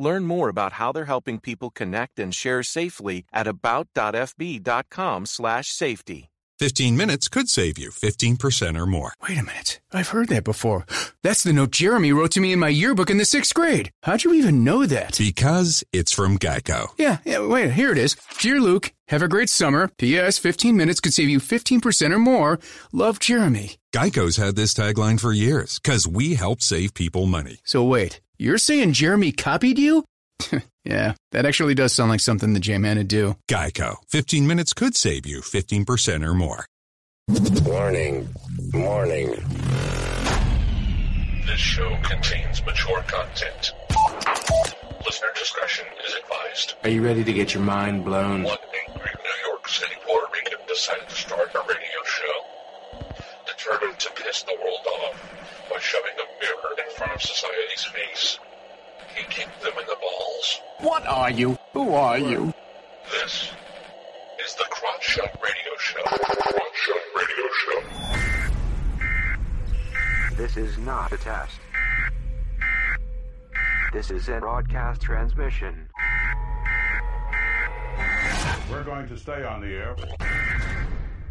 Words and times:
Learn 0.00 0.24
more 0.24 0.48
about 0.48 0.72
how 0.72 0.92
they're 0.92 1.04
helping 1.04 1.38
people 1.38 1.68
connect 1.68 2.18
and 2.18 2.34
share 2.34 2.62
safely 2.62 3.26
at 3.34 3.46
about.fb.com/safety. 3.46 6.30
15 6.60 6.96
minutes 6.96 7.28
could 7.28 7.48
save 7.48 7.78
you 7.78 7.90
15% 7.90 8.76
or 8.76 8.84
more. 8.84 9.14
Wait 9.26 9.38
a 9.38 9.42
minute. 9.42 9.80
I've 9.94 10.08
heard 10.08 10.28
that 10.28 10.44
before. 10.44 10.84
That's 11.22 11.42
the 11.42 11.54
note 11.54 11.70
Jeremy 11.70 12.12
wrote 12.12 12.32
to 12.32 12.40
me 12.40 12.52
in 12.52 12.58
my 12.58 12.68
yearbook 12.68 13.08
in 13.08 13.16
the 13.16 13.24
sixth 13.24 13.54
grade. 13.54 13.90
How'd 14.02 14.24
you 14.24 14.34
even 14.34 14.62
know 14.62 14.84
that? 14.84 15.16
Because 15.16 15.82
it's 15.90 16.12
from 16.12 16.38
Geico. 16.38 16.88
Yeah, 16.98 17.16
yeah, 17.24 17.46
wait, 17.46 17.72
here 17.72 17.92
it 17.92 17.96
is. 17.96 18.14
Dear 18.40 18.60
Luke, 18.60 18.92
have 19.08 19.22
a 19.22 19.28
great 19.28 19.48
summer. 19.48 19.88
P.S. 19.96 20.36
15 20.36 20.76
minutes 20.76 21.00
could 21.00 21.14
save 21.14 21.30
you 21.30 21.40
15% 21.40 22.12
or 22.12 22.18
more. 22.18 22.60
Love, 22.92 23.20
Jeremy. 23.20 23.76
Geico's 23.94 24.36
had 24.36 24.54
this 24.54 24.74
tagline 24.74 25.18
for 25.18 25.32
years 25.32 25.78
because 25.78 26.06
we 26.06 26.34
help 26.34 26.60
save 26.60 26.92
people 26.92 27.24
money. 27.24 27.60
So 27.64 27.82
wait, 27.82 28.20
you're 28.40 28.58
saying 28.58 28.94
Jeremy 28.94 29.32
copied 29.32 29.78
you? 29.78 30.04
yeah, 30.84 31.12
that 31.32 31.44
actually 31.44 31.74
does 31.74 31.92
sound 31.92 32.08
like 32.08 32.20
something 32.20 32.54
the 32.54 32.60
J-Man 32.60 32.96
would 32.96 33.06
do. 33.06 33.36
Geico. 33.48 33.96
15 34.08 34.46
minutes 34.46 34.72
could 34.72 34.96
save 34.96 35.26
you 35.26 35.40
15% 35.42 36.26
or 36.26 36.32
more. 36.32 36.64
Warning. 37.64 38.28
Warning. 38.72 39.28
This 41.46 41.60
show 41.60 41.94
contains 42.02 42.64
mature 42.64 43.02
content. 43.02 43.72
Listener 45.04 45.28
discretion 45.34 45.86
is 46.08 46.14
advised. 46.14 46.74
Are 46.82 46.90
you 46.90 47.04
ready 47.04 47.22
to 47.22 47.32
get 47.32 47.52
your 47.52 47.62
mind 47.62 48.06
blown? 48.06 48.42
One 48.44 48.56
angry 48.88 49.10
New 49.22 49.50
York 49.50 49.68
City 49.68 49.94
Puerto 50.06 50.26
Rican 50.32 50.58
decided 50.66 51.08
to 51.08 51.14
start 51.14 51.54
a 51.54 51.60
radio 51.60 52.04
show. 52.06 52.50
Determined 53.62 53.98
to 53.98 54.10
piss 54.12 54.42
the 54.44 54.56
world 54.58 54.86
off 54.86 55.20
by 55.70 55.78
shoving 55.80 56.12
a 56.14 56.26
mirror 56.42 56.74
in 56.78 56.90
front 56.94 57.12
of 57.12 57.20
society's 57.20 57.84
face. 57.84 58.38
He 59.14 59.22
kicked 59.24 59.60
them 59.60 59.72
in 59.78 59.86
the 59.86 59.96
balls. 60.00 60.60
What 60.78 61.06
are 61.06 61.30
you? 61.30 61.58
Who 61.74 61.92
are 61.92 62.18
you? 62.18 62.54
This 63.10 63.50
is 64.42 64.54
the 64.54 64.64
Crotch 64.70 65.02
Shot 65.02 65.38
Radio 65.42 65.76
Show. 65.78 66.00
Crotch 66.04 66.74
Shot 66.74 67.02
Radio 67.16 67.48
Show. 67.58 67.82
This 70.36 70.56
is 70.56 70.78
not 70.78 71.12
a 71.12 71.18
test. 71.18 71.60
This 73.92 74.10
is 74.10 74.30
a 74.30 74.40
broadcast 74.40 75.02
transmission. 75.02 75.86
We're 78.70 78.84
going 78.84 79.06
to 79.08 79.18
stay 79.18 79.44
on 79.44 79.60
the 79.60 79.66
air. 79.66 79.96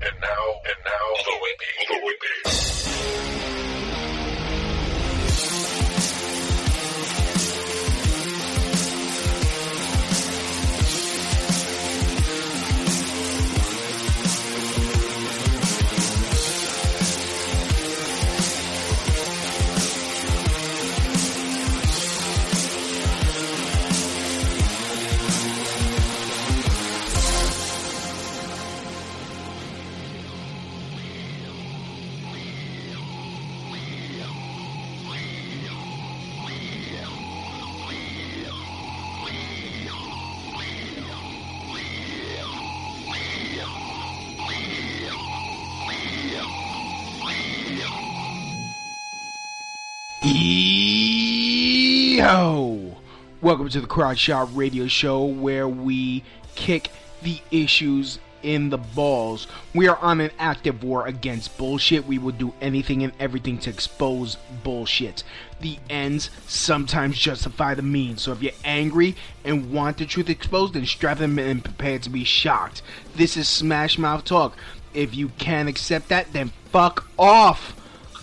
And 0.02 0.16
now, 0.22 0.62
and 0.66 0.80
now, 0.86 1.06
the 1.26 1.32
Whippy, 1.44 1.72
the 1.90 1.98
Whippy. 2.06 3.59
Yo! 52.12 52.98
Welcome 53.40 53.70
to 53.70 53.82
the 53.82 53.86
Crotch 53.86 54.18
Shot 54.18 54.50
Radio 54.56 54.88
Show 54.88 55.24
where 55.24 55.68
we 55.68 56.24
kick 56.56 56.90
the 57.22 57.40
issues 57.52 58.18
in 58.42 58.72
the 58.72 58.80
balls. 58.80 59.46
We 59.76 59.88
are 59.88 59.98
on 59.98 60.20
an 60.22 60.32
active 60.40 60.84
war 60.84 61.06
against 61.06 61.56
bullshit. 61.56 62.08
We 62.08 62.18
will 62.18 62.32
do 62.32 62.56
anything 62.62 63.04
and 63.04 63.14
everything 63.20 63.60
to 63.60 63.70
expose 63.70 64.38
bullshit. 64.64 65.24
The 65.62 65.78
ends 65.88 66.32
sometimes 66.48 67.20
justify 67.20 67.76
the 67.76 67.84
means. 67.84 68.24
So 68.24 68.32
if 68.32 68.42
you're 68.42 68.54
angry 68.66 69.16
and 69.46 69.72
want 69.72 70.00
the 70.00 70.08
truth 70.08 70.32
exposed, 70.32 70.74
then 70.74 70.88
strap 70.88 71.20
them 71.20 71.38
in 71.38 71.48
and 71.48 71.64
prepare 71.64 72.00
to 72.00 72.10
be 72.10 72.24
shocked. 72.24 72.82
This 73.16 73.38
is 73.38 73.48
Smash 73.48 74.00
Mouth 74.00 74.26
Talk. 74.26 74.58
If 74.96 75.14
you 75.14 75.30
can't 75.38 75.70
accept 75.70 76.10
that, 76.10 76.34
then 76.34 76.54
fuck 76.72 77.08
off. 77.20 77.76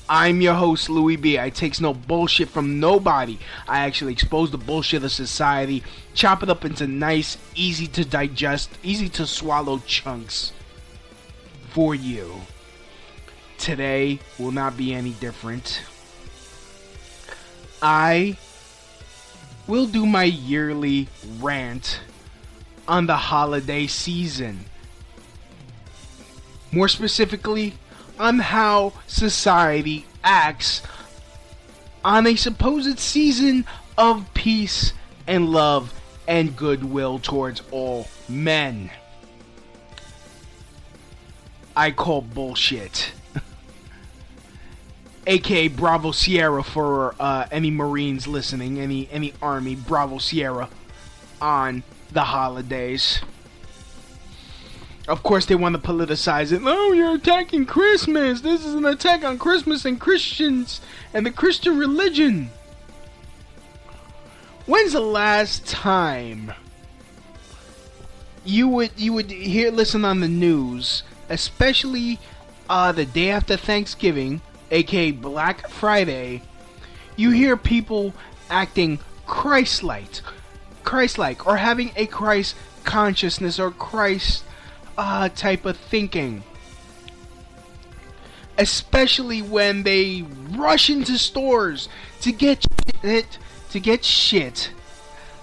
I'm 0.08 0.40
your 0.40 0.54
host, 0.54 0.88
Louie 0.88 1.16
Bee. 1.16 1.38
I 1.38 1.50
takes 1.50 1.80
no 1.80 1.92
bullshit 1.92 2.48
from 2.48 2.78
nobody. 2.78 3.38
I 3.66 3.80
actually 3.80 4.12
expose 4.12 4.50
the 4.50 4.58
bullshit 4.58 5.02
of 5.02 5.10
society, 5.10 5.82
chop 6.14 6.42
it 6.42 6.50
up 6.50 6.64
into 6.64 6.86
nice, 6.86 7.38
easy 7.56 7.88
to 7.88 8.04
digest, 8.04 8.70
easy 8.84 9.08
to 9.10 9.26
swallow 9.26 9.78
chunks 9.86 10.52
for 11.70 11.94
you. 11.94 12.40
Today 13.58 14.20
will 14.38 14.52
not 14.52 14.76
be 14.76 14.94
any 14.94 15.10
different. 15.12 15.82
I 17.82 18.36
will 19.66 19.86
do 19.86 20.06
my 20.06 20.24
yearly 20.24 21.08
rant 21.40 22.00
on 22.86 23.06
the 23.06 23.16
holiday 23.16 23.86
season. 23.88 24.66
More 26.70 26.88
specifically, 26.88 27.74
on 28.18 28.38
how 28.38 28.92
society 29.06 30.06
acts 30.24 30.82
on 32.04 32.26
a 32.26 32.36
supposed 32.36 32.98
season 32.98 33.64
of 33.98 34.32
peace 34.34 34.92
and 35.26 35.48
love 35.48 35.92
and 36.28 36.56
goodwill 36.56 37.18
towards 37.18 37.62
all 37.70 38.08
men. 38.28 38.90
I 41.76 41.90
call 41.90 42.22
bullshit. 42.22 43.12
aka 45.26 45.68
Bravo 45.68 46.12
Sierra 46.12 46.62
for 46.62 47.14
uh, 47.20 47.46
any 47.50 47.70
Marines 47.70 48.26
listening, 48.26 48.78
any 48.80 49.08
any 49.10 49.34
Army 49.42 49.74
Bravo 49.74 50.18
Sierra 50.18 50.68
on 51.40 51.82
the 52.12 52.24
holidays. 52.24 53.20
Of 55.08 55.22
course, 55.22 55.46
they 55.46 55.54
want 55.54 55.76
to 55.76 55.80
politicize 55.80 56.50
it. 56.50 56.62
Oh, 56.64 56.92
you're 56.92 57.14
attacking 57.14 57.66
Christmas. 57.66 58.40
This 58.40 58.66
is 58.66 58.74
an 58.74 58.84
attack 58.84 59.22
on 59.22 59.38
Christmas 59.38 59.84
and 59.84 60.00
Christians 60.00 60.80
and 61.14 61.24
the 61.24 61.30
Christian 61.30 61.78
religion. 61.78 62.50
When's 64.66 64.94
the 64.94 65.00
last 65.00 65.64
time 65.64 66.52
you 68.44 68.66
would 68.66 68.90
you 68.96 69.12
would 69.12 69.30
hear 69.30 69.70
listen 69.70 70.04
on 70.04 70.18
the 70.18 70.28
news, 70.28 71.04
especially 71.28 72.18
uh, 72.68 72.90
the 72.90 73.04
day 73.04 73.30
after 73.30 73.56
Thanksgiving, 73.56 74.40
aka 74.72 75.12
Black 75.12 75.68
Friday? 75.68 76.42
You 77.14 77.30
hear 77.30 77.56
people 77.56 78.12
acting 78.50 78.98
Christ-like, 79.26 80.20
Christ-like, 80.82 81.46
or 81.46 81.58
having 81.58 81.92
a 81.94 82.06
Christ 82.06 82.56
consciousness 82.82 83.60
or 83.60 83.70
Christ 83.70 84.42
uh, 84.96 85.28
type 85.30 85.64
of 85.64 85.76
thinking. 85.76 86.42
Especially 88.58 89.42
when 89.42 89.82
they 89.82 90.24
rush 90.50 90.88
into 90.88 91.18
stores 91.18 91.88
to 92.22 92.32
get 92.32 92.64
it 93.02 93.38
to 93.70 93.80
get 93.80 94.04
shit 94.04 94.70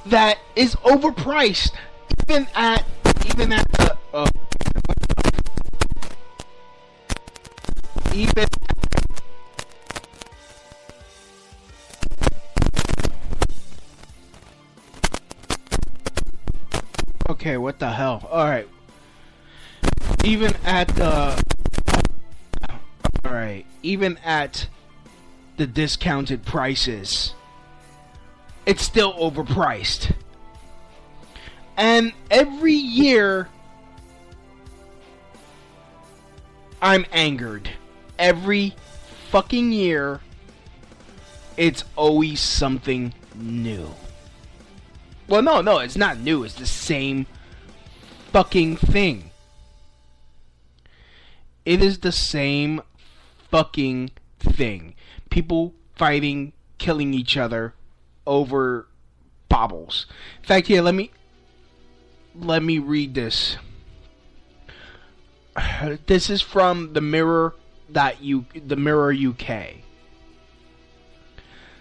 that 0.08 0.40
is 0.56 0.76
overpriced, 0.78 1.74
even 2.28 2.48
at 2.56 2.84
even 3.28 3.54
at 3.54 3.72
the 3.74 3.98
uh, 4.14 4.30
even 8.14 8.48
Okay, 17.30 17.58
what 17.58 17.80
the 17.80 17.90
hell? 17.90 18.28
All 18.32 18.46
right. 18.46 18.68
Even 20.24 20.56
at 20.64 20.90
uh, 21.00 21.36
the 22.62 22.74
all 23.26 23.32
right, 23.32 23.66
even 23.84 24.18
at 24.24 24.68
the 25.58 25.68
discounted 25.68 26.46
prices, 26.46 27.34
it's 28.66 28.84
still 28.84 29.14
overpriced. 29.14 30.14
And 31.78 32.14
every 32.32 32.74
year 32.74 33.50
I'm 36.82 37.06
angered. 37.12 37.70
Every 38.18 38.76
fucking 39.30 39.72
year 39.72 40.22
it's 41.58 41.84
always 41.96 42.40
something 42.40 43.14
new. 43.36 43.90
Well, 45.28 45.42
no, 45.42 45.62
no, 45.62 45.80
it's 45.80 45.96
not 45.96 46.20
new. 46.20 46.44
It's 46.44 46.56
the 46.56 46.66
same 46.66 47.26
fucking 48.32 48.78
thing. 48.78 49.32
It 51.66 51.82
is 51.82 52.00
the 52.00 52.12
same 52.12 52.82
fucking 53.50 54.12
thing. 54.40 54.96
People 55.30 55.74
fighting, 55.96 56.54
killing 56.78 57.14
each 57.14 57.38
other 57.38 57.74
over 58.28 58.88
baubles. 59.50 60.06
In 60.42 60.48
fact, 60.48 60.68
here, 60.68 60.82
let 60.82 60.96
me 60.96 61.12
let 62.36 62.64
me 62.64 62.80
read 62.80 63.14
this. 63.14 63.58
This 66.08 66.30
is 66.30 66.42
from 66.42 66.94
the 66.94 67.02
Mirror 67.02 67.56
that 67.90 68.22
you 68.22 68.46
the 68.54 68.76
Mirror 68.76 69.14
UK. 69.14 69.76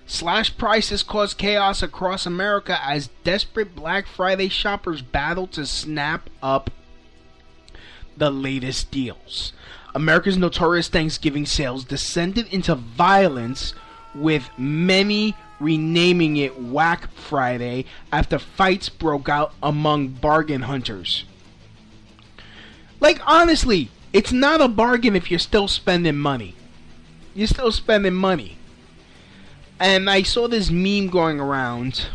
Slash 0.06 0.56
prices 0.58 1.02
cause 1.02 1.32
chaos 1.32 1.82
across 1.82 2.26
America 2.26 2.78
as 2.84 3.08
desperate 3.24 3.74
Black 3.74 4.06
Friday 4.06 4.48
shoppers 4.48 5.00
battle 5.00 5.46
to 5.48 5.64
snap 5.64 6.28
up 6.42 6.70
the 8.16 8.30
latest 8.30 8.90
deals. 8.90 9.52
America's 9.94 10.38
notorious 10.38 10.88
Thanksgiving 10.88 11.46
sales 11.46 11.84
descended 11.84 12.46
into 12.52 12.74
violence, 12.74 13.74
with 14.14 14.48
many 14.58 15.34
renaming 15.60 16.36
it 16.36 16.60
Whack 16.60 17.10
Friday 17.12 17.84
after 18.10 18.38
fights 18.38 18.88
broke 18.88 19.28
out 19.28 19.54
among 19.62 20.08
bargain 20.08 20.62
hunters. 20.62 21.24
Like, 23.00 23.20
honestly, 23.26 23.90
it's 24.12 24.32
not 24.32 24.60
a 24.60 24.68
bargain 24.68 25.16
if 25.16 25.30
you're 25.30 25.40
still 25.40 25.68
spending 25.68 26.18
money. 26.18 26.54
You're 27.34 27.46
still 27.46 27.72
spending 27.72 28.14
money. 28.14 28.58
And 29.80 30.08
I 30.08 30.22
saw 30.22 30.46
this 30.46 30.70
meme 30.70 31.08
going 31.08 31.40
around. 31.40 32.06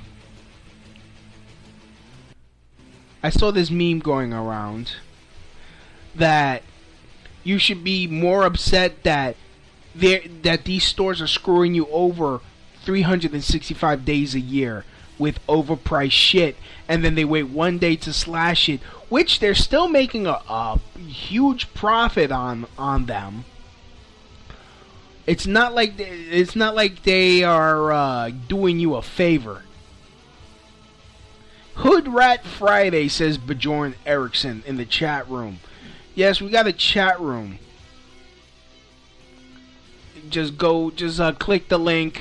I 3.24 3.30
saw 3.30 3.52
this 3.52 3.70
meme 3.72 4.00
going 4.00 4.32
around 4.32 4.94
that 6.18 6.64
you 7.44 7.58
should 7.58 7.84
be 7.84 8.08
more 8.08 8.44
upset 8.46 9.04
that 9.04 9.36
there 9.96 10.22
that 10.44 10.66
these 10.66 10.84
stores 10.84 11.22
are 11.22 11.28
screwing 11.28 11.74
you 11.74 11.88
over 11.88 12.42
365 12.84 14.06
days 14.06 14.36
a 14.36 14.40
year 14.40 14.86
with 15.18 15.46
overpriced 15.48 16.12
shit 16.12 16.56
and 16.88 17.04
then 17.04 17.16
they 17.16 17.25
wait 17.25 17.44
one 17.44 17.78
day 17.78 17.96
to 17.96 18.14
slash 18.14 18.69
it 18.69 18.80
which 19.10 19.40
they're 19.40 19.56
still 19.56 19.88
making 19.88 20.28
a, 20.28 20.42
a 20.50 20.80
huge 21.00 21.74
profit 21.74 22.31
on 22.31 22.68
on 22.78 23.06
them 23.06 23.46
it's 25.25 25.48
not 25.48 25.74
like 25.74 25.98
they, 25.98 26.10
it's 26.10 26.56
not 26.56 26.75
like 26.75 27.04
they 27.04 27.44
are 27.44 27.92
uh, 27.92 28.30
doing 28.48 28.80
you 28.80 28.96
a 28.96 29.02
favor 29.02 29.63
Hood 31.78 32.08
Rat 32.08 32.44
Friday 32.44 33.08
says 33.08 33.38
Bjorn 33.38 33.94
Erickson 34.04 34.63
in 34.66 34.78
the 34.78 34.86
chat 34.86 35.30
room. 35.30 35.60
Yes, 36.18 36.42
we 36.42 36.50
got 36.50 36.66
a 36.66 36.74
chat 36.74 37.19
room. 37.22 37.60
Just 40.31 40.58
go, 40.58 40.90
just 40.90 41.19
uh, 41.19 41.31
click 41.34 41.69
the 41.69 41.78
link, 41.78 42.19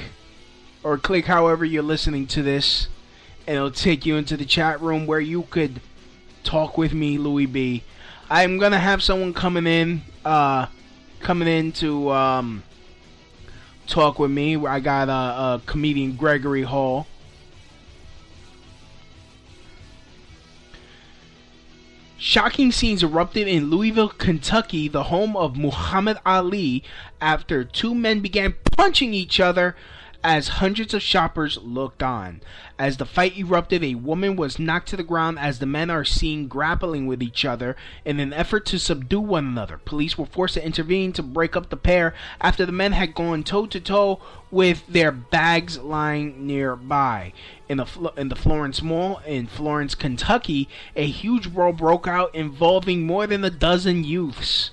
or 0.82 0.98
click 0.98 1.24
however 1.24 1.64
you're 1.64 1.82
listening 1.82 2.26
to 2.26 2.42
this, 2.42 2.88
and 3.46 3.56
it'll 3.56 3.70
take 3.70 4.04
you 4.04 4.16
into 4.16 4.36
the 4.36 4.44
chat 4.44 4.82
room 4.82 5.06
where 5.06 5.18
you 5.18 5.44
could 5.44 5.80
talk 6.44 6.76
with 6.76 6.92
me, 6.92 7.16
Louie 7.16 7.46
Bee. 7.46 7.84
I'm 8.28 8.58
gonna 8.58 8.78
have 8.78 9.02
someone 9.02 9.32
coming 9.32 9.66
in, 9.66 10.02
uh, 10.26 10.66
coming 11.20 11.48
in 11.48 11.72
to 11.72 12.10
um, 12.10 12.64
talk 13.86 14.18
with 14.18 14.30
me. 14.30 14.56
I 14.56 14.78
got 14.78 15.08
a, 15.08 15.12
a 15.54 15.62
comedian 15.64 16.16
Gregory 16.16 16.64
Hall. 16.64 17.06
Shocking 22.28 22.72
scenes 22.72 23.04
erupted 23.04 23.46
in 23.46 23.70
Louisville, 23.70 24.08
Kentucky, 24.08 24.88
the 24.88 25.04
home 25.04 25.36
of 25.36 25.56
Muhammad 25.56 26.18
Ali, 26.26 26.82
after 27.20 27.62
two 27.62 27.94
men 27.94 28.18
began 28.18 28.56
punching 28.72 29.14
each 29.14 29.38
other 29.38 29.76
as 30.26 30.48
hundreds 30.48 30.92
of 30.92 31.00
shoppers 31.00 31.56
looked 31.62 32.02
on. 32.02 32.40
As 32.80 32.96
the 32.96 33.06
fight 33.06 33.38
erupted, 33.38 33.84
a 33.84 33.94
woman 33.94 34.34
was 34.34 34.58
knocked 34.58 34.88
to 34.88 34.96
the 34.96 35.04
ground 35.04 35.38
as 35.38 35.60
the 35.60 35.66
men 35.66 35.88
are 35.88 36.04
seen 36.04 36.48
grappling 36.48 37.06
with 37.06 37.22
each 37.22 37.44
other 37.44 37.76
in 38.04 38.18
an 38.18 38.32
effort 38.32 38.66
to 38.66 38.78
subdue 38.80 39.20
one 39.20 39.46
another. 39.46 39.78
Police 39.78 40.18
were 40.18 40.26
forced 40.26 40.54
to 40.54 40.66
intervene 40.66 41.12
to 41.12 41.22
break 41.22 41.54
up 41.54 41.70
the 41.70 41.76
pair 41.76 42.12
after 42.40 42.66
the 42.66 42.72
men 42.72 42.90
had 42.90 43.14
gone 43.14 43.44
toe 43.44 43.66
to 43.66 43.78
toe 43.78 44.20
with 44.50 44.84
their 44.88 45.12
bags 45.12 45.78
lying 45.78 46.44
nearby. 46.44 47.32
In 47.68 47.76
the 47.76 48.12
in 48.16 48.28
the 48.28 48.34
Florence 48.34 48.82
Mall 48.82 49.20
in 49.24 49.46
Florence, 49.46 49.94
Kentucky, 49.94 50.68
a 50.96 51.06
huge 51.06 51.54
brawl 51.54 51.72
broke 51.72 52.08
out 52.08 52.34
involving 52.34 53.06
more 53.06 53.28
than 53.28 53.44
a 53.44 53.50
dozen 53.50 54.02
youths. 54.02 54.72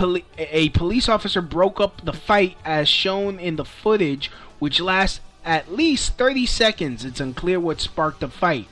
Poli- 0.00 0.24
a 0.38 0.70
police 0.70 1.10
officer 1.10 1.42
broke 1.42 1.78
up 1.78 2.02
the 2.02 2.14
fight 2.14 2.56
as 2.64 2.88
shown 2.88 3.38
in 3.38 3.56
the 3.56 3.66
footage, 3.66 4.30
which 4.58 4.80
lasts 4.80 5.20
at 5.44 5.70
least 5.70 6.16
30 6.16 6.46
seconds. 6.46 7.04
It's 7.04 7.20
unclear 7.20 7.60
what 7.60 7.82
sparked 7.82 8.20
the 8.20 8.28
fight. 8.28 8.66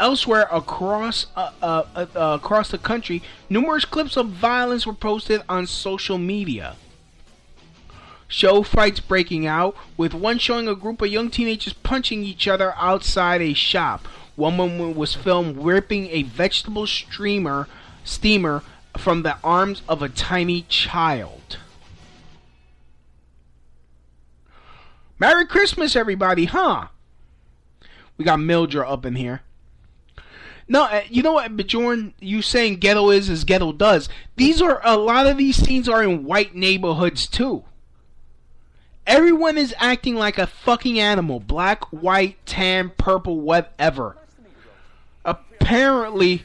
Elsewhere 0.00 0.48
across 0.50 1.26
uh, 1.36 1.52
uh, 1.62 1.84
uh, 1.94 2.06
across 2.42 2.72
the 2.72 2.78
country, 2.78 3.22
numerous 3.48 3.84
clips 3.84 4.16
of 4.16 4.30
violence 4.30 4.84
were 4.84 4.94
posted 4.94 5.42
on 5.48 5.68
social 5.68 6.18
media. 6.18 6.74
Show 8.26 8.64
fights 8.64 8.98
breaking 8.98 9.46
out, 9.46 9.76
with 9.96 10.12
one 10.12 10.38
showing 10.40 10.66
a 10.66 10.74
group 10.74 11.00
of 11.00 11.08
young 11.08 11.30
teenagers 11.30 11.72
punching 11.72 12.24
each 12.24 12.48
other 12.48 12.74
outside 12.76 13.40
a 13.40 13.54
shop. 13.54 14.08
One 14.34 14.58
woman 14.58 14.96
was 14.96 15.14
filmed 15.14 15.58
ripping 15.58 16.08
a 16.08 16.24
vegetable 16.24 16.88
streamer 16.88 17.68
steamer 18.02 18.64
from 18.96 19.22
the 19.22 19.36
arms 19.44 19.82
of 19.88 20.02
a 20.02 20.08
tiny 20.08 20.62
child. 20.62 21.58
Merry 25.18 25.46
Christmas, 25.46 25.96
everybody, 25.96 26.44
huh? 26.44 26.88
We 28.16 28.24
got 28.24 28.40
Mildred 28.40 28.86
up 28.86 29.04
in 29.04 29.16
here. 29.16 29.42
No, 30.68 30.84
uh, 30.84 31.02
you 31.08 31.22
know 31.22 31.32
what, 31.32 31.56
Bjorn, 31.56 32.12
you 32.20 32.42
saying 32.42 32.76
ghetto 32.76 33.10
is 33.10 33.30
as 33.30 33.44
ghetto 33.44 33.72
does. 33.72 34.08
These 34.36 34.60
are 34.60 34.80
a 34.84 34.96
lot 34.96 35.26
of 35.26 35.38
these 35.38 35.56
scenes 35.56 35.88
are 35.88 36.02
in 36.02 36.24
white 36.24 36.54
neighborhoods 36.54 37.26
too. 37.26 37.64
Everyone 39.06 39.56
is 39.56 39.74
acting 39.78 40.16
like 40.16 40.36
a 40.36 40.46
fucking 40.46 41.00
animal. 41.00 41.40
Black, 41.40 41.84
white, 41.86 42.44
tan, 42.44 42.92
purple, 42.98 43.40
whatever. 43.40 44.18
Apparently, 45.24 46.44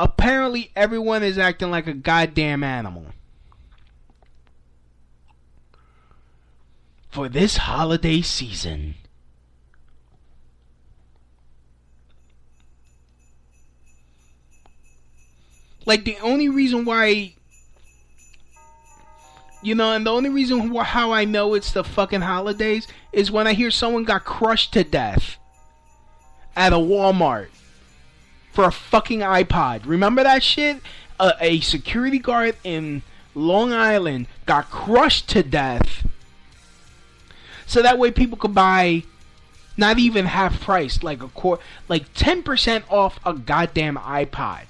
apparently 0.00 0.70
everyone 0.74 1.22
is 1.22 1.36
acting 1.36 1.70
like 1.70 1.86
a 1.86 1.92
goddamn 1.92 2.64
animal. 2.64 3.04
For 7.10 7.28
this 7.28 7.58
holiday 7.58 8.22
season. 8.22 8.94
Like 15.84 16.04
the 16.04 16.16
only 16.22 16.48
reason 16.48 16.84
why 16.84 17.34
you 19.62 19.74
know, 19.74 19.92
and 19.92 20.06
the 20.06 20.10
only 20.10 20.30
reason 20.30 20.74
how 20.74 21.12
I 21.12 21.26
know 21.26 21.52
it's 21.52 21.72
the 21.72 21.84
fucking 21.84 22.22
holidays 22.22 22.88
is 23.12 23.30
when 23.30 23.46
I 23.46 23.52
hear 23.52 23.70
someone 23.70 24.04
got 24.04 24.24
crushed 24.24 24.72
to 24.72 24.84
death 24.84 25.36
at 26.56 26.72
a 26.72 26.76
Walmart 26.76 27.48
for 28.52 28.64
a 28.64 28.72
fucking 28.72 29.20
iPod. 29.20 29.82
Remember 29.86 30.22
that 30.22 30.42
shit? 30.42 30.80
Uh, 31.18 31.32
a 31.40 31.60
security 31.60 32.18
guard 32.18 32.56
in 32.64 33.02
Long 33.34 33.72
Island 33.72 34.26
got 34.46 34.70
crushed 34.70 35.28
to 35.30 35.42
death. 35.42 36.06
So 37.66 37.82
that 37.82 37.98
way 37.98 38.10
people 38.10 38.36
could 38.36 38.54
buy 38.54 39.04
not 39.76 39.98
even 39.98 40.26
half 40.26 40.60
price, 40.60 41.02
like 41.02 41.22
a 41.22 41.28
quarter, 41.28 41.62
like 41.88 42.12
10% 42.14 42.82
off 42.90 43.20
a 43.24 43.32
goddamn 43.34 43.96
iPod. 43.96 44.64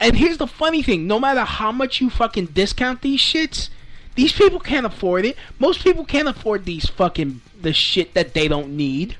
And 0.00 0.16
here's 0.16 0.38
the 0.38 0.46
funny 0.46 0.82
thing: 0.82 1.06
no 1.06 1.18
matter 1.18 1.40
how 1.40 1.72
much 1.72 2.00
you 2.00 2.10
fucking 2.10 2.46
discount 2.46 3.02
these 3.02 3.20
shits, 3.20 3.70
these 4.14 4.32
people 4.32 4.60
can't 4.60 4.86
afford 4.86 5.24
it. 5.24 5.36
Most 5.58 5.82
people 5.82 6.04
can't 6.04 6.28
afford 6.28 6.64
these 6.64 6.86
fucking 6.88 7.40
the 7.60 7.72
shit 7.72 8.14
that 8.14 8.34
they 8.34 8.48
don't 8.48 8.76
need. 8.76 9.16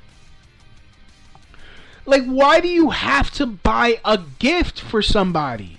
Like, 2.07 2.23
why 2.23 2.61
do 2.61 2.69
you 2.69 2.91
have 2.91 3.29
to 3.31 3.45
buy 3.45 3.99
a 4.05 4.17
gift 4.39 4.79
for 4.79 5.01
somebody? 5.01 5.77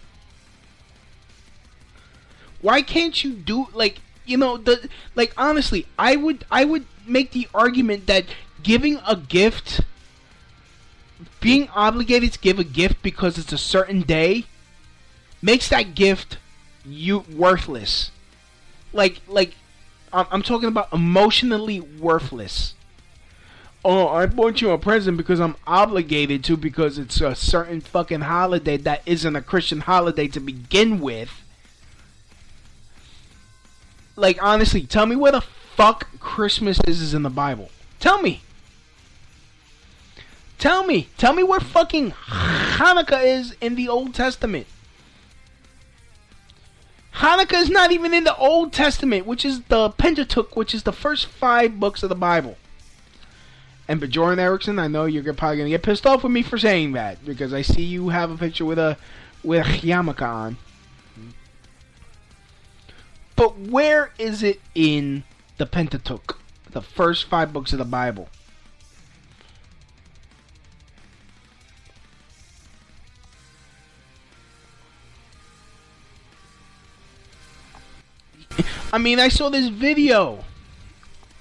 Why 2.61 2.83
can't 2.83 3.25
you 3.25 3.33
do 3.33 3.69
like 3.73 4.01
you 4.27 4.37
know 4.37 4.59
the 4.59 4.91
like 5.15 5.33
honestly? 5.39 5.87
I 5.99 6.17
would 6.17 6.45
I 6.51 6.65
would 6.67 6.85
make 7.07 7.31
the 7.31 7.49
argument 7.55 8.07
that 8.09 8.27
giving 8.63 9.01
a 9.07 9.17
gift, 9.17 9.81
being 11.41 11.69
obligated 11.71 12.35
to 12.35 12.39
give 12.41 12.59
a 12.59 12.65
gift 12.65 13.01
because 13.03 13.39
it's 13.39 13.53
a 13.53 13.59
certain 13.59 14.03
day, 14.03 14.45
makes 15.41 15.71
that 15.71 15.95
gift 15.95 16.37
you 16.85 17.21
worthless. 17.35 18.11
Like 18.93 19.23
like 19.29 19.55
I'm, 20.13 20.27
I'm 20.31 20.43
talking 20.43 20.69
about 20.69 20.93
emotionally 20.93 21.81
worthless. 21.81 22.75
Oh, 23.85 24.09
I 24.09 24.27
bought 24.27 24.61
you 24.61 24.71
a 24.71 24.79
present 24.79 25.17
because 25.17 25.41
I'm 25.41 25.57
obligated 25.67 26.43
to 26.45 26.57
because 26.57 26.99
it's 26.99 27.21
a 27.21 27.35
certain 27.35 27.81
fucking 27.81 28.23
holiday 28.23 28.77
that 28.79 29.03
isn't 29.07 29.37
a 29.37 29.43
Christian 29.43 29.81
holiday 29.81 30.27
to 30.29 30.41
begin 30.41 31.01
with. 31.01 31.31
Like 34.17 34.43
honestly, 34.43 34.83
tell 34.83 35.07
me 35.07 35.15
where 35.15 35.33
the 35.33 35.41
fuck 35.41 36.09
Christmas 36.19 36.81
is, 36.87 37.01
is 37.01 37.15
in 37.15 37.23
the 37.23 37.31
Bible. 37.31 37.71
Tell 38.01 38.21
me. 38.21 38.43
Tell 40.59 40.85
me. 40.85 41.09
Tell 41.17 41.33
me 41.33 41.45
where 41.45 41.61
fucking 41.61 42.11
Hanukkah 42.11 43.25
is 43.25 43.55
in 43.61 43.77
the 43.77 43.89
Old 43.89 44.13
Testament. 44.13 44.67
Hanukkah 47.15 47.61
is 47.61 47.71
not 47.71 47.93
even 47.93 48.13
in 48.13 48.25
the 48.25 48.37
Old 48.37 48.73
Testament, 48.73 49.25
which 49.25 49.45
is 49.45 49.63
the 49.63 49.91
Pentateuch, 49.91 50.57
which 50.57 50.75
is 50.75 50.83
the 50.83 50.93
first 50.93 51.27
five 51.27 51.79
books 51.79 52.03
of 52.03 52.09
the 52.09 52.17
Bible. 52.17 52.57
And 53.89 54.01
Bjorn 54.01 54.39
Erickson, 54.39 54.79
I 54.79 54.87
know 54.87 55.07
you're 55.07 55.33
probably 55.33 55.57
gonna 55.57 55.71
get 55.71 55.83
pissed 55.83 56.07
off 56.07 56.23
with 56.23 56.31
me 56.31 56.43
for 56.43 56.59
saying 56.59 56.93
that 56.93 57.25
because 57.25 57.55
I 57.55 57.63
see 57.63 57.83
you 57.83 58.11
have 58.11 58.31
a 58.31 58.37
picture 58.37 58.67
with 58.67 58.79
a 58.79 58.99
with 59.43 59.67
a 59.67 59.71
yarmulke 59.81 60.21
on. 60.21 60.59
But 63.35 63.59
where 63.59 64.11
is 64.19 64.43
it 64.43 64.61
in 64.75 65.25
the 65.57 65.65
Pentateuch, 65.65 66.39
the 66.71 66.83
first 66.83 67.29
five 67.31 67.53
books 67.53 67.73
of 67.73 67.79
the 67.79 67.85
Bible? 67.85 68.29
I 78.93 78.99
mean, 78.99 79.21
I 79.21 79.29
saw 79.29 79.49
this 79.49 79.69
video. 79.69 80.45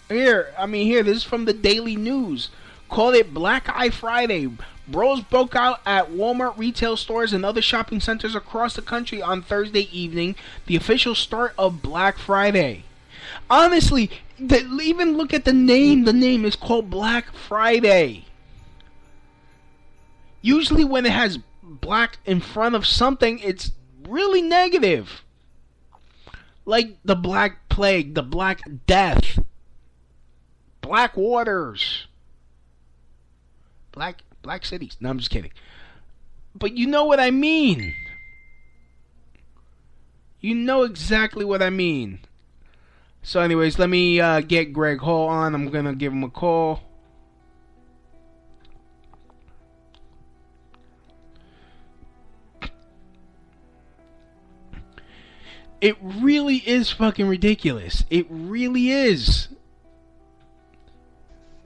Here, 0.10 0.54
I 0.58 0.66
mean, 0.66 0.88
here, 0.88 1.04
this 1.04 1.18
is 1.18 1.24
from 1.24 1.46
the 1.46 1.54
Daily 1.54 1.96
News. 1.96 2.50
Called 2.90 3.16
it 3.16 3.34
Black 3.34 3.68
Eye 3.70 3.90
Friday. 3.90 4.50
Bros 4.88 5.22
broke 5.22 5.56
out 5.56 5.82
at 5.86 6.12
Walmart 6.12 6.58
retail 6.58 6.96
stores 6.96 7.34
and 7.34 7.46
other 7.46 7.62
shopping 7.62 8.00
centers 8.00 8.34
across 8.34 8.76
the 8.76 8.82
country 8.82 9.22
on 9.22 9.42
Thursday 9.42 9.90
evening, 9.92 10.36
the 10.66 10.78
official 10.78 11.14
start 11.14 11.54
of 11.58 11.82
Black 11.82 12.18
Friday. 12.18 12.86
Honestly, 13.50 14.10
the, 14.40 14.66
even 14.82 15.18
look 15.18 15.34
at 15.34 15.44
the 15.44 15.52
name. 15.52 16.06
The 16.06 16.14
name 16.14 16.46
is 16.46 16.56
called 16.56 16.90
Black 16.90 17.34
Friday. 17.34 18.26
Usually, 20.42 20.86
when 20.86 21.06
it 21.06 21.12
has 21.12 21.40
black 21.62 22.20
in 22.26 22.40
front 22.40 22.76
of 22.76 22.86
something, 22.86 23.40
it's 23.40 23.74
really 24.08 24.42
negative 24.42 25.24
like 26.68 26.98
the 27.04 27.16
Black 27.16 27.68
Plague, 27.70 28.14
the 28.14 28.22
Black 28.22 28.62
Death, 28.86 29.40
Black 30.88 31.18
Waters, 31.18 32.08
Black 33.92 34.22
Black 34.42 34.64
Cities. 34.64 34.96
No, 35.02 35.10
I'm 35.10 35.18
just 35.18 35.30
kidding. 35.30 35.52
But 36.56 36.78
you 36.78 36.88
know 36.88 37.04
what 37.04 37.20
I 37.20 37.30
mean. 37.30 37.94
You 40.40 40.56
know 40.56 40.84
exactly 40.84 41.44
what 41.44 41.62
I 41.62 41.70
mean. 41.70 42.20
So, 43.22 43.42
anyways, 43.42 43.78
let 43.78 43.90
me 43.90 44.22
uh, 44.22 44.40
get 44.40 44.72
Greg 44.72 45.00
Hall 45.00 45.28
on. 45.28 45.54
I'm 45.54 45.70
gonna 45.72 45.94
give 45.94 46.14
him 46.14 46.24
a 46.24 46.30
call. 46.30 46.80
It 55.82 55.98
really 56.02 56.58
is 56.58 56.92
fucking 56.92 57.28
ridiculous. 57.28 58.06
It 58.10 58.26
really 58.30 58.90
is. 58.90 59.50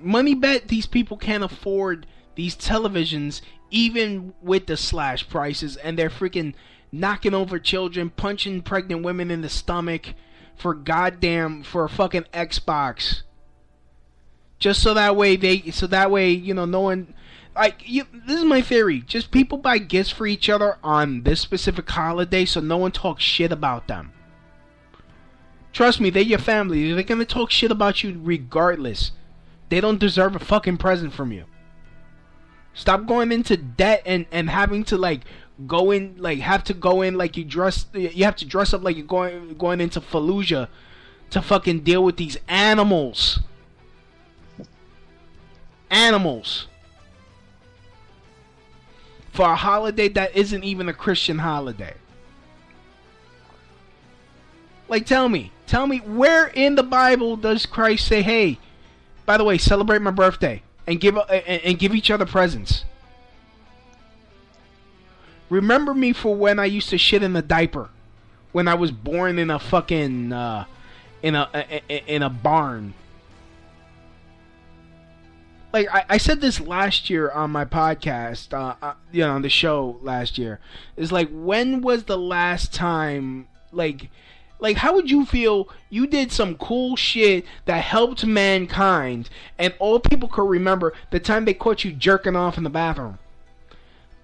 Money 0.01 0.33
bet 0.33 0.67
these 0.67 0.85
people 0.85 1.17
can't 1.17 1.43
afford 1.43 2.07
these 2.35 2.55
televisions 2.55 3.41
even 3.69 4.33
with 4.41 4.67
the 4.67 4.77
slash 4.77 5.27
prices 5.29 5.77
and 5.77 5.97
they're 5.97 6.09
freaking 6.09 6.53
knocking 6.91 7.33
over 7.33 7.57
children, 7.59 8.09
punching 8.09 8.61
pregnant 8.61 9.03
women 9.03 9.31
in 9.31 9.41
the 9.41 9.49
stomach 9.49 10.13
for 10.55 10.73
goddamn 10.73 11.63
for 11.63 11.85
a 11.85 11.89
fucking 11.89 12.25
Xbox. 12.33 13.21
Just 14.59 14.83
so 14.83 14.93
that 14.93 15.15
way 15.15 15.35
they 15.35 15.71
so 15.71 15.87
that 15.87 16.11
way, 16.11 16.29
you 16.29 16.53
know, 16.53 16.65
no 16.65 16.81
one 16.81 17.13
like 17.55 17.83
you, 17.85 18.05
this 18.13 18.37
is 18.37 18.45
my 18.45 18.61
theory. 18.61 19.01
Just 19.01 19.31
people 19.31 19.57
buy 19.57 19.77
gifts 19.77 20.11
for 20.11 20.27
each 20.27 20.49
other 20.49 20.77
on 20.83 21.23
this 21.23 21.41
specific 21.41 21.89
holiday, 21.89 22.45
so 22.45 22.59
no 22.59 22.77
one 22.77 22.91
talks 22.91 23.23
shit 23.23 23.51
about 23.51 23.87
them. 23.87 24.13
Trust 25.73 25.99
me, 25.99 26.09
they're 26.09 26.21
your 26.21 26.39
family. 26.39 26.93
They're 26.93 27.03
gonna 27.03 27.25
talk 27.25 27.49
shit 27.49 27.71
about 27.71 28.03
you 28.03 28.19
regardless. 28.21 29.11
They 29.71 29.79
don't 29.79 30.01
deserve 30.01 30.35
a 30.35 30.39
fucking 30.39 30.79
present 30.79 31.13
from 31.13 31.31
you. 31.31 31.45
Stop 32.73 33.05
going 33.05 33.31
into 33.31 33.55
debt 33.55 34.01
and 34.05 34.25
and 34.29 34.49
having 34.49 34.83
to 34.85 34.97
like 34.97 35.21
go 35.65 35.91
in 35.91 36.15
like 36.17 36.39
have 36.39 36.65
to 36.65 36.73
go 36.73 37.01
in 37.01 37.17
like 37.17 37.37
you 37.37 37.45
dress 37.45 37.85
you 37.93 38.25
have 38.25 38.35
to 38.35 38.45
dress 38.45 38.73
up 38.73 38.83
like 38.83 38.97
you're 38.97 39.05
going 39.05 39.55
going 39.57 39.79
into 39.79 40.01
Fallujah 40.01 40.67
to 41.29 41.41
fucking 41.41 41.85
deal 41.85 42.03
with 42.03 42.17
these 42.17 42.37
animals. 42.49 43.39
Animals 45.89 46.67
for 49.31 49.45
a 49.45 49.55
holiday 49.55 50.09
that 50.09 50.35
isn't 50.35 50.65
even 50.65 50.89
a 50.89 50.93
Christian 50.93 51.37
holiday. 51.37 51.93
Like, 54.89 55.05
tell 55.05 55.29
me, 55.29 55.53
tell 55.65 55.87
me, 55.87 55.99
where 55.99 56.47
in 56.47 56.75
the 56.75 56.83
Bible 56.83 57.37
does 57.37 57.65
Christ 57.65 58.05
say, 58.05 58.21
"Hey, 58.21 58.59
by 59.25 59.37
the 59.37 59.43
way, 59.43 59.57
celebrate 59.57 60.01
my 60.01 60.11
birthday 60.11 60.61
and 60.87 60.99
give 60.99 61.17
uh, 61.17 61.21
and, 61.23 61.77
give 61.79 61.93
each 61.93 62.11
other 62.11 62.25
presents"? 62.25 62.85
Remember 65.49 65.93
me 65.93 66.13
for 66.13 66.35
when 66.35 66.59
I 66.59 66.65
used 66.65 66.89
to 66.89 66.97
shit 66.97 67.23
in 67.23 67.35
a 67.35 67.41
diaper, 67.41 67.89
when 68.51 68.67
I 68.67 68.75
was 68.75 68.91
born 68.91 69.37
in 69.37 69.49
a 69.49 69.59
fucking 69.59 70.31
uh, 70.31 70.65
in 71.21 71.35
a 71.35 71.81
in 71.89 72.23
a 72.23 72.29
barn 72.29 72.93
like 75.73 75.87
I, 75.93 76.05
I, 76.09 76.17
said 76.17 76.41
this 76.41 76.59
last 76.59 77.09
year 77.09 77.29
on 77.31 77.51
my 77.51 77.65
podcast, 77.65 78.53
uh, 78.53 78.75
uh, 78.81 78.93
you 79.11 79.21
know, 79.21 79.31
on 79.31 79.41
the 79.41 79.49
show 79.49 79.99
last 80.01 80.37
year. 80.37 80.59
Is 80.97 81.11
like 81.11 81.29
when 81.31 81.81
was 81.81 82.03
the 82.03 82.17
last 82.17 82.73
time, 82.73 83.47
like, 83.71 84.09
like 84.61 84.77
how 84.77 84.95
would 84.95 85.11
you 85.11 85.25
feel? 85.25 85.67
You 85.89 86.07
did 86.07 86.31
some 86.31 86.55
cool 86.55 86.95
shit 86.95 87.45
that 87.65 87.83
helped 87.83 88.25
mankind, 88.25 89.29
and 89.57 89.73
all 89.79 89.99
people 89.99 90.29
could 90.29 90.47
remember 90.47 90.93
the 91.09 91.19
time 91.19 91.43
they 91.43 91.53
caught 91.53 91.83
you 91.83 91.91
jerking 91.91 92.37
off 92.37 92.57
in 92.57 92.63
the 92.63 92.69
bathroom. 92.69 93.19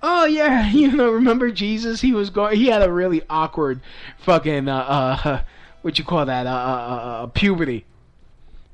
Oh 0.02 0.26
yeah, 0.26 0.70
you 0.72 0.94
know, 0.94 1.12
remember 1.12 1.52
Jesus? 1.52 2.00
He 2.00 2.14
was 2.14 2.30
going. 2.30 2.56
He 2.56 2.68
had 2.68 2.82
a 2.82 2.92
really 2.92 3.24
awkward, 3.30 3.82
fucking, 4.20 4.70
uh, 4.70 4.78
uh 5.26 5.42
what 5.82 6.00
you 6.00 6.06
call 6.06 6.26
that, 6.26 6.48
uh, 6.48 6.50
uh, 6.50 6.54
uh 6.54 7.28
puberty 7.28 7.86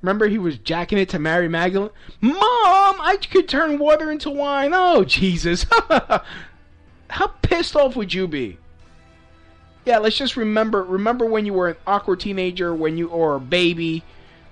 Remember, 0.03 0.27
he 0.27 0.37
was 0.37 0.57
jacking 0.57 0.97
it 0.97 1.07
to 1.09 1.19
Mary 1.19 1.47
Magdalene. 1.47 1.89
Mom, 2.19 2.35
I 2.35 3.17
could 3.31 3.47
turn 3.47 3.79
water 3.79 4.11
into 4.11 4.29
wine. 4.29 4.71
Oh, 4.73 5.05
Jesus. 5.05 5.65
How 7.09 7.27
pissed 7.41 7.77
off 7.77 7.95
would 7.95 8.13
you 8.13 8.27
be? 8.27 8.57
Yeah, 9.85 9.97
let's 9.97 10.17
just 10.17 10.37
remember. 10.37 10.83
Remember 10.83 11.25
when 11.25 11.45
you 11.45 11.53
were 11.53 11.69
an 11.69 11.75
awkward 11.85 12.19
teenager, 12.19 12.73
when 12.73 12.97
you 12.97 13.09
or 13.09 13.35
a 13.35 13.39
baby, 13.39 14.03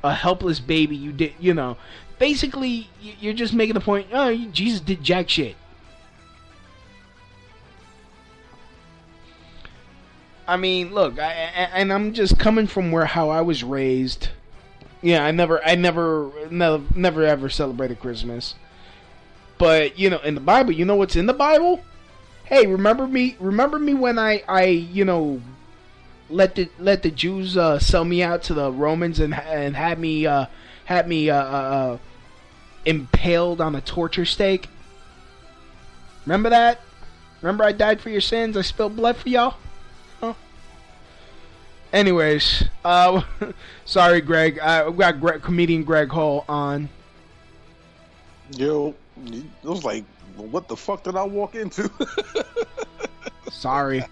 a 0.03 0.13
helpless 0.13 0.59
baby. 0.59 0.95
You 0.95 1.11
did, 1.11 1.33
you 1.39 1.53
know. 1.53 1.77
Basically, 2.19 2.89
you're 3.01 3.33
just 3.33 3.53
making 3.53 3.73
the 3.73 3.79
point. 3.79 4.07
Oh, 4.11 4.35
Jesus 4.51 4.79
did 4.79 5.03
jack 5.03 5.29
shit. 5.29 5.55
I 10.47 10.57
mean, 10.57 10.93
look, 10.93 11.17
I, 11.17 11.31
and 11.31 11.93
I'm 11.93 12.13
just 12.13 12.37
coming 12.37 12.67
from 12.67 12.91
where 12.91 13.05
how 13.05 13.29
I 13.29 13.41
was 13.41 13.63
raised 13.63 14.29
yeah, 15.01 15.25
I 15.25 15.31
never, 15.31 15.65
I 15.65 15.75
never, 15.75 16.31
never, 16.49 16.83
never 16.95 17.25
ever 17.25 17.49
celebrated 17.49 17.99
Christmas. 17.99 18.55
But 19.57 19.97
you 19.97 20.09
know, 20.09 20.19
in 20.19 20.35
the 20.35 20.41
Bible, 20.41 20.71
you 20.71 20.85
know 20.85 20.95
what's 20.95 21.15
in 21.15 21.25
the 21.25 21.33
Bible? 21.33 21.81
Hey, 22.51 22.67
remember 22.67 23.07
me? 23.07 23.37
Remember 23.39 23.79
me 23.79 23.93
when 23.93 24.19
I, 24.19 24.43
I, 24.45 24.65
you 24.65 25.05
know, 25.05 25.41
let 26.29 26.55
the 26.55 26.67
let 26.79 27.01
the 27.01 27.09
Jews 27.09 27.55
uh, 27.55 27.79
sell 27.79 28.03
me 28.03 28.21
out 28.21 28.43
to 28.43 28.53
the 28.53 28.69
Romans 28.69 29.21
and 29.21 29.33
and 29.33 29.73
had 29.73 29.97
me, 29.97 30.27
uh, 30.27 30.47
had 30.83 31.07
me 31.07 31.29
uh, 31.29 31.41
uh, 31.41 31.47
uh 31.47 31.97
impaled 32.83 33.61
on 33.61 33.73
a 33.73 33.79
torture 33.79 34.25
stake. 34.25 34.67
Remember 36.25 36.49
that? 36.49 36.81
Remember 37.41 37.63
I 37.63 37.71
died 37.71 38.01
for 38.01 38.09
your 38.09 38.19
sins. 38.19 38.57
I 38.57 38.63
spilled 38.63 38.97
blood 38.97 39.15
for 39.15 39.29
y'all. 39.29 39.55
Anyways, 41.93 42.65
uh, 42.83 43.21
sorry, 43.85 44.19
Greg. 44.19 44.55
We 44.55 44.97
got 44.97 45.21
Greg, 45.21 45.41
comedian 45.41 45.85
Greg 45.85 46.09
Hall 46.09 46.43
on. 46.49 46.89
Yo, 48.57 48.93
it 49.25 49.45
was 49.63 49.85
like, 49.85 50.03
what 50.35 50.67
the 50.67 50.75
fuck 50.75 51.03
did 51.03 51.15
I 51.15 51.23
walk 51.23 51.55
into? 51.55 51.89
Sorry. 53.51 54.03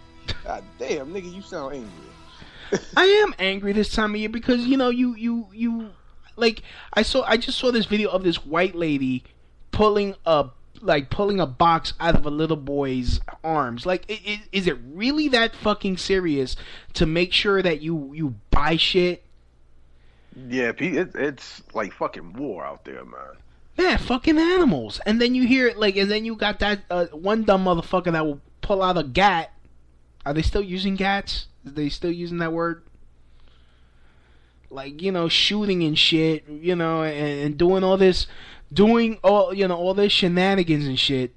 God 0.44 0.64
damn, 0.78 1.14
nigga, 1.14 1.34
you 1.34 1.42
sound 1.42 1.76
angry. 1.76 2.82
I 2.96 3.06
am 3.06 3.34
angry 3.40 3.74
this 3.74 3.92
time 3.92 4.14
of 4.14 4.20
year 4.20 4.30
because 4.30 4.66
you 4.66 4.78
know 4.78 4.90
you 4.90 5.16
you 5.16 5.48
you 5.52 5.90
like 6.36 6.62
I 6.94 7.02
saw 7.02 7.24
I 7.24 7.38
just 7.38 7.58
saw 7.58 7.72
this 7.72 7.86
video 7.86 8.10
of 8.10 8.24
this 8.24 8.46
white 8.46 8.76
lady 8.76 9.24
pulling 9.72 10.14
a 10.26 10.50
like 10.82 11.10
pulling 11.10 11.40
a 11.40 11.46
box 11.46 11.94
out 12.00 12.16
of 12.16 12.26
a 12.26 12.30
little 12.30 12.58
boy's 12.58 13.20
arms. 13.44 13.86
Like, 13.86 14.06
is 14.52 14.68
it 14.68 14.78
really 14.94 15.28
that 15.30 15.56
fucking 15.56 15.98
serious 15.98 16.56
to 16.94 17.06
make 17.06 17.34
sure 17.34 17.62
that 17.62 17.82
you 17.82 18.14
you 18.14 18.36
buy 18.52 18.78
shit? 18.78 19.24
Yeah, 20.48 20.72
it's 20.78 21.64
like 21.74 21.94
fucking 21.94 22.34
war 22.34 22.66
out 22.66 22.86
there, 22.86 23.04
man. 23.04 23.36
Yeah, 23.80 23.96
fucking 23.96 24.38
animals. 24.38 25.00
And 25.06 25.22
then 25.22 25.36
you 25.36 25.48
hear 25.48 25.66
it 25.66 25.78
like, 25.78 25.96
and 25.96 26.12
then 26.12 26.26
you 26.26 26.36
got 26.36 26.60
that 26.60 26.82
uh, 26.92 27.06
one 27.14 27.46
dumb 27.46 27.64
motherfucker 27.64 28.12
that 28.12 28.26
will 28.26 28.42
pull 28.60 28.84
out 28.84 28.98
a 28.98 29.04
gat. 29.04 29.54
Are 30.26 30.34
they 30.34 30.42
still 30.42 30.62
using 30.62 30.96
gats? 30.96 31.48
Are 31.66 31.72
they 31.72 31.88
still 31.88 32.12
using 32.12 32.40
that 32.40 32.52
word? 32.52 32.84
Like 34.70 35.02
you 35.02 35.14
know, 35.14 35.30
shooting 35.30 35.82
and 35.84 35.98
shit, 35.98 36.44
you 36.50 36.76
know, 36.76 37.04
and, 37.04 37.40
and 37.40 37.58
doing 37.58 37.86
all 37.86 37.96
this, 37.96 38.28
doing 38.72 39.18
all 39.24 39.54
you 39.54 39.66
know 39.66 39.78
all 39.78 39.94
this 39.94 40.12
shenanigans 40.12 40.86
and 40.86 41.00
shit. 41.00 41.34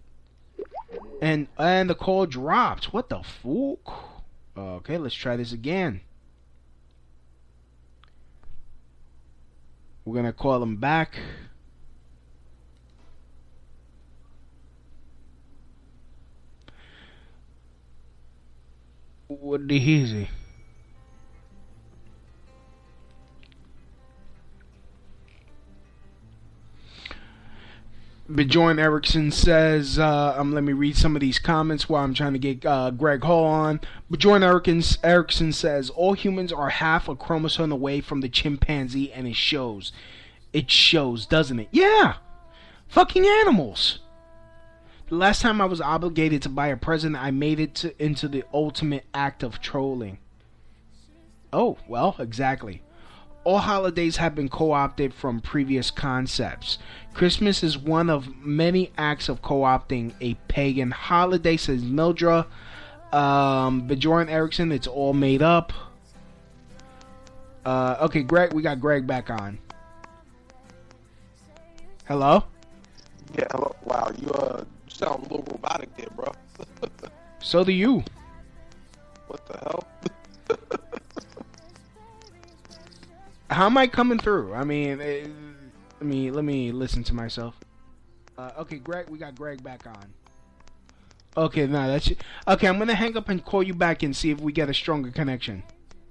And 1.21 1.47
and 1.57 1.89
the 1.89 1.95
call 1.95 2.27
dropped. 2.27 2.93
What 2.93 3.09
the 3.09 3.23
fuck? 3.23 3.95
Okay, 4.59 4.99
let's 4.99 5.15
try 5.15 5.37
this 5.37 5.53
again. 5.53 6.01
We're 10.05 10.17
gonna 10.17 10.33
call 10.33 10.61
him 10.61 10.79
back. 10.79 11.21
Did 19.67 19.83
he 19.83 20.07
say? 20.07 20.29
Bjorn 28.35 28.79
Erickson 28.79 29.31
says, 29.31 29.99
uh, 29.99 30.35
um, 30.39 30.53
let 30.53 30.65
me 30.65 30.73
read 30.73 30.97
some 30.97 31.15
of 31.17 31.21
these 31.21 31.39
comments 31.39 31.89
while 31.89 32.03
I'm 32.03 32.15
trying 32.15 32.33
to 32.33 32.39
get 32.39 32.65
uh, 32.65 32.91
Greg 32.91 33.23
Hall 33.25 33.45
on. 33.45 33.81
Bjorn 34.11 34.43
Erickson 34.43 35.53
says, 35.53 35.91
all 35.91 36.15
humans 36.15 36.53
are 36.53 36.71
half 36.71 37.09
a 37.09 37.17
chromosome 37.17 37.73
away 37.73 38.01
from 38.01 38.21
the 38.21 38.29
chimpanzee, 38.31 39.13
and 39.13 39.27
it 39.27 39.37
shows. 39.37 39.93
It 40.53 40.71
shows, 40.71 41.27
doesn't 41.27 41.59
it? 41.59 41.69
Yeah! 41.73 42.15
Fucking 42.89 43.27
animals! 43.27 43.99
Last 45.13 45.43
time 45.43 45.61
I 45.61 45.67
was 45.67 45.83
obligated 45.83 46.41
to 46.41 46.49
buy 46.49 46.69
a 46.69 46.77
present, 46.79 47.17
I 47.17 47.33
made 47.33 47.61
it 47.61 47.75
to, 47.75 48.03
into 48.03 48.29
the 48.29 48.45
ultimate 48.55 49.05
act 49.13 49.43
of 49.43 49.61
trolling. 49.61 50.17
Oh, 51.53 51.77
well, 51.87 52.17
exactly. 52.19 52.81
All 53.45 53.59
holidays 53.59 54.17
have 54.17 54.35
been 54.35 54.49
co 54.49 54.73
opted 54.73 55.13
from 55.13 55.43
previous 55.43 55.91
concepts. 55.91 56.79
Christmas 57.13 57.63
is 57.63 57.77
one 57.77 58.09
of 58.09 58.35
many 58.39 58.91
acts 58.97 59.29
of 59.29 59.43
co 59.43 59.61
opting 59.61 60.15
a 60.23 60.33
pagan 60.49 60.93
holiday, 60.93 61.59
says 61.59 61.83
Mildra. 61.83 62.47
Um, 63.13 63.87
Bjorn 63.87 64.31
Erickson, 64.31 64.73
it's 64.73 64.87
all 64.87 65.13
made 65.13 65.43
up. 65.43 65.75
Uh, 67.67 67.97
okay, 68.01 68.23
Greg, 68.23 68.55
we 68.55 68.63
got 68.63 68.81
Greg 68.81 69.07
back 69.07 69.29
on. 69.29 69.59
Hello? 72.09 72.45
Yeah, 73.37 73.45
hello. 73.51 73.77
Wow, 73.85 74.11
you 74.19 74.31
uh 74.31 74.65
sound 75.03 75.27
a 75.27 75.35
little 75.35 75.45
robotic 75.51 75.95
there, 75.97 76.09
bro. 76.15 76.33
So 77.41 77.65
do 77.65 77.73
you. 77.73 78.05
what 79.27 79.45
the 79.47 79.59
hell? 79.59 79.85
How 83.51 83.67
am 83.67 83.77
I 83.77 83.87
coming 83.87 84.19
through? 84.19 84.55
I 84.55 84.65
mean, 84.65 85.01
eh, 85.01 85.27
let 86.01 86.07
me 86.07 86.31
let 86.31 86.45
me 86.45 86.73
listen 86.73 87.03
to 87.05 87.15
myself. 87.15 87.57
Uh, 88.39 88.51
okay, 88.59 88.79
Greg, 88.79 89.09
we 89.11 89.19
got 89.19 89.35
Greg 89.35 89.63
back 89.63 89.87
on. 89.87 90.13
Okay, 91.37 91.67
no, 91.67 91.89
that's 91.89 92.11
okay. 92.49 92.69
I'm 92.69 92.79
gonna 92.79 92.95
hang 92.95 93.17
up 93.17 93.29
and 93.29 93.45
call 93.45 93.63
you 93.63 93.75
back 93.75 94.03
and 94.03 94.17
see 94.17 94.31
if 94.31 94.41
we 94.41 94.53
get 94.53 94.71
a 94.71 94.75
stronger 94.75 95.11
connection. 95.11 95.63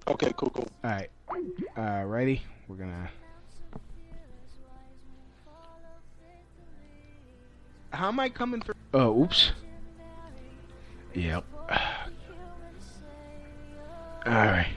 Okay, 0.08 0.32
cool, 0.36 0.50
cool. 0.50 0.68
All 0.84 0.92
right, 0.92 1.10
uh, 1.78 2.04
ready? 2.06 2.44
We're 2.68 2.76
gonna. 2.76 3.10
How 7.92 8.08
am 8.08 8.20
I 8.20 8.30
coming 8.30 8.62
through? 8.62 8.76
Oh, 8.94 9.24
oops. 9.24 9.52
Yep. 11.14 11.44
All 14.26 14.34
right. 14.34 14.72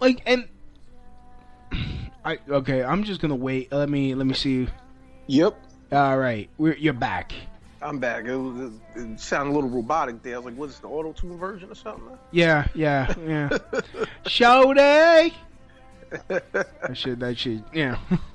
Like 0.00 0.22
and 0.26 0.48
I 2.24 2.38
okay. 2.48 2.82
I'm 2.82 3.04
just 3.04 3.20
gonna 3.20 3.34
wait. 3.34 3.70
Let 3.72 3.88
me 3.88 4.14
let 4.14 4.26
me 4.26 4.34
see. 4.34 4.68
Yep, 5.26 5.56
All 5.92 6.18
right, 6.18 6.50
we're 6.58 6.76
you're 6.76 6.92
back. 6.92 7.32
I'm 7.80 7.98
back. 7.98 8.24
It, 8.24 8.36
was, 8.36 8.72
it, 8.94 9.00
it 9.00 9.20
sounded 9.20 9.52
a 9.52 9.54
little 9.54 9.70
robotic 9.70 10.22
there. 10.22 10.34
I 10.34 10.38
was 10.38 10.46
like, 10.46 10.56
what 10.56 10.70
is 10.70 10.78
the 10.78 10.88
auto 10.88 11.12
tune 11.12 11.38
version 11.38 11.70
or 11.70 11.74
something? 11.74 12.16
Yeah, 12.30 12.66
yeah, 12.74 13.14
yeah. 13.26 13.48
Showday. 14.24 15.32
That 16.28 16.96
shit. 16.96 17.18
That 17.18 17.36
shit. 17.36 17.62
Yeah. 17.72 17.98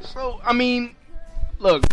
so 0.00 0.40
I 0.44 0.52
mean, 0.52 0.94
look, 1.58 1.84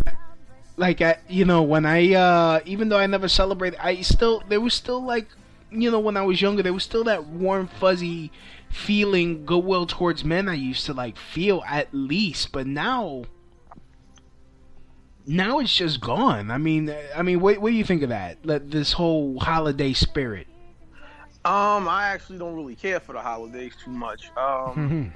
like 0.78 1.02
I, 1.02 1.18
you 1.28 1.46
know, 1.46 1.64
when 1.64 1.86
I, 1.86 2.14
uh 2.14 2.60
even 2.66 2.90
though 2.90 2.98
I 2.98 3.08
never 3.08 3.28
celebrated, 3.28 3.80
I 3.82 4.02
still 4.02 4.44
there 4.48 4.62
was 4.62 4.74
still 4.74 5.04
like, 5.04 5.28
you 5.72 5.92
know, 5.92 6.00
when 6.00 6.18
I 6.18 6.22
was 6.22 6.42
younger, 6.42 6.64
there 6.64 6.74
was 6.74 6.84
still 6.84 7.04
that 7.06 7.26
warm 7.26 7.68
fuzzy 7.68 8.32
feeling 8.70 9.46
goodwill 9.46 9.86
towards 9.86 10.24
men 10.24 10.50
I 10.50 10.56
used 10.56 10.86
to 10.88 10.94
like 10.94 11.18
feel 11.18 11.64
at 11.68 11.94
least, 11.94 12.52
but 12.52 12.68
now. 12.68 13.26
Now 15.28 15.58
it's 15.58 15.76
just 15.76 16.02
gone. 16.02 16.52
I 16.52 16.60
mean, 16.60 16.94
I 17.16 17.24
mean, 17.24 17.40
what, 17.40 17.58
what 17.58 17.72
do 17.72 17.76
you 17.76 17.84
think 17.84 18.04
of 18.04 18.10
that? 18.10 18.44
That 18.44 18.70
this 18.70 18.92
whole 18.92 19.40
holiday 19.40 19.94
spirit. 19.94 20.46
Um, 21.44 21.88
I 21.88 22.10
actually 22.10 22.38
don't 22.38 22.56
really 22.56 22.76
care 22.76 23.00
for 23.00 23.14
the 23.14 23.22
holidays 23.22 23.74
too 23.84 23.90
much. 23.90 24.30
Um, 24.38 25.12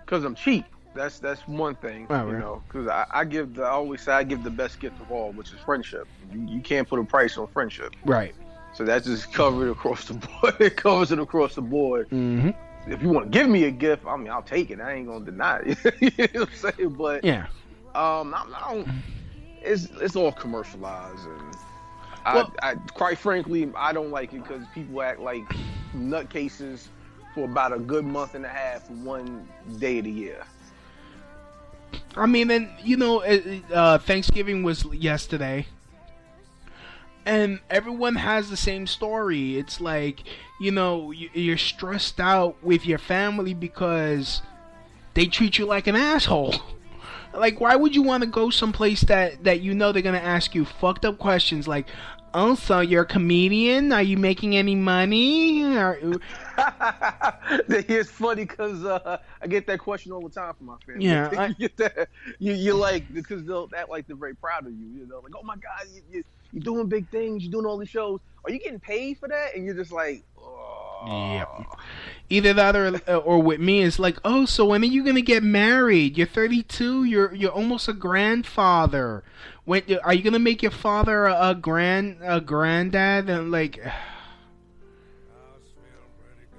because 0.00 0.24
I'm 0.24 0.34
cheap. 0.34 0.64
That's 0.94 1.18
that's 1.18 1.46
one 1.46 1.76
thing, 1.76 2.02
you 2.02 2.06
right. 2.16 2.38
know. 2.38 2.62
Because 2.66 2.88
I, 2.88 3.06
I 3.10 3.24
give 3.24 3.54
the 3.54 3.62
I 3.62 3.70
always 3.70 4.02
say 4.02 4.12
I 4.12 4.24
give 4.24 4.42
the 4.42 4.50
best 4.50 4.80
gift 4.80 5.00
of 5.00 5.10
all, 5.12 5.32
which 5.32 5.52
is 5.52 5.60
friendship. 5.60 6.08
You, 6.32 6.46
you 6.48 6.60
can't 6.60 6.88
put 6.88 6.98
a 6.98 7.04
price 7.04 7.36
on 7.38 7.46
friendship. 7.48 7.94
Right. 8.04 8.34
So 8.74 8.84
that's 8.84 9.06
just 9.06 9.32
covered 9.32 9.70
across 9.70 10.06
the 10.06 10.14
board. 10.42 10.54
it 10.60 10.76
covers 10.76 11.12
it 11.12 11.18
across 11.18 11.54
the 11.54 11.62
board. 11.62 12.08
Mm-hmm. 12.10 12.50
If 12.90 13.02
you 13.02 13.10
want 13.10 13.30
to 13.30 13.38
give 13.38 13.48
me 13.48 13.64
a 13.64 13.70
gift, 13.70 14.06
I 14.06 14.16
mean, 14.16 14.30
I'll 14.30 14.42
take 14.42 14.70
it. 14.70 14.80
I 14.80 14.94
ain't 14.94 15.06
gonna 15.08 15.24
deny 15.24 15.58
it. 15.64 15.78
you 16.00 16.10
know 16.34 16.40
what 16.40 16.48
I'm 16.50 16.72
saying? 16.76 16.88
But 16.94 17.24
Yeah. 17.24 17.46
um, 17.94 18.34
I, 18.34 18.44
I 18.56 18.74
don't. 18.74 18.88
It's 19.62 19.88
it's 20.00 20.16
all 20.16 20.32
commercialized, 20.32 21.26
and 21.26 21.56
I, 22.24 22.34
Well- 22.36 22.54
I 22.62 22.74
quite 22.94 23.18
frankly 23.18 23.70
I 23.76 23.92
don't 23.92 24.10
like 24.10 24.32
it 24.32 24.42
because 24.42 24.62
people 24.74 25.02
act 25.02 25.20
like 25.20 25.44
nutcases 25.94 26.88
for 27.34 27.44
about 27.44 27.72
a 27.72 27.78
good 27.78 28.04
month 28.04 28.34
and 28.34 28.44
a 28.44 28.48
half, 28.48 28.88
one 28.90 29.46
day 29.78 29.98
of 29.98 30.04
the 30.04 30.10
year. 30.10 30.44
I 32.16 32.26
mean, 32.26 32.50
and 32.50 32.68
you 32.82 32.96
know, 32.96 33.22
uh, 33.22 33.40
uh, 33.72 33.98
Thanksgiving 33.98 34.62
was 34.62 34.84
yesterday, 34.86 35.66
and 37.24 37.60
everyone 37.70 38.16
has 38.16 38.50
the 38.50 38.56
same 38.56 38.86
story. 38.86 39.58
It's 39.58 39.80
like, 39.80 40.24
you 40.60 40.70
know, 40.70 41.12
you're 41.12 41.58
stressed 41.58 42.18
out 42.18 42.56
with 42.62 42.86
your 42.86 42.98
family 42.98 43.54
because 43.54 44.42
they 45.14 45.26
treat 45.26 45.58
you 45.58 45.66
like 45.66 45.86
an 45.86 45.96
asshole. 45.96 46.56
Like, 47.34 47.60
why 47.60 47.76
would 47.76 47.94
you 47.94 48.02
want 48.02 48.22
to 48.22 48.28
go 48.28 48.50
someplace 48.50 49.02
that 49.02 49.44
that 49.44 49.60
you 49.60 49.74
know 49.74 49.92
they're 49.92 50.02
gonna 50.02 50.18
ask 50.18 50.54
you 50.54 50.64
fucked 50.64 51.04
up 51.04 51.18
questions 51.18 51.68
like, 51.68 51.86
"Oh, 52.34 52.54
so 52.54 52.80
you're 52.80 53.02
a 53.02 53.06
comedian? 53.06 53.92
Are 53.92 54.02
you 54.02 54.16
making 54.16 54.56
any 54.56 54.74
money?" 54.74 55.64
It's 57.68 58.10
funny 58.10 58.44
because 58.44 58.84
uh, 58.84 59.18
I 59.42 59.46
get 59.46 59.66
that 59.68 59.78
question 59.78 60.12
all 60.12 60.20
the 60.20 60.28
time 60.28 60.54
from 60.54 60.66
my 60.66 60.76
family. 60.86 61.06
Yeah, 61.06 61.30
I- 61.36 61.46
you 61.48 61.54
get 61.68 61.76
that. 61.78 62.08
You, 62.38 62.52
you're 62.52 62.74
like 62.74 63.12
because 63.12 63.44
they'll 63.44 63.68
act 63.76 63.90
like 63.90 64.06
they're 64.06 64.16
very 64.16 64.34
proud 64.34 64.66
of 64.66 64.72
you. 64.72 64.86
You 65.00 65.06
know, 65.06 65.20
like 65.20 65.32
oh 65.36 65.42
my 65.44 65.56
god, 65.56 65.86
you, 65.94 66.02
you, 66.10 66.24
you're 66.52 66.62
doing 66.62 66.86
big 66.88 67.08
things. 67.10 67.42
You're 67.44 67.52
doing 67.52 67.66
all 67.66 67.78
these 67.78 67.88
shows. 67.88 68.20
Are 68.44 68.50
you 68.50 68.58
getting 68.58 68.80
paid 68.80 69.18
for 69.18 69.28
that? 69.28 69.54
And 69.54 69.64
you're 69.64 69.74
just 69.74 69.92
like. 69.92 70.24
Yeah. 71.06 71.46
Either 72.30 72.52
that 72.52 72.76
or 72.76 73.00
uh, 73.08 73.16
or 73.16 73.40
with 73.40 73.60
me 73.60 73.82
it's 73.82 73.98
like, 73.98 74.18
oh, 74.24 74.44
so 74.44 74.66
when 74.66 74.82
are 74.82 74.86
you 74.86 75.04
gonna 75.04 75.20
get 75.20 75.42
married? 75.42 76.18
You're 76.18 76.26
32. 76.26 77.04
You're 77.04 77.34
you're 77.34 77.50
almost 77.50 77.88
a 77.88 77.92
grandfather. 77.92 79.24
When 79.64 79.82
are 80.04 80.14
you 80.14 80.22
gonna 80.22 80.38
make 80.38 80.62
your 80.62 80.70
father 80.70 81.26
a, 81.26 81.50
a 81.50 81.54
grand 81.54 82.18
a 82.22 82.40
granddad? 82.40 83.30
And 83.30 83.50
like, 83.50 83.80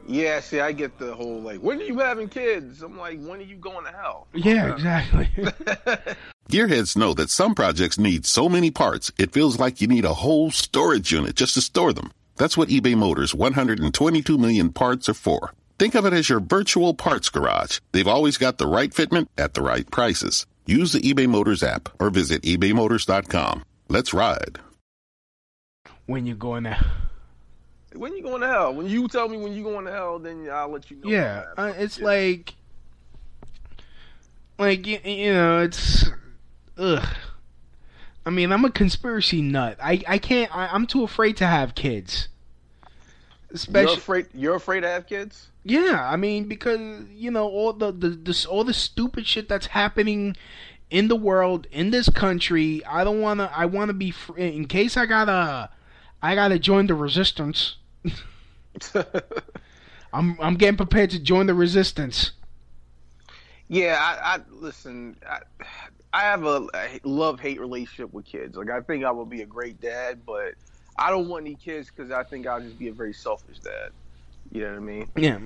Yeah, 0.09 0.39
see, 0.39 0.59
I 0.59 0.71
get 0.71 0.97
the 0.97 1.13
whole 1.13 1.39
like, 1.39 1.59
when 1.59 1.79
are 1.79 1.83
you 1.83 1.99
having 1.99 2.29
kids? 2.29 2.81
I'm 2.81 2.97
like, 2.97 3.19
when 3.21 3.39
are 3.39 3.43
you 3.43 3.57
going 3.57 3.85
to 3.85 3.91
hell? 3.91 4.27
Yeah, 4.33 4.73
exactly. 4.73 5.29
Gearheads 6.49 6.97
know 6.97 7.13
that 7.13 7.29
some 7.29 7.53
projects 7.53 7.99
need 7.99 8.25
so 8.25 8.49
many 8.49 8.71
parts, 8.71 9.11
it 9.19 9.31
feels 9.31 9.59
like 9.59 9.81
you 9.81 9.87
need 9.87 10.05
a 10.05 10.15
whole 10.15 10.49
storage 10.49 11.11
unit 11.11 11.35
just 11.35 11.53
to 11.53 11.61
store 11.61 11.93
them. 11.93 12.11
That's 12.39 12.55
what 12.57 12.69
eBay 12.69 12.95
Motors 12.95 13.35
122 13.35 14.37
million 14.37 14.71
parts 14.71 15.09
are 15.09 15.13
for. 15.13 15.53
Think 15.77 15.93
of 15.93 16.05
it 16.05 16.13
as 16.13 16.29
your 16.29 16.39
virtual 16.39 16.93
parts 16.93 17.29
garage. 17.29 17.79
They've 17.91 18.07
always 18.07 18.37
got 18.37 18.57
the 18.57 18.65
right 18.65 18.91
fitment 18.91 19.27
at 19.37 19.53
the 19.53 19.61
right 19.61 19.89
prices. 19.91 20.45
Use 20.65 20.93
the 20.93 21.01
eBay 21.01 21.27
Motors 21.27 21.61
app 21.63 21.89
or 21.99 22.09
visit 22.09 22.41
ebaymotors.com. 22.43 23.63
Let's 23.89 24.13
ride. 24.13 24.57
when 26.05 26.25
you're 26.25 26.37
going 26.37 26.63
to. 26.63 26.85
When 27.93 28.15
you 28.15 28.23
going 28.23 28.41
to 28.41 28.47
hell? 28.47 28.73
When 28.73 28.87
you 28.87 29.07
tell 29.09 29.27
me 29.27 29.35
when 29.37 29.51
you 29.51 29.63
going 29.63 29.85
to 29.85 29.91
hell, 29.91 30.17
then 30.19 30.47
I'll 30.49 30.69
let 30.69 30.89
you 30.89 30.97
know. 30.97 31.09
Yeah, 31.09 31.43
uh, 31.57 31.67
happened. 31.67 31.83
it's 31.83 31.99
like, 31.99 32.53
like 34.57 34.87
you, 34.87 34.99
you 35.03 35.33
know, 35.33 35.59
it's, 35.59 36.05
ugh. 36.77 37.05
I 38.25 38.29
mean, 38.29 38.51
I'm 38.51 38.65
a 38.65 38.71
conspiracy 38.71 39.41
nut. 39.41 39.77
I 39.81 40.03
I 40.07 40.17
can't. 40.17 40.55
I, 40.55 40.67
I'm 40.67 40.85
too 40.85 41.03
afraid 41.03 41.37
to 41.37 41.47
have 41.47 41.75
kids. 41.75 42.27
You're 43.49 43.55
Especially, 43.55 43.93
afraid. 43.93 44.27
You're 44.33 44.55
afraid 44.55 44.81
to 44.81 44.87
have 44.89 45.07
kids. 45.07 45.49
yeah. 45.63 46.07
I 46.07 46.15
mean, 46.15 46.45
because 46.47 47.05
you 47.11 47.31
know 47.31 47.47
all 47.47 47.73
the 47.73 47.91
the, 47.91 48.09
the 48.09 48.45
all 48.49 48.63
the 48.63 48.73
stupid 48.73 49.25
shit 49.25 49.49
that's 49.49 49.67
happening 49.67 50.35
in 50.89 51.07
the 51.07 51.15
world 51.15 51.67
in 51.71 51.89
this 51.91 52.09
country. 52.09 52.83
I 52.85 53.03
don't 53.03 53.21
wanna. 53.21 53.51
I 53.55 53.65
wanna 53.65 53.93
be 53.93 54.11
fr- 54.11 54.37
in 54.37 54.65
case 54.67 54.97
I 54.97 55.05
gotta. 55.05 55.69
I 56.21 56.35
gotta 56.35 56.59
join 56.59 56.87
the 56.87 56.95
resistance. 56.95 57.77
I'm 60.13 60.37
I'm 60.41 60.55
getting 60.55 60.77
prepared 60.77 61.11
to 61.11 61.19
join 61.19 61.47
the 61.47 61.53
resistance. 61.53 62.31
Yeah, 63.67 63.97
I, 63.99 64.35
I 64.35 64.39
listen. 64.51 65.15
I, 65.27 65.39
I 66.11 66.21
have 66.21 66.43
a, 66.45 66.67
a 66.73 66.99
love 67.03 67.39
hate 67.39 67.59
relationship 67.59 68.13
with 68.13 68.25
kids. 68.25 68.57
Like 68.57 68.69
I 68.69 68.81
think 68.81 69.03
I 69.05 69.11
would 69.11 69.29
be 69.29 69.41
a 69.41 69.45
great 69.45 69.79
dad, 69.79 70.25
but 70.25 70.55
I 70.97 71.09
don't 71.11 71.27
want 71.29 71.45
any 71.45 71.55
kids 71.55 71.89
because 71.95 72.11
I 72.11 72.23
think 72.23 72.47
I'll 72.47 72.61
just 72.61 72.77
be 72.77 72.87
a 72.87 72.93
very 72.93 73.13
selfish 73.13 73.59
dad. 73.59 73.91
You 74.51 74.61
know 74.61 74.71
what 74.71 74.77
I 74.77 74.79
mean? 74.79 75.09
Yeah. 75.15 75.39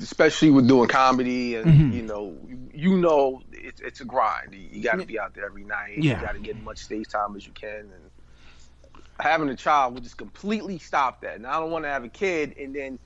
Especially 0.00 0.50
with 0.50 0.66
doing 0.66 0.88
comedy, 0.88 1.56
and 1.56 1.66
Mhm. 1.66 1.94
you 1.94 2.02
know, 2.02 2.36
you 2.72 2.96
know, 2.96 3.42
it's 3.52 3.80
it's 3.80 4.00
a 4.00 4.04
grind. 4.04 4.54
You, 4.54 4.82
got 4.82 4.98
to 4.98 5.04
be 5.06 5.18
out 5.18 5.34
there 5.34 5.44
every 5.44 5.64
night. 5.64 5.98
Yeah. 5.98 6.18
You 6.18 6.26
got 6.26 6.32
to 6.32 6.40
get 6.40 6.56
as 6.56 6.62
much 6.62 6.78
stage 6.78 7.08
time 7.08 7.36
as 7.36 7.46
you 7.46 7.52
can, 7.52 7.80
and 7.80 8.10
having 9.20 9.48
a 9.50 9.56
child 9.56 9.94
would 9.94 10.02
just 10.02 10.16
completely 10.16 10.78
stop 10.78 11.20
that. 11.20 11.36
And 11.36 11.46
I 11.46 11.60
don't 11.60 11.70
want 11.70 11.84
to 11.84 11.90
have 11.90 12.02
a 12.04 12.08
kid, 12.08 12.56
and 12.58 12.74
then 12.74 12.98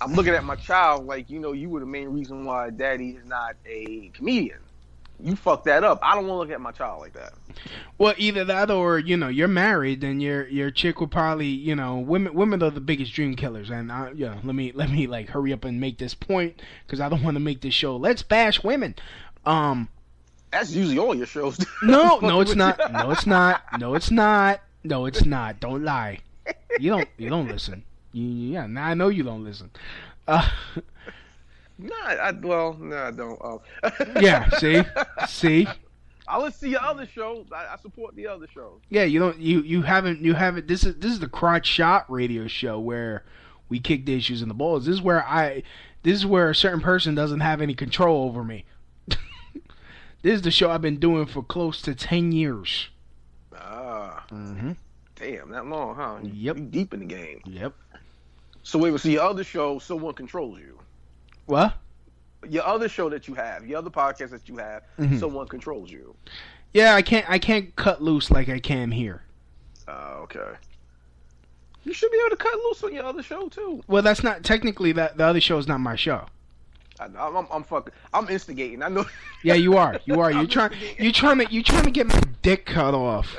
I'm 0.00 0.12
looking 0.14 0.34
at 0.34 0.44
my 0.44 0.56
child 0.56 1.06
like, 1.06 1.30
you 1.30 1.38
know, 1.38 1.52
you 1.52 1.70
were 1.70 1.80
the 1.80 1.86
main 1.86 2.08
reason 2.08 2.44
why 2.44 2.70
Daddy 2.70 3.10
is 3.10 3.24
not 3.24 3.56
a 3.64 4.10
comedian. 4.14 4.58
You 5.18 5.34
fucked 5.34 5.64
that 5.64 5.82
up. 5.82 5.98
I 6.02 6.14
don't 6.14 6.26
want 6.26 6.36
to 6.36 6.38
look 6.40 6.50
at 6.50 6.60
my 6.60 6.72
child 6.72 7.00
like 7.00 7.14
that. 7.14 7.32
Well, 7.98 8.14
either 8.18 8.44
that 8.44 8.70
or 8.70 8.98
you 8.98 9.16
know 9.16 9.28
you're 9.28 9.48
married, 9.48 10.04
and 10.04 10.22
your 10.22 10.46
your 10.48 10.70
chick 10.70 11.00
will 11.00 11.08
probably 11.08 11.46
you 11.46 11.74
know 11.74 11.96
women 11.96 12.34
women 12.34 12.62
are 12.62 12.70
the 12.70 12.80
biggest 12.80 13.14
dream 13.14 13.34
killers, 13.34 13.70
and 13.70 13.90
I, 13.90 14.10
you 14.10 14.26
know 14.26 14.38
let 14.44 14.54
me 14.54 14.72
let 14.72 14.90
me 14.90 15.06
like 15.06 15.30
hurry 15.30 15.52
up 15.52 15.64
and 15.64 15.80
make 15.80 15.98
this 15.98 16.14
point 16.14 16.60
because 16.86 17.00
I 17.00 17.08
don't 17.08 17.22
want 17.22 17.36
to 17.36 17.40
make 17.40 17.62
this 17.62 17.74
show 17.74 17.96
let's 17.96 18.22
bash 18.22 18.62
women. 18.62 18.94
Um, 19.46 19.88
That's 20.50 20.72
usually 20.72 20.98
all 20.98 21.14
your 21.14 21.26
shows. 21.26 21.58
no, 21.82 22.18
no, 22.22 22.40
it's 22.40 22.54
not. 22.54 22.78
No, 22.92 23.10
it's 23.10 23.26
not. 23.26 23.62
No, 23.78 23.94
it's 23.94 24.10
not. 24.10 24.60
No, 24.84 25.06
it's 25.06 25.24
not. 25.24 25.60
Don't 25.60 25.82
lie. 25.82 26.18
You 26.78 26.90
don't 26.90 27.08
you 27.16 27.30
don't 27.30 27.48
listen. 27.48 27.84
You, 28.12 28.24
yeah, 28.24 28.66
now 28.66 28.86
I 28.86 28.94
know 28.94 29.08
you 29.08 29.22
don't 29.22 29.44
listen. 29.44 29.70
Uh, 30.28 30.48
Nah, 31.78 31.94
I, 32.06 32.30
well, 32.32 32.74
no, 32.74 32.96
I 32.96 33.10
don't. 33.10 33.38
Oh. 33.42 33.62
yeah, 34.20 34.48
see, 34.58 34.82
see. 35.28 35.68
I 36.28 36.38
let's 36.38 36.56
see 36.56 36.70
your 36.70 36.82
other 36.82 37.06
show. 37.06 37.44
I, 37.52 37.74
I 37.74 37.76
support 37.76 38.16
the 38.16 38.26
other 38.26 38.46
show. 38.52 38.80
Yeah, 38.88 39.04
you 39.04 39.18
don't 39.20 39.38
you 39.38 39.60
you 39.60 39.82
haven't 39.82 40.20
you 40.22 40.34
haven't 40.34 40.66
this 40.68 40.84
is 40.84 40.96
this 40.96 41.12
is 41.12 41.20
the 41.20 41.28
crotch 41.28 41.66
shot 41.66 42.10
radio 42.10 42.46
show 42.48 42.80
where 42.80 43.24
we 43.68 43.78
kick 43.78 44.06
the 44.06 44.14
issues 44.16 44.42
in 44.42 44.48
the 44.48 44.54
balls. 44.54 44.86
This 44.86 44.94
is 44.94 45.02
where 45.02 45.22
I 45.24 45.62
this 46.02 46.14
is 46.16 46.26
where 46.26 46.50
a 46.50 46.54
certain 46.54 46.80
person 46.80 47.14
doesn't 47.14 47.40
have 47.40 47.60
any 47.60 47.74
control 47.74 48.24
over 48.24 48.42
me. 48.42 48.64
this 49.08 50.32
is 50.34 50.42
the 50.42 50.50
show 50.50 50.70
I've 50.70 50.82
been 50.82 50.98
doing 50.98 51.26
for 51.26 51.42
close 51.42 51.80
to 51.82 51.94
ten 51.94 52.32
years. 52.32 52.88
Ah, 53.54 54.24
Mm-hmm. 54.32 54.72
damn, 55.14 55.50
that 55.50 55.66
long, 55.66 55.94
huh? 55.94 56.18
Yep. 56.22 56.56
You 56.56 56.64
deep 56.64 56.94
in 56.94 57.00
the 57.00 57.06
game. 57.06 57.40
Yep. 57.44 57.72
So 58.64 58.78
wait, 58.78 58.98
see 58.98 59.12
your 59.12 59.22
other 59.22 59.44
show. 59.44 59.78
Someone 59.78 60.14
controls 60.14 60.58
you. 60.58 60.78
What? 61.46 61.74
Your 62.48 62.64
other 62.66 62.88
show 62.88 63.08
that 63.10 63.26
you 63.26 63.34
have, 63.34 63.66
your 63.66 63.78
other 63.78 63.90
podcast 63.90 64.30
that 64.30 64.48
you 64.48 64.56
have, 64.58 64.82
Mhm. 64.98 65.18
someone 65.18 65.48
controls 65.48 65.90
you. 65.90 66.14
Yeah, 66.74 66.94
I 66.94 67.02
can't 67.02 67.28
I 67.28 67.38
can't 67.38 67.74
cut 67.76 68.02
loose 68.02 68.30
like 68.30 68.48
I 68.48 68.58
can 68.58 68.90
here. 68.92 69.22
Oh, 69.88 70.20
okay. 70.24 70.52
You 71.84 71.92
should 71.92 72.10
be 72.10 72.18
able 72.18 72.36
to 72.36 72.42
cut 72.42 72.54
loose 72.54 72.82
on 72.84 72.92
your 72.92 73.04
other 73.04 73.22
show 73.22 73.48
too. 73.48 73.82
Well, 73.86 74.02
that's 74.02 74.22
not 74.22 74.42
technically 74.42 74.92
that 74.92 75.16
the 75.16 75.24
other 75.24 75.40
show 75.40 75.56
is 75.58 75.68
not 75.68 75.78
my 75.80 75.94
show. 75.96 76.26
I, 76.98 77.04
I'm, 77.04 77.36
I'm, 77.36 77.46
I'm 77.50 77.64
fucking. 77.64 77.92
I'm 78.12 78.28
instigating. 78.28 78.82
I 78.82 78.88
know. 78.88 79.04
Yeah, 79.42 79.54
you 79.54 79.76
are. 79.76 79.98
You 80.06 80.20
are. 80.20 80.30
You're 80.32 80.46
trying. 80.46 80.72
You're 80.98 81.12
trying 81.12 81.38
to. 81.38 81.52
You're 81.52 81.62
trying 81.62 81.84
to 81.84 81.90
get 81.90 82.06
my 82.06 82.20
dick 82.42 82.66
cut 82.66 82.94
off. 82.94 83.36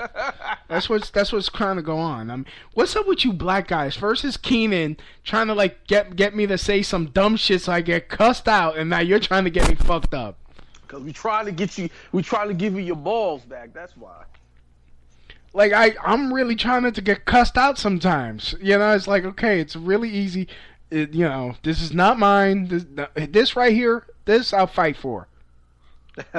That's 0.67 0.89
what's. 0.89 1.10
That's 1.10 1.32
what's 1.32 1.50
trying 1.50 1.78
to 1.78 1.82
go 1.82 1.98
on. 1.98 2.30
I'm. 2.30 2.46
What's 2.74 2.96
up 2.96 3.08
with 3.08 3.26
you 3.26 3.34
black 3.34 3.67
guys? 3.67 3.96
First 3.96 4.24
is 4.24 4.38
Keenan 4.38 4.98
trying 5.24 5.48
to 5.48 5.54
like 5.54 5.88
get 5.88 6.15
get 6.15 6.36
me 6.36 6.48
to 6.48 6.58
say 6.58 6.82
some 6.82 7.08
dumb 7.08 7.36
shit 7.36 7.62
so 7.62 7.72
I 7.72 7.82
get 7.82 8.10
cussed 8.10 8.48
out, 8.48 8.78
and 8.78 8.89
now 8.89 9.00
you're 9.00 9.20
trying 9.20 9.43
to 9.46 9.50
get 9.50 9.67
me 9.67 9.76
fucked 9.76 10.13
up. 10.13 10.38
Cause 10.88 11.02
we 11.02 11.12
trying 11.12 11.46
to 11.46 11.52
get 11.52 11.78
you. 11.78 11.89
We 12.12 12.24
trying 12.24 12.48
to 12.48 12.54
give 12.54 12.74
you 12.74 12.80
your 12.80 12.96
balls 12.96 13.43
back. 13.43 13.74
That's 13.74 13.98
why. 13.98 14.24
Like 15.54 15.74
I, 15.74 15.96
I'm 16.06 16.34
really 16.34 16.56
trying 16.56 16.84
not 16.84 16.96
to 16.96 17.02
get 17.02 17.26
cussed 17.26 17.58
out 17.58 17.78
sometimes. 17.78 18.56
You 18.62 18.78
know, 18.78 18.93
it's 18.93 19.08
like 19.08 19.26
okay, 19.26 19.60
it's 19.60 19.76
really 19.76 20.10
easy. 20.10 20.48
It, 20.89 21.13
you 21.13 21.26
know, 21.26 21.56
this 21.63 21.82
is 21.82 21.93
not 21.93 22.17
mine. 22.17 22.67
This, 22.67 22.86
this 23.30 23.56
right 23.56 23.73
here, 23.73 24.06
this 24.26 24.54
I'll 24.54 24.67
fight 24.67 24.95
for. 24.95 25.28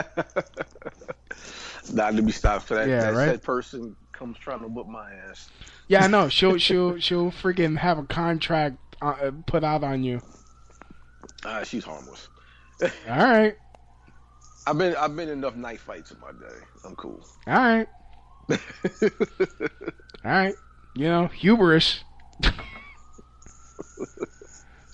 not 1.93 2.17
to 2.17 2.23
be 2.23 2.33
stopped 2.33 2.67
for 2.67 2.75
that. 2.75 2.89
Yeah, 2.89 3.01
that 3.01 3.15
right? 3.15 3.31
said 3.31 3.43
person 3.43 3.97
comes 4.13 4.39
trying 4.39 4.61
to 4.61 4.69
whip 4.69 4.87
my 4.87 5.13
ass. 5.29 5.51
Yeah, 5.89 6.05
I 6.05 6.07
know. 6.09 6.29
She'll 6.31 6.59
she'll 6.59 6.99
she'll 6.99 7.31
freaking 7.31 7.79
have 7.79 7.99
a 7.99 8.05
contract 8.05 8.79
uh, 9.01 9.31
put 9.47 9.65
out 9.65 9.85
on 9.85 10.03
you. 10.03 10.21
Uh, 11.45 11.63
she's 11.63 11.85
harmless. 11.85 12.29
All 12.83 12.89
right, 13.09 13.57
I've 14.67 14.79
been 14.79 14.97
I've 14.97 15.15
been 15.17 15.29
enough 15.29 15.57
knife 15.57 15.81
fights 15.83 16.11
in 16.11 16.21
my 16.21 16.33
day. 16.33 16.55
I'm 16.85 16.97
cool. 16.97 17.25
all 17.47 17.55
right, 17.55 17.89
all 18.51 18.57
right. 20.25 20.55
You 20.95 21.09
know, 21.09 21.27
hubris. 21.27 22.05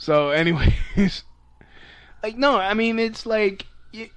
So, 0.04 0.28
anyways, 0.32 1.24
like 2.22 2.36
no, 2.36 2.58
I 2.58 2.74
mean 2.74 2.98
it's 2.98 3.24
like, 3.24 3.64
y 3.94 4.10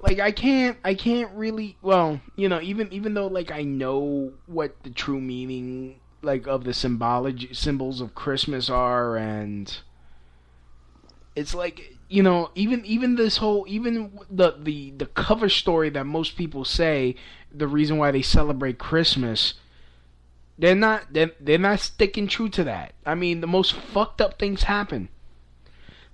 like 0.00 0.18
I 0.18 0.32
can't, 0.32 0.78
I 0.82 0.94
can't 0.94 1.30
really. 1.34 1.76
Well, 1.82 2.22
you 2.36 2.48
know, 2.48 2.58
even 2.62 2.90
even 2.90 3.12
though 3.12 3.26
like 3.26 3.50
I 3.50 3.64
know 3.64 4.32
what 4.46 4.82
the 4.84 4.90
true 4.90 5.20
meaning 5.20 6.00
like 6.22 6.46
of 6.46 6.64
the 6.64 6.72
symbology 6.72 7.52
symbols 7.52 8.00
of 8.00 8.14
Christmas 8.14 8.70
are, 8.70 9.18
and 9.18 9.78
it's 11.36 11.54
like 11.54 11.98
you 12.08 12.22
know 12.22 12.50
even 12.54 12.82
even 12.86 13.16
this 13.16 13.36
whole 13.36 13.66
even 13.68 14.18
the 14.30 14.56
the 14.58 14.92
the 14.92 15.06
cover 15.06 15.50
story 15.50 15.90
that 15.90 16.04
most 16.04 16.34
people 16.34 16.64
say 16.64 17.14
the 17.52 17.68
reason 17.68 17.98
why 17.98 18.10
they 18.10 18.22
celebrate 18.22 18.78
Christmas 18.78 19.52
they're 20.58 20.74
not 20.74 21.12
they're, 21.12 21.30
they're 21.40 21.58
not 21.58 21.80
sticking 21.80 22.26
true 22.26 22.48
to 22.50 22.64
that. 22.64 22.94
I 23.06 23.14
mean 23.14 23.40
the 23.40 23.46
most 23.46 23.72
fucked 23.74 24.20
up 24.20 24.38
things 24.38 24.64
happen. 24.64 25.08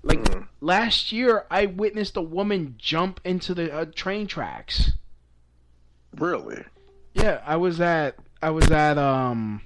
Like 0.02 0.20
last 0.60 1.12
year 1.12 1.46
I 1.50 1.66
witnessed 1.66 2.16
a 2.16 2.22
woman 2.22 2.74
jump 2.78 3.20
into 3.24 3.54
the 3.54 3.72
uh, 3.74 3.86
train 3.94 4.26
tracks. 4.26 4.92
Really? 6.16 6.62
Yeah, 7.14 7.40
I 7.46 7.56
was 7.56 7.80
at 7.80 8.16
I 8.42 8.50
was 8.50 8.70
at 8.70 8.98
um 8.98 9.62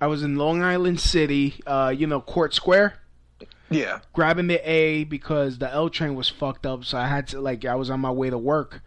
I 0.00 0.06
was 0.06 0.22
in 0.22 0.36
Long 0.36 0.62
Island 0.62 1.00
City, 1.00 1.54
uh 1.66 1.92
you 1.96 2.06
know 2.06 2.20
Court 2.20 2.54
Square 2.54 2.94
Yeah. 3.70 4.00
grabbing 4.12 4.46
the 4.46 4.58
A 4.70 5.04
because 5.04 5.58
the 5.58 5.68
L 5.70 5.90
train 5.90 6.14
was 6.14 6.28
fucked 6.28 6.64
up, 6.64 6.84
so 6.84 6.96
I 6.96 7.08
had 7.08 7.26
to 7.28 7.40
like 7.40 7.64
I 7.64 7.74
was 7.74 7.90
on 7.90 7.98
my 8.00 8.10
way 8.12 8.30
to 8.30 8.38
work, 8.38 8.82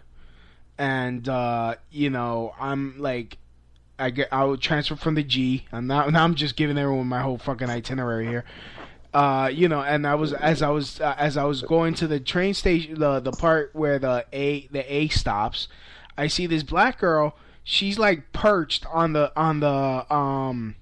and 0.77 1.27
uh, 1.27 1.75
you 1.91 2.09
know 2.09 2.53
I'm 2.59 2.99
like 2.99 3.38
I 4.03 4.09
get 4.09 4.27
I 4.31 4.43
would 4.43 4.59
transfer 4.59 4.95
from 4.97 5.15
the 5.15 5.23
G. 5.23 5.65
I'm 5.71 5.87
not 5.87 6.11
now 6.11 6.23
I'm 6.23 6.35
just 6.35 6.55
giving 6.57 6.77
everyone 6.77 7.07
my 7.07 7.21
whole 7.21 7.37
fucking 7.37 7.69
itinerary 7.69 8.27
here. 8.27 8.43
Uh, 9.13 9.49
you 9.53 9.69
know, 9.69 9.81
and 9.81 10.05
I 10.05 10.15
was 10.15 10.33
as 10.33 10.61
I 10.61 10.69
was 10.69 10.99
uh, 10.99 11.15
as 11.17 11.37
I 11.37 11.45
was 11.45 11.61
going 11.61 11.93
to 11.95 12.07
the 12.07 12.19
train 12.19 12.53
station, 12.53 12.99
the 12.99 13.19
the 13.19 13.31
part 13.31 13.69
where 13.73 13.99
the 13.99 14.25
A 14.33 14.67
the 14.71 14.93
A 14.93 15.07
stops, 15.07 15.69
I 16.17 16.27
see 16.27 16.47
this 16.47 16.63
black 16.63 16.99
girl. 16.99 17.35
She's 17.63 17.97
like 17.97 18.33
perched 18.33 18.85
on 18.87 19.13
the 19.13 19.31
on 19.37 19.61
the 19.61 20.13
um 20.13 20.75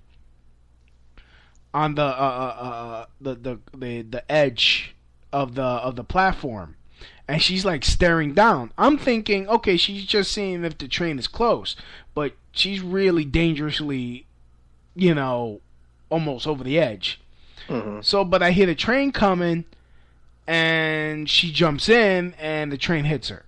on 1.74 1.96
the 1.96 2.04
uh, 2.04 2.06
uh, 2.06 2.64
uh, 2.64 3.06
the, 3.20 3.36
the 3.36 3.60
the 3.78 4.02
the 4.02 4.32
edge 4.32 4.96
of 5.32 5.54
the 5.56 5.64
of 5.64 5.96
the 5.96 6.04
platform, 6.04 6.76
and 7.32 7.42
she's 7.42 7.64
like 7.64 7.86
staring 7.86 8.34
down. 8.34 8.72
I'm 8.78 8.98
thinking, 8.98 9.48
okay, 9.48 9.78
she's 9.78 10.06
just 10.06 10.34
seeing 10.34 10.66
if 10.66 10.78
the 10.78 10.88
train 10.90 11.18
is 11.18 11.28
close, 11.28 11.76
but 12.14 12.34
she's 12.52 12.82
really 12.82 13.24
dangerously, 13.24 14.26
you 14.96 15.16
know, 15.16 15.62
almost 16.10 16.46
over 16.46 16.64
the 16.64 16.78
edge. 16.78 17.22
Mm-hmm. 17.70 18.02
So, 18.02 18.26
but 18.26 18.44
I 18.44 18.52
hear 18.52 18.66
the 18.66 18.76
train 18.76 19.14
coming, 19.14 19.64
and 20.46 21.30
she 21.30 21.52
jumps 21.54 21.88
in, 21.88 22.34
and 22.38 22.70
the 22.72 22.78
train 22.78 23.06
hits 23.06 23.30
her. 23.30 23.46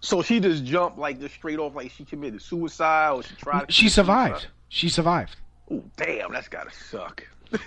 So 0.00 0.20
she 0.22 0.40
just 0.40 0.64
jumped 0.64 0.98
like 0.98 1.20
just 1.20 1.34
straight 1.36 1.60
off, 1.60 1.76
like 1.76 1.92
she 1.92 2.04
committed 2.04 2.42
suicide, 2.42 3.10
or 3.12 3.22
she 3.22 3.36
tried. 3.36 3.68
To 3.68 3.72
She 3.72 3.88
survived. 3.88 4.34
suicide? 4.40 4.50
She 4.68 4.88
survived. 4.88 5.36
Oh 5.70 5.84
damn, 5.96 6.32
that's 6.32 6.48
gotta 6.48 6.72
suck. 6.72 7.22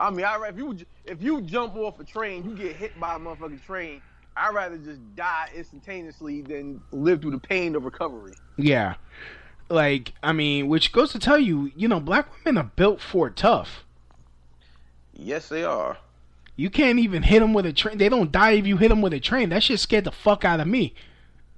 I 0.00 0.10
mean, 0.10 0.24
I 0.24 0.48
if 0.48 0.56
you 0.56 0.76
if 1.04 1.22
you 1.22 1.42
jump 1.42 1.76
off 1.76 2.00
a 2.00 2.04
train, 2.04 2.42
you 2.48 2.56
get 2.56 2.74
hit 2.74 2.98
by 2.98 3.16
a 3.16 3.18
motherfucking 3.18 3.64
train. 3.64 4.00
I'd 4.34 4.54
rather 4.54 4.78
just 4.78 5.00
die 5.14 5.50
instantaneously 5.54 6.40
than 6.40 6.80
live 6.92 7.20
through 7.20 7.32
the 7.32 7.38
pain 7.38 7.76
of 7.76 7.84
recovery. 7.84 8.32
Yeah. 8.56 8.94
Like, 9.68 10.14
I 10.22 10.32
mean, 10.32 10.68
which 10.68 10.92
goes 10.92 11.12
to 11.12 11.18
tell 11.18 11.38
you, 11.38 11.70
you 11.76 11.86
know, 11.86 12.00
black 12.00 12.28
women 12.44 12.64
are 12.64 12.70
built 12.74 13.00
for 13.02 13.28
tough. 13.28 13.84
Yes, 15.12 15.48
they 15.48 15.64
are. 15.64 15.98
You 16.56 16.70
can't 16.70 16.98
even 16.98 17.22
hit 17.22 17.40
them 17.40 17.52
with 17.52 17.66
a 17.66 17.72
train. 17.72 17.98
They 17.98 18.08
don't 18.08 18.32
die 18.32 18.52
if 18.52 18.66
you 18.66 18.78
hit 18.78 18.88
them 18.88 19.02
with 19.02 19.12
a 19.12 19.20
train. 19.20 19.50
That 19.50 19.62
shit 19.62 19.78
scared 19.80 20.04
the 20.04 20.12
fuck 20.12 20.44
out 20.44 20.60
of 20.60 20.66
me. 20.66 20.94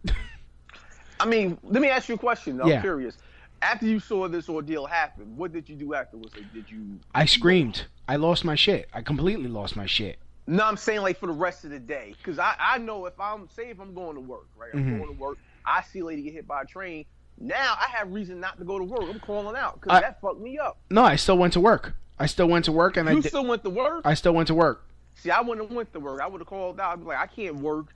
I 1.20 1.26
mean, 1.26 1.59
let 1.62 1.81
me 1.81 1.88
ask 1.88 2.09
you 2.09 2.16
a 2.16 2.18
question. 2.18 2.61
Yeah. 2.64 2.76
I'm 2.76 2.81
curious. 2.81 3.16
After 3.62 3.87
you 3.87 4.01
saw 4.01 4.27
this 4.29 4.48
ordeal 4.48 4.87
happen, 4.87 5.37
what 5.37 5.53
did 5.53 5.68
you 5.68 5.77
do 5.77 5.94
afterwards? 5.94 6.35
Like, 6.35 6.53
did 6.53 6.68
you? 6.68 6.98
I 7.14 7.25
screamed. 7.27 7.85
I 8.09 8.16
lost 8.16 8.44
my 8.44 8.57
shit. 8.57 8.88
I 8.92 9.03
completely 9.03 9.48
lost 9.48 9.77
my 9.77 9.87
shit. 9.87 10.18
No, 10.48 10.64
I'm 10.64 10.77
saying 10.77 11.03
like 11.03 11.18
for 11.18 11.29
the 11.29 11.33
rest 11.33 11.62
of 11.64 11.70
the 11.70 11.79
day, 11.79 12.14
because 12.18 12.40
I 12.40 12.57
I 12.59 12.79
know 12.79 13.07
if 13.07 13.18
I'm 13.20 13.48
say 13.48 13.70
if 13.70 13.81
I'm 13.81 13.94
going 13.94 14.16
to 14.16 14.20
work, 14.20 14.48
right? 14.57 14.70
I'm 14.75 14.85
Mhm. 14.85 14.98
going 14.98 15.14
to 15.14 15.20
work. 15.22 15.38
I 15.64 15.83
see 15.83 16.01
a 16.01 16.05
lady 16.05 16.22
get 16.22 16.33
hit 16.33 16.48
by 16.48 16.62
a 16.62 16.64
train. 16.64 17.05
Now 17.38 17.75
I 17.81 17.87
have 17.96 18.12
reason 18.12 18.40
not 18.40 18.59
to 18.59 18.64
go 18.64 18.79
to 18.79 18.85
work. 18.85 19.05
I'm 19.09 19.20
calling 19.20 19.57
out 19.57 19.81
because 19.81 20.01
that 20.01 20.20
fucked 20.20 20.40
me 20.40 20.59
up. 20.59 20.79
No, 20.90 21.05
I 21.05 21.14
still 21.14 21.38
went 21.38 21.53
to 21.53 21.61
work. 21.61 21.94
I 22.18 22.27
still 22.27 22.48
went 22.48 22.64
to 22.64 22.72
work, 22.72 22.96
and 22.96 23.09
I 23.09 23.12
you 23.12 23.22
did, 23.22 23.29
still 23.29 23.46
went 23.46 23.62
to 23.62 23.70
work? 23.70 24.03
I 24.05 24.14
still 24.14 24.33
went 24.35 24.48
to 24.48 24.55
work. 24.55 24.85
See, 25.14 25.31
I 25.31 25.40
wouldn't 25.40 25.68
have 25.68 25.75
went 25.77 25.92
to 25.92 26.01
work. 26.01 26.20
I 26.20 26.27
would 26.27 26.40
have 26.40 26.48
called 26.48 26.81
out. 26.81 26.92
I'd 26.94 26.98
be 27.01 27.07
like, 27.07 27.18
I 27.18 27.27
can't 27.27 27.57
work 27.57 27.87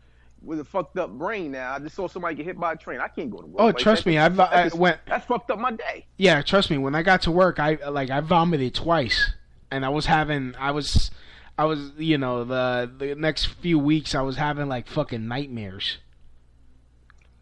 with 0.46 0.60
a 0.60 0.64
fucked 0.64 0.96
up 0.98 1.10
brain 1.10 1.50
now. 1.52 1.74
I 1.74 1.78
just 1.80 1.94
saw 1.96 2.06
somebody 2.08 2.36
get 2.36 2.46
hit 2.46 2.58
by 2.58 2.72
a 2.72 2.76
train. 2.76 3.00
I 3.00 3.08
can't 3.08 3.30
go 3.30 3.40
to 3.40 3.46
work. 3.46 3.56
Oh, 3.60 3.66
Like, 3.66 3.78
trust 3.78 4.04
that- 4.04 4.10
me, 4.10 4.18
I, 4.18 4.28
that 4.28 4.52
I 4.52 4.62
just- 4.64 4.76
went. 4.76 4.98
That's 5.06 5.26
fucked 5.26 5.50
up 5.50 5.58
my 5.58 5.72
day. 5.72 6.06
Yeah, 6.16 6.40
trust 6.42 6.70
me. 6.70 6.78
When 6.78 6.94
I 6.94 7.02
got 7.02 7.22
to 7.22 7.30
work, 7.30 7.58
I 7.58 7.74
like 7.88 8.10
I 8.10 8.20
vomited 8.20 8.74
twice, 8.74 9.32
and 9.70 9.84
I 9.84 9.88
was 9.90 10.06
having, 10.06 10.54
I 10.58 10.70
was, 10.70 11.10
I 11.58 11.64
was, 11.64 11.90
you 11.98 12.16
know, 12.18 12.44
the 12.44 12.90
the 12.98 13.14
next 13.14 13.46
few 13.46 13.78
weeks 13.78 14.14
I 14.14 14.22
was 14.22 14.36
having 14.36 14.68
like 14.68 14.86
fucking 14.88 15.26
nightmares. 15.26 15.98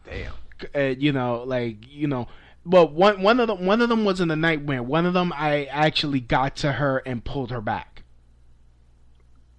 Damn. 0.07 0.33
Uh, 0.75 0.81
you 0.99 1.13
know, 1.13 1.43
like 1.45 1.77
you 1.89 2.07
know, 2.07 2.29
but 2.65 2.93
one 2.93 3.23
one 3.23 3.41
of 3.41 3.49
them 3.49 3.67
one 3.67 3.83
of 3.83 3.89
them 3.89 4.05
wasn't 4.05 4.31
a 4.33 4.37
nightmare. 4.37 4.83
One 4.83 5.05
of 5.05 5.13
them 5.15 5.33
I 5.35 5.65
actually 5.65 6.21
got 6.21 6.57
to 6.57 6.73
her 6.73 6.99
and 7.05 7.25
pulled 7.25 7.51
her 7.51 7.61
back. 7.61 8.03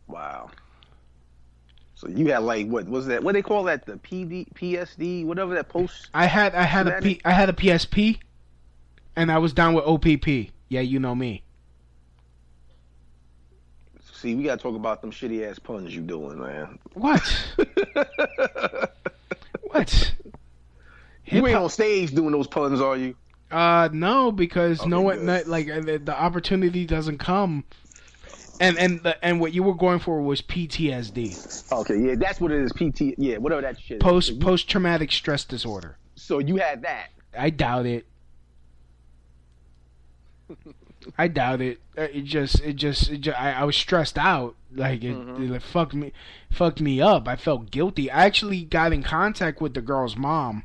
Wow. 0.07 0.51
So 1.95 2.09
you 2.09 2.27
had 2.31 2.39
like 2.39 2.67
what 2.67 2.85
was 2.87 3.07
that? 3.07 3.23
What 3.23 3.33
they 3.33 3.41
call 3.41 3.63
that? 3.63 3.85
The 3.85 3.93
PD, 3.93 4.47
PSD, 4.53 5.25
whatever 5.25 5.55
that 5.55 5.69
post. 5.69 6.09
I 6.13 6.25
had 6.25 6.53
I 6.53 6.63
had 6.63 6.87
a? 6.87 7.01
P, 7.01 7.21
I 7.23 7.31
had 7.31 7.49
a 7.49 7.53
PSP, 7.53 8.19
and 9.15 9.31
I 9.31 9.37
was 9.37 9.53
down 9.53 9.73
with 9.73 9.85
OPP. 9.85 10.51
Yeah, 10.67 10.81
you 10.81 10.99
know 10.99 11.15
me. 11.15 11.43
See, 14.13 14.35
we 14.35 14.43
gotta 14.43 14.61
talk 14.61 14.75
about 14.75 15.01
them 15.01 15.11
shitty 15.11 15.49
ass 15.49 15.57
puns 15.59 15.95
you 15.95 16.01
doing, 16.01 16.39
man. 16.39 16.79
What? 16.93 17.21
what? 19.61 20.13
You 21.25 21.47
ain't 21.47 21.55
on 21.55 21.69
stage 21.69 22.13
doing 22.13 22.31
those 22.31 22.47
puns, 22.47 22.81
are 22.81 22.97
you? 22.97 23.15
Uh, 23.51 23.89
no, 23.93 24.31
because 24.31 24.85
no 24.85 25.01
one, 25.01 25.17
good. 25.17 25.25
no, 25.25 25.43
like 25.45 25.69
uh, 25.69 25.79
the, 25.79 25.97
the 25.97 26.19
opportunity 26.19 26.85
doesn't 26.85 27.19
come. 27.19 27.63
And 28.59 28.77
and 28.79 29.03
the, 29.03 29.23
and 29.25 29.39
what 29.41 29.53
you 29.53 29.63
were 29.63 29.73
going 29.73 29.99
for 29.99 30.21
was 30.21 30.41
PTSD, 30.41 31.71
Okay, 31.73 31.99
yeah, 31.99 32.15
that's 32.17 32.39
what 32.39 32.51
it 32.51 32.61
is. 32.63 32.71
PT, 32.71 33.15
yeah, 33.17 33.37
whatever 33.37 33.61
that 33.61 33.79
shit. 33.79 33.97
is. 33.97 34.01
post 34.01 34.27
So 34.27 34.33
you- 34.33 34.39
post 34.39 34.69
traumatic 34.69 35.11
stress 35.11 35.43
disorder. 35.43 35.97
So 36.15 36.39
you 36.39 36.55
had 36.57 36.83
that. 36.83 37.09
I 37.37 37.49
doubt 37.49 37.85
it. 37.85 38.05
I 41.17 41.27
doubt 41.27 41.61
it. 41.61 41.79
Uh, 41.97 42.03
It 42.03 42.23
just, 42.23 42.61
it 42.61 42.73
just, 42.77 43.09
it 43.09 43.17
just 43.21 43.39
I, 43.39 43.51
I 43.53 43.63
was 43.63 43.75
stressed 43.75 44.17
out. 44.17 44.55
Like 44.73 45.03
it, 45.03 45.11
it 45.15 45.49
like, 45.51 45.61
fucked 45.61 45.93
me, 45.93 46.11
fucked 46.51 46.81
me 46.81 46.99
up. 47.01 47.27
I 47.27 47.35
felt 47.35 47.71
guilty. 47.71 48.09
I 48.11 48.25
actually 48.25 48.63
got 48.63 48.91
in 48.93 49.03
contact 49.03 49.61
with 49.61 49.73
the 49.73 49.81
girl's 49.81 50.15
mom, 50.17 50.63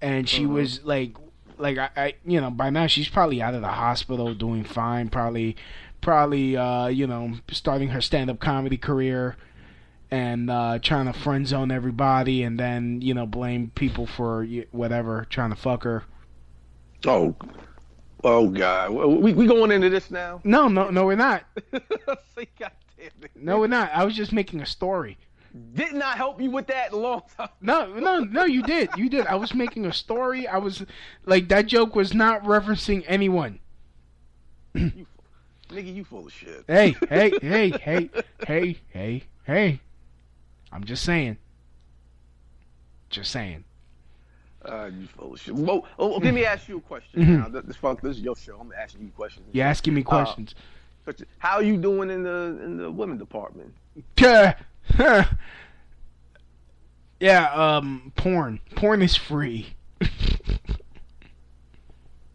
and 0.00 0.28
she 0.28 0.46
was 0.46 0.82
like, 0.84 1.16
like 1.58 1.76
I, 1.76 1.88
I, 1.96 2.14
you 2.24 2.40
know, 2.40 2.50
by 2.50 2.70
now 2.70 2.86
she's 2.86 3.08
probably 3.08 3.42
out 3.42 3.54
of 3.54 3.60
the 3.62 3.68
hospital, 3.68 4.32
doing 4.34 4.64
fine. 4.64 5.08
Probably, 5.10 5.56
probably, 6.00 6.56
uh, 6.56 6.86
you 6.88 7.06
know, 7.06 7.34
starting 7.50 7.88
her 7.88 8.00
stand-up 8.00 8.40
comedy 8.40 8.76
career. 8.76 9.36
And 10.08 10.48
uh, 10.48 10.78
trying 10.80 11.06
to 11.06 11.12
friend 11.12 11.48
zone 11.48 11.72
everybody, 11.72 12.44
and 12.44 12.60
then 12.60 13.00
you 13.02 13.12
know 13.12 13.26
blame 13.26 13.72
people 13.74 14.06
for 14.06 14.46
whatever, 14.70 15.26
trying 15.28 15.50
to 15.50 15.56
fuck 15.56 15.82
her. 15.82 16.04
Oh, 17.04 17.34
oh 18.22 18.48
God, 18.48 18.90
we 18.90 19.32
we 19.32 19.46
going 19.46 19.72
into 19.72 19.90
this 19.90 20.10
now? 20.10 20.40
No, 20.44 20.68
no, 20.68 20.90
no, 20.90 21.06
we're 21.06 21.16
not. 21.16 21.44
See, 22.38 22.48
God 22.56 22.70
damn 22.96 23.10
it. 23.20 23.30
No, 23.34 23.58
we're 23.58 23.66
not. 23.66 23.90
I 23.92 24.04
was 24.04 24.14
just 24.14 24.32
making 24.32 24.60
a 24.60 24.66
story. 24.66 25.18
Did 25.74 25.94
not 25.94 26.16
help 26.16 26.40
you 26.40 26.50
with 26.50 26.66
that 26.66 26.92
a 26.92 26.96
long 26.96 27.22
time. 27.36 27.48
No, 27.60 27.86
no, 27.94 28.20
no, 28.20 28.44
you 28.44 28.62
did. 28.62 28.90
You 28.96 29.08
did. 29.08 29.26
I 29.26 29.36
was 29.36 29.54
making 29.54 29.86
a 29.86 29.92
story. 29.92 30.46
I 30.46 30.58
was 30.58 30.84
like 31.24 31.48
that 31.48 31.66
joke 31.66 31.94
was 31.94 32.14
not 32.14 32.42
referencing 32.42 33.04
anyone. 33.06 33.60
Nigga, 35.70 35.94
you 35.94 36.04
full 36.04 36.26
of 36.26 36.32
shit. 36.32 36.64
Hey, 36.68 36.94
hey, 37.08 37.32
hey, 37.42 37.70
hey, 37.70 38.10
hey, 38.46 38.78
hey, 38.92 39.22
hey. 39.44 39.80
I'm 40.72 40.84
just 40.84 41.04
saying. 41.04 41.36
Just 43.10 43.30
saying. 43.32 43.64
Uh, 44.64 44.90
you 44.92 45.06
full 45.06 45.34
of 45.34 45.40
shit. 45.40 45.54
Well, 45.54 45.84
oh, 45.98 46.16
let 46.18 46.34
me 46.34 46.44
ask 46.44 46.68
you 46.68 46.78
a 46.78 46.80
question 46.80 47.22
Mhm. 47.24 47.52
now. 47.52 47.60
This, 47.60 47.76
fuck, 47.76 48.00
this 48.00 48.16
is 48.16 48.22
your 48.22 48.36
show. 48.36 48.58
I'm 48.60 48.72
asking 48.78 49.02
you 49.02 49.10
questions. 49.10 49.46
You're 49.52 49.66
asking 49.66 49.94
me 49.94 50.02
Uh, 50.02 50.04
questions. 50.04 50.54
how 51.38 51.56
are 51.56 51.62
you 51.62 51.76
doing 51.76 52.10
in 52.10 52.22
the 52.24 52.58
in 52.64 52.76
the 52.76 52.90
women 52.90 53.16
department? 53.18 53.72
Yeah, 54.18 54.58
yeah. 57.20 57.52
Um, 57.54 58.12
porn. 58.16 58.60
Porn 58.74 59.02
is 59.02 59.16
free. 59.16 59.68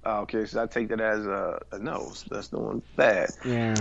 Uh, 0.06 0.22
okay, 0.22 0.46
so 0.46 0.64
I 0.64 0.66
take 0.68 0.90
that 0.90 1.00
as 1.00 1.26
a, 1.26 1.60
a 1.72 1.80
no. 1.80 2.10
So 2.14 2.26
that's 2.30 2.48
doing 2.48 2.82
bad. 2.96 3.30
Yeah. 3.46 3.76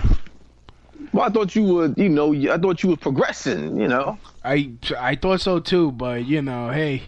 Well, 1.12 1.24
I 1.24 1.30
thought 1.30 1.54
you 1.56 1.64
would. 1.64 1.96
You 1.96 2.08
know, 2.10 2.34
I 2.34 2.58
thought 2.58 2.82
you 2.82 2.90
were 2.90 2.96
progressing. 2.96 3.80
You 3.80 3.88
know. 3.88 4.18
I 4.44 4.72
I 4.98 5.16
thought 5.16 5.40
so 5.40 5.60
too, 5.60 5.92
but 5.92 6.26
you 6.26 6.42
know, 6.42 6.70
hey, 6.70 7.02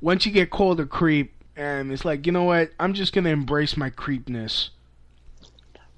once 0.00 0.24
you 0.26 0.32
get 0.32 0.50
called 0.50 0.78
a 0.80 0.86
creep, 0.86 1.32
and 1.56 1.90
it's 1.92 2.04
like, 2.04 2.24
you 2.26 2.32
know 2.32 2.44
what? 2.44 2.70
I'm 2.78 2.94
just 2.94 3.12
gonna 3.12 3.30
embrace 3.30 3.76
my 3.76 3.90
creepness. 3.90 4.70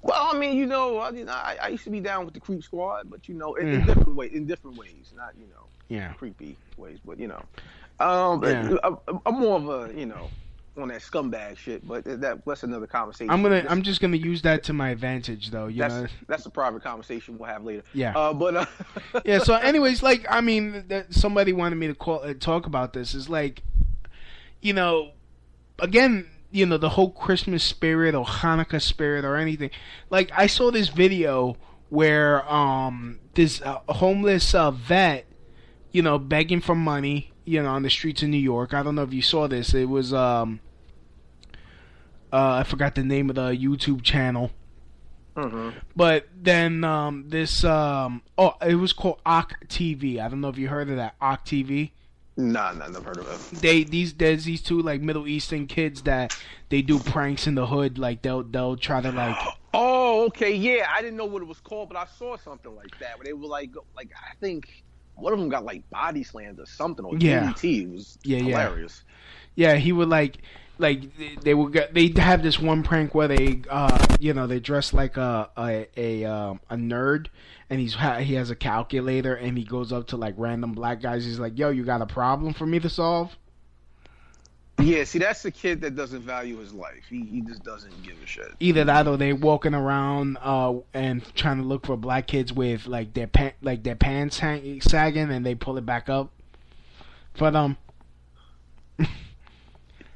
Well, 0.01 0.29
I 0.31 0.37
mean, 0.37 0.55
you 0.55 0.67
know, 0.67 0.97
I, 0.99 1.09
you 1.09 1.25
know, 1.25 1.31
I, 1.31 1.57
I 1.63 1.67
used 1.69 1.83
to 1.85 1.89
be 1.89 1.99
down 1.99 2.25
with 2.25 2.35
the 2.35 2.39
creep 2.39 2.63
squad, 2.63 3.09
but 3.09 3.27
you 3.27 3.33
know, 3.35 3.55
in, 3.55 3.67
in 3.67 3.81
Mm. 3.81 3.85
different 3.87 4.15
ways, 4.15 4.31
in 4.33 4.45
different 4.45 4.77
ways, 4.77 5.13
not 5.15 5.33
you 5.35 5.47
know, 5.47 5.65
Yeah. 5.87 6.13
creepy 6.13 6.57
ways, 6.77 6.99
but 7.05 7.19
you 7.19 7.27
know, 7.27 7.41
um, 7.99 8.43
Yeah. 8.43 8.75
I, 8.83 8.91
I'm 9.25 9.39
more 9.39 9.57
of 9.57 9.67
a 9.89 9.99
you 9.99 10.05
know, 10.05 10.29
on 10.77 10.89
that 10.89 11.01
scumbag 11.01 11.57
shit. 11.57 11.87
But 11.87 12.03
that 12.05 12.45
that's 12.45 12.63
another 12.63 12.87
conversation. 12.87 13.29
I'm 13.29 13.41
gonna 13.41 13.61
This- 13.61 13.71
I'm 13.71 13.81
just 13.81 14.01
gonna 14.01 14.17
use 14.17 14.41
that 14.43 14.63
to 14.63 14.73
my 14.73 14.89
advantage, 14.89 15.51
though. 15.51 15.67
You 15.67 15.79
that's 15.81 15.93
know. 15.93 16.07
that's 16.27 16.45
a 16.45 16.49
private 16.49 16.83
conversation 16.83 17.37
we'll 17.37 17.49
have 17.49 17.63
later. 17.63 17.83
Yeah. 17.93 18.17
Uh, 18.17 18.33
but 18.33 18.55
uh, 18.55 18.65
yeah. 19.25 19.39
So, 19.39 19.55
anyways, 19.55 20.03
like, 20.03 20.25
I 20.29 20.41
mean, 20.41 20.85
somebody 21.09 21.53
wanted 21.53 21.75
me 21.75 21.87
to 21.87 21.95
call 21.95 22.21
uh, 22.23 22.33
talk 22.33 22.65
about 22.65 22.93
this. 22.93 23.13
Is 23.15 23.29
like, 23.29 23.61
you 24.61 24.73
know, 24.73 25.11
again, 25.79 26.27
you 26.51 26.65
know, 26.65 26.77
the 26.77 26.89
whole 26.89 27.11
Christmas 27.11 27.63
spirit 27.63 28.15
or 28.15 28.25
Hanukkah 28.25 28.81
spirit 28.81 29.25
or 29.25 29.35
anything. 29.35 29.71
Like, 30.09 30.31
I 30.35 30.47
saw 30.47 30.71
this 30.71 30.89
video 30.89 31.57
where 31.89 32.51
um 32.51 33.19
this 33.35 33.61
uh, 33.61 33.79
homeless 33.89 34.55
uh, 34.55 34.71
vet, 34.71 35.25
you 35.91 36.01
know, 36.01 36.17
begging 36.17 36.61
for 36.61 36.75
money, 36.75 37.31
you 37.45 37.61
know, 37.61 37.69
on 37.69 37.83
the 37.83 37.89
streets 37.89 38.23
of 38.23 38.29
New 38.29 38.37
York. 38.37 38.73
I 38.73 38.83
don't 38.83 38.95
know 38.95 39.03
if 39.03 39.13
you 39.13 39.21
saw 39.21 39.47
this. 39.47 39.73
It 39.73 39.85
was 39.89 40.13
um. 40.13 40.59
Uh, 42.33 42.55
I 42.59 42.63
forgot 42.63 42.95
the 42.95 43.03
name 43.03 43.29
of 43.29 43.35
the 43.35 43.51
YouTube 43.51 44.01
channel. 44.03 44.51
Mhm. 45.35 45.73
But 45.95 46.27
then 46.35 46.83
um, 46.83 47.29
this 47.29 47.63
um, 47.63 48.23
oh, 48.37 48.55
it 48.65 48.75
was 48.75 48.93
called 48.93 49.21
Ock 49.25 49.53
TV. 49.67 50.19
I 50.19 50.27
don't 50.27 50.41
know 50.41 50.49
if 50.49 50.57
you 50.57 50.67
heard 50.67 50.89
of 50.89 50.97
that 50.97 51.15
Ock 51.21 51.45
TV. 51.45 51.91
Nah, 52.37 52.73
nah, 52.73 52.87
never 52.87 53.05
heard 53.05 53.17
of 53.19 53.53
it. 53.53 53.59
They 53.61 53.83
these 53.83 54.13
there's 54.13 54.43
these 54.43 54.61
two 54.61 54.81
like 54.81 55.01
Middle 55.01 55.27
Eastern 55.27 55.67
kids 55.67 56.01
that 56.03 56.37
they 56.69 56.81
do 56.81 56.99
pranks 56.99 57.47
in 57.47 57.55
the 57.55 57.67
hood. 57.67 57.97
Like 57.97 58.21
they'll 58.21 58.43
they'll 58.43 58.75
try 58.75 59.01
to 59.01 59.11
like 59.11 59.37
Oh, 59.73 60.05
Okay, 60.27 60.55
yeah, 60.55 60.87
I 60.89 61.01
didn't 61.01 61.17
know 61.17 61.25
what 61.25 61.41
it 61.41 61.45
was 61.45 61.59
called, 61.59 61.89
but 61.89 61.97
I 61.97 62.05
saw 62.17 62.37
something 62.37 62.73
like 62.75 62.97
that. 62.99 63.17
Where 63.17 63.25
they 63.25 63.33
were 63.33 63.47
like, 63.47 63.71
like 63.95 64.09
I 64.15 64.35
think 64.39 64.84
one 65.15 65.33
of 65.33 65.39
them 65.39 65.49
got 65.49 65.65
like 65.65 65.89
body 65.89 66.23
slammed 66.23 66.59
or 66.59 66.65
something, 66.65 67.05
or 67.05 67.15
Yeah. 67.17 67.51
DDT. 67.53 67.81
It 67.83 67.89
was 67.89 68.17
Yeah, 68.23 68.37
yeah. 68.37 68.43
hilarious. 68.43 69.03
Yeah, 69.55 69.75
he 69.75 69.91
would 69.91 70.09
like 70.09 70.39
like 70.77 71.17
they- 71.17 71.37
they 71.41 71.53
would 71.53 71.71
get 71.71 71.93
they 71.93 72.11
have 72.17 72.43
this 72.43 72.59
one 72.59 72.83
prank 72.83 73.15
where 73.15 73.29
they 73.29 73.61
uh 73.69 74.05
you 74.19 74.33
know 74.33 74.45
they 74.45 74.59
dress 74.59 74.93
like 74.93 75.15
a 75.15 75.49
a 75.57 75.87
a, 75.95 76.25
um, 76.25 76.59
a 76.69 76.75
nerd 76.75 77.27
and 77.69 77.79
he's 77.79 77.93
ha- 77.93 78.17
he 78.17 78.33
has 78.33 78.49
a 78.49 78.55
calculator 78.55 79.33
and 79.35 79.57
he 79.57 79.63
goes 79.63 79.93
up 79.93 80.07
to 80.07 80.17
like 80.17 80.33
random 80.37 80.73
black 80.73 81.01
guys 81.01 81.23
he's 81.23 81.39
like 81.39 81.57
yo 81.57 81.69
you 81.69 81.85
got 81.85 82.01
a 82.01 82.05
problem 82.05 82.53
for 82.53 82.65
me 82.65 82.77
to 82.81 82.89
solve 82.89 83.37
Yeah, 84.77 85.05
see, 85.05 85.19
that's 85.19 85.41
the 85.41 85.51
kid 85.51 85.81
that 85.81 85.95
doesn't 85.95 86.23
value 86.23 86.57
his 86.59 86.73
life. 86.73 87.03
He 87.09 87.21
he 87.25 87.41
just 87.41 87.63
doesn't 87.63 88.03
give 88.03 88.21
a 88.21 88.25
shit. 88.25 88.51
either 88.59 88.83
that 88.83 89.07
or 89.07 89.15
they 89.17 89.31
walking 89.33 89.73
around 89.73 90.37
uh 90.41 90.73
and 90.93 91.23
trying 91.35 91.57
to 91.57 91.63
look 91.63 91.85
for 91.85 91.95
black 91.95 92.27
kids 92.27 92.51
with 92.51 92.85
like 92.85 93.13
their 93.13 93.27
pa- 93.27 93.53
like 93.61 93.83
their 93.83 93.95
pants 93.95 94.39
hang- 94.39 94.81
sagging 94.81 95.31
and 95.31 95.45
they 95.45 95.55
pull 95.55 95.77
it 95.77 95.85
back 95.85 96.09
up 96.09 96.29
for 97.35 97.51
them 97.51 97.77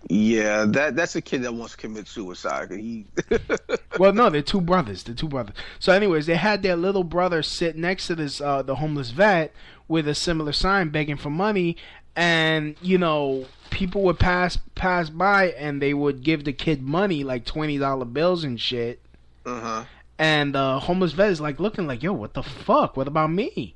Yeah, 0.09 0.65
that 0.65 0.95
that's 0.95 1.15
a 1.17 1.21
kid 1.21 1.43
that 1.43 1.53
wants 1.53 1.73
to 1.73 1.77
commit 1.77 2.07
suicide. 2.07 2.71
He 2.71 3.05
well, 3.99 4.13
no, 4.13 4.29
they're 4.29 4.41
two 4.41 4.61
brothers. 4.61 5.03
They're 5.03 5.13
two 5.13 5.27
brothers. 5.27 5.55
So, 5.77 5.91
anyways, 5.93 6.25
they 6.25 6.35
had 6.37 6.63
their 6.63 6.77
little 6.77 7.03
brother 7.03 7.43
sit 7.43 7.75
next 7.75 8.07
to 8.07 8.15
this 8.15 8.39
uh, 8.39 8.61
the 8.63 8.75
homeless 8.75 9.11
vet 9.11 9.53
with 9.89 10.07
a 10.07 10.15
similar 10.15 10.53
sign 10.53 10.89
begging 10.89 11.17
for 11.17 11.29
money, 11.29 11.75
and 12.19 12.75
you 12.81 12.97
know 12.97 13.45
people 13.69 14.01
would 14.01 14.19
pass 14.19 14.57
pass 14.75 15.09
by 15.09 15.51
and 15.51 15.81
they 15.81 15.93
would 15.93 16.21
give 16.21 16.43
the 16.43 16.51
kid 16.51 16.81
money 16.81 17.23
like 17.23 17.45
twenty 17.45 17.77
dollar 17.77 18.03
bills 18.05 18.43
and 18.43 18.59
shit. 18.59 18.99
uh 19.45 19.59
huh. 19.61 19.85
And 20.17 20.53
the 20.53 20.81
homeless 20.81 21.13
vet 21.13 21.31
is 21.31 21.39
like 21.39 21.61
looking 21.61 21.87
like, 21.87 22.03
yo, 22.03 22.11
what 22.11 22.33
the 22.33 22.43
fuck? 22.43 22.97
What 22.97 23.07
about 23.07 23.31
me? 23.31 23.73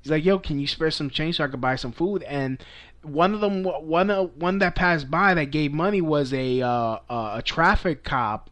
He's 0.00 0.10
like, 0.10 0.24
yo, 0.24 0.38
can 0.38 0.58
you 0.58 0.66
spare 0.66 0.90
some 0.90 1.10
change 1.10 1.36
so 1.36 1.44
I 1.44 1.48
could 1.48 1.60
buy 1.60 1.76
some 1.76 1.92
food? 1.92 2.22
And 2.22 2.58
one 3.02 3.34
of 3.34 3.42
them, 3.42 3.64
one 3.64 4.08
uh, 4.08 4.22
one 4.22 4.60
that 4.60 4.74
passed 4.74 5.10
by 5.10 5.34
that 5.34 5.50
gave 5.50 5.70
money 5.74 6.00
was 6.00 6.32
a 6.32 6.62
uh, 6.62 6.98
a 7.10 7.42
traffic 7.44 8.02
cop, 8.02 8.48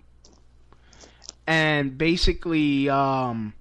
and 1.47 1.97
basically, 1.97 2.91
um, 2.91 3.55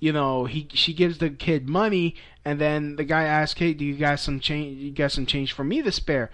you 0.00 0.10
know, 0.12 0.46
he 0.46 0.68
she 0.72 0.94
gives 0.94 1.18
the 1.18 1.28
kid 1.28 1.68
money, 1.68 2.14
and 2.44 2.60
then 2.60 2.96
the 2.96 3.04
guy 3.04 3.24
asks, 3.24 3.58
hey, 3.58 3.72
do 3.74 3.84
you 3.84 3.96
got 3.96 4.20
some 4.20 4.40
change? 4.40 4.78
You 4.78 4.90
got 4.90 5.12
some 5.12 5.26
change 5.26 5.52
for 5.52 5.64
me 5.64 5.82
to 5.82 5.92
spare? 5.92 6.30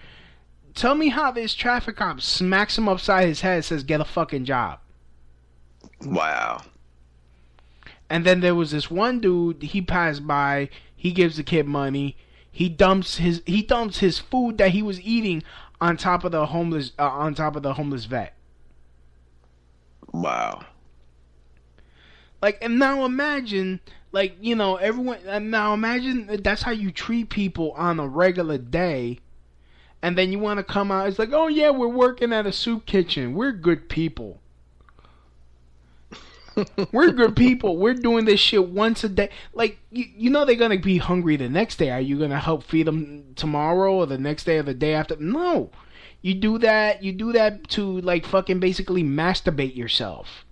Tell 0.73 0.95
me 0.95 1.09
how 1.09 1.31
this 1.31 1.53
traffic 1.53 1.97
cop 1.97 2.21
smacks 2.21 2.77
him 2.77 2.87
upside 2.87 3.27
his 3.27 3.41
head, 3.41 3.55
and 3.55 3.65
says, 3.65 3.83
get 3.83 4.01
a 4.01 4.05
fucking 4.05 4.45
job. 4.45 4.79
Wow. 6.01 6.61
And 8.09 8.25
then 8.25 8.39
there 8.39 8.55
was 8.55 8.71
this 8.71 8.89
one 8.89 9.19
dude. 9.19 9.61
He 9.61 9.81
passed 9.81 10.25
by. 10.25 10.69
He 10.95 11.11
gives 11.11 11.37
the 11.37 11.43
kid 11.43 11.67
money. 11.67 12.17
He 12.51 12.67
dumps 12.67 13.17
his 13.17 13.41
he 13.45 13.61
dumps 13.61 13.99
his 13.99 14.19
food 14.19 14.57
that 14.57 14.71
he 14.71 14.81
was 14.81 14.99
eating 15.01 15.43
on 15.79 15.95
top 15.95 16.23
of 16.23 16.31
the 16.31 16.47
homeless 16.47 16.91
uh, 16.97 17.07
on 17.07 17.35
top 17.35 17.55
of 17.55 17.63
the 17.63 17.75
homeless 17.75 18.05
vet. 18.05 18.33
Wow. 20.11 20.65
Like 22.41 22.57
and 22.61 22.79
now 22.79 23.05
imagine 23.05 23.79
like 24.11 24.35
you 24.41 24.55
know 24.55 24.75
everyone 24.77 25.19
uh, 25.27 25.39
now 25.39 25.73
imagine 25.73 26.41
that's 26.43 26.61
how 26.61 26.71
you 26.71 26.91
treat 26.91 27.29
people 27.29 27.71
on 27.73 27.99
a 27.99 28.07
regular 28.07 28.57
day. 28.57 29.19
And 30.01 30.17
then 30.17 30.31
you 30.31 30.39
want 30.39 30.59
to 30.59 30.63
come 30.63 30.91
out. 30.91 31.09
It's 31.09 31.19
like, 31.19 31.33
oh 31.33 31.47
yeah, 31.47 31.71
we're 31.71 31.89
working 31.89 32.31
at 32.31 32.45
a 32.45 32.53
soup 32.53 32.85
kitchen. 32.85 33.33
We're 33.33 33.51
good 33.51 33.89
people. 33.89 34.39
We're 36.91 37.11
good 37.11 37.35
people. 37.35 37.77
We're 37.77 37.93
doing 37.93 38.25
this 38.25 38.39
shit 38.39 38.69
once 38.69 39.03
a 39.03 39.09
day. 39.09 39.29
Like 39.53 39.79
you, 39.91 40.05
you 40.15 40.29
know 40.29 40.45
they're 40.45 40.55
gonna 40.55 40.79
be 40.79 40.97
hungry 40.97 41.37
the 41.37 41.49
next 41.49 41.77
day. 41.77 41.89
Are 41.89 42.01
you 42.01 42.19
gonna 42.19 42.39
help 42.39 42.63
feed 42.63 42.87
them 42.87 43.33
tomorrow 43.35 43.95
or 43.95 44.05
the 44.05 44.17
next 44.17 44.45
day 44.45 44.57
or 44.57 44.63
the 44.63 44.73
day 44.73 44.93
after? 44.93 45.15
No. 45.17 45.71
You 46.21 46.35
do 46.35 46.57
that. 46.59 47.03
You 47.03 47.13
do 47.13 47.31
that 47.33 47.67
to 47.69 48.01
like 48.01 48.25
fucking 48.25 48.59
basically 48.59 49.03
masturbate 49.03 49.75
yourself. 49.75 50.45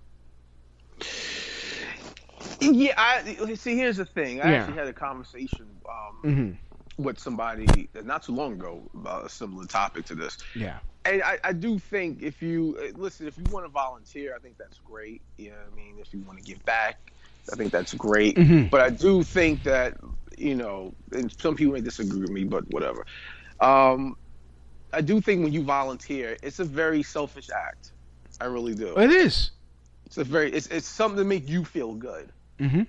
Yeah, 2.72 2.94
I 2.96 3.54
see. 3.54 3.76
Here's 3.76 3.96
the 3.98 4.04
thing. 4.04 4.40
I 4.40 4.50
Yeah. 4.50 4.56
actually 4.58 4.76
had 4.78 4.88
a 4.88 4.92
conversation 4.92 5.66
um, 5.88 6.16
Mm-hmm. 6.24 7.02
with 7.02 7.18
somebody 7.18 7.88
not 8.04 8.22
too 8.24 8.34
long 8.34 8.54
ago 8.54 8.82
about 8.94 9.24
a 9.26 9.28
similar 9.28 9.66
topic 9.66 10.04
to 10.06 10.14
this. 10.14 10.38
Yeah. 10.54 10.78
And 11.04 11.22
I, 11.22 11.38
I 11.44 11.52
do 11.52 11.78
think 11.78 12.22
if 12.22 12.42
you 12.42 12.76
uh, 12.80 12.98
listen, 12.98 13.26
if 13.28 13.38
you 13.38 13.44
want 13.50 13.64
to 13.64 13.70
volunteer, 13.70 14.34
I 14.34 14.40
think 14.40 14.58
that's 14.58 14.78
great. 14.80 15.22
You 15.38 15.50
know 15.50 15.56
what 15.56 15.72
I 15.72 15.76
mean? 15.76 15.94
If 16.00 16.12
you 16.12 16.20
want 16.20 16.38
to 16.38 16.44
give 16.44 16.62
back, 16.64 17.12
I 17.52 17.56
think 17.56 17.72
that's 17.72 17.94
great. 17.94 18.36
Mhm. 18.36 18.68
But 18.70 18.80
I 18.82 18.90
do 18.90 19.22
think 19.22 19.62
that, 19.62 19.96
you 20.36 20.54
know, 20.54 20.92
and 21.12 21.32
some 21.40 21.54
people 21.54 21.72
may 21.74 21.80
disagree 21.80 22.20
with 22.20 22.30
me, 22.30 22.44
but 22.44 22.64
whatever. 22.72 23.06
Um, 23.60 24.16
I 24.92 25.00
do 25.00 25.20
think 25.20 25.42
when 25.44 25.52
you 25.52 25.62
volunteer, 25.62 26.36
it's 26.42 26.58
a 26.58 26.64
very 26.64 27.02
selfish 27.02 27.48
act. 27.50 27.92
I 28.40 28.46
really 28.46 28.74
do. 28.74 28.96
It 28.98 29.10
is. 29.10 29.50
It's 30.06 30.18
a 30.18 30.24
very 30.24 30.50
it's 30.52 30.66
it's 30.68 30.86
something 30.86 31.18
to 31.18 31.24
make 31.24 31.48
you 31.48 31.64
feel 31.64 31.94
good. 31.94 32.30
Mm-hmm. 32.58 32.82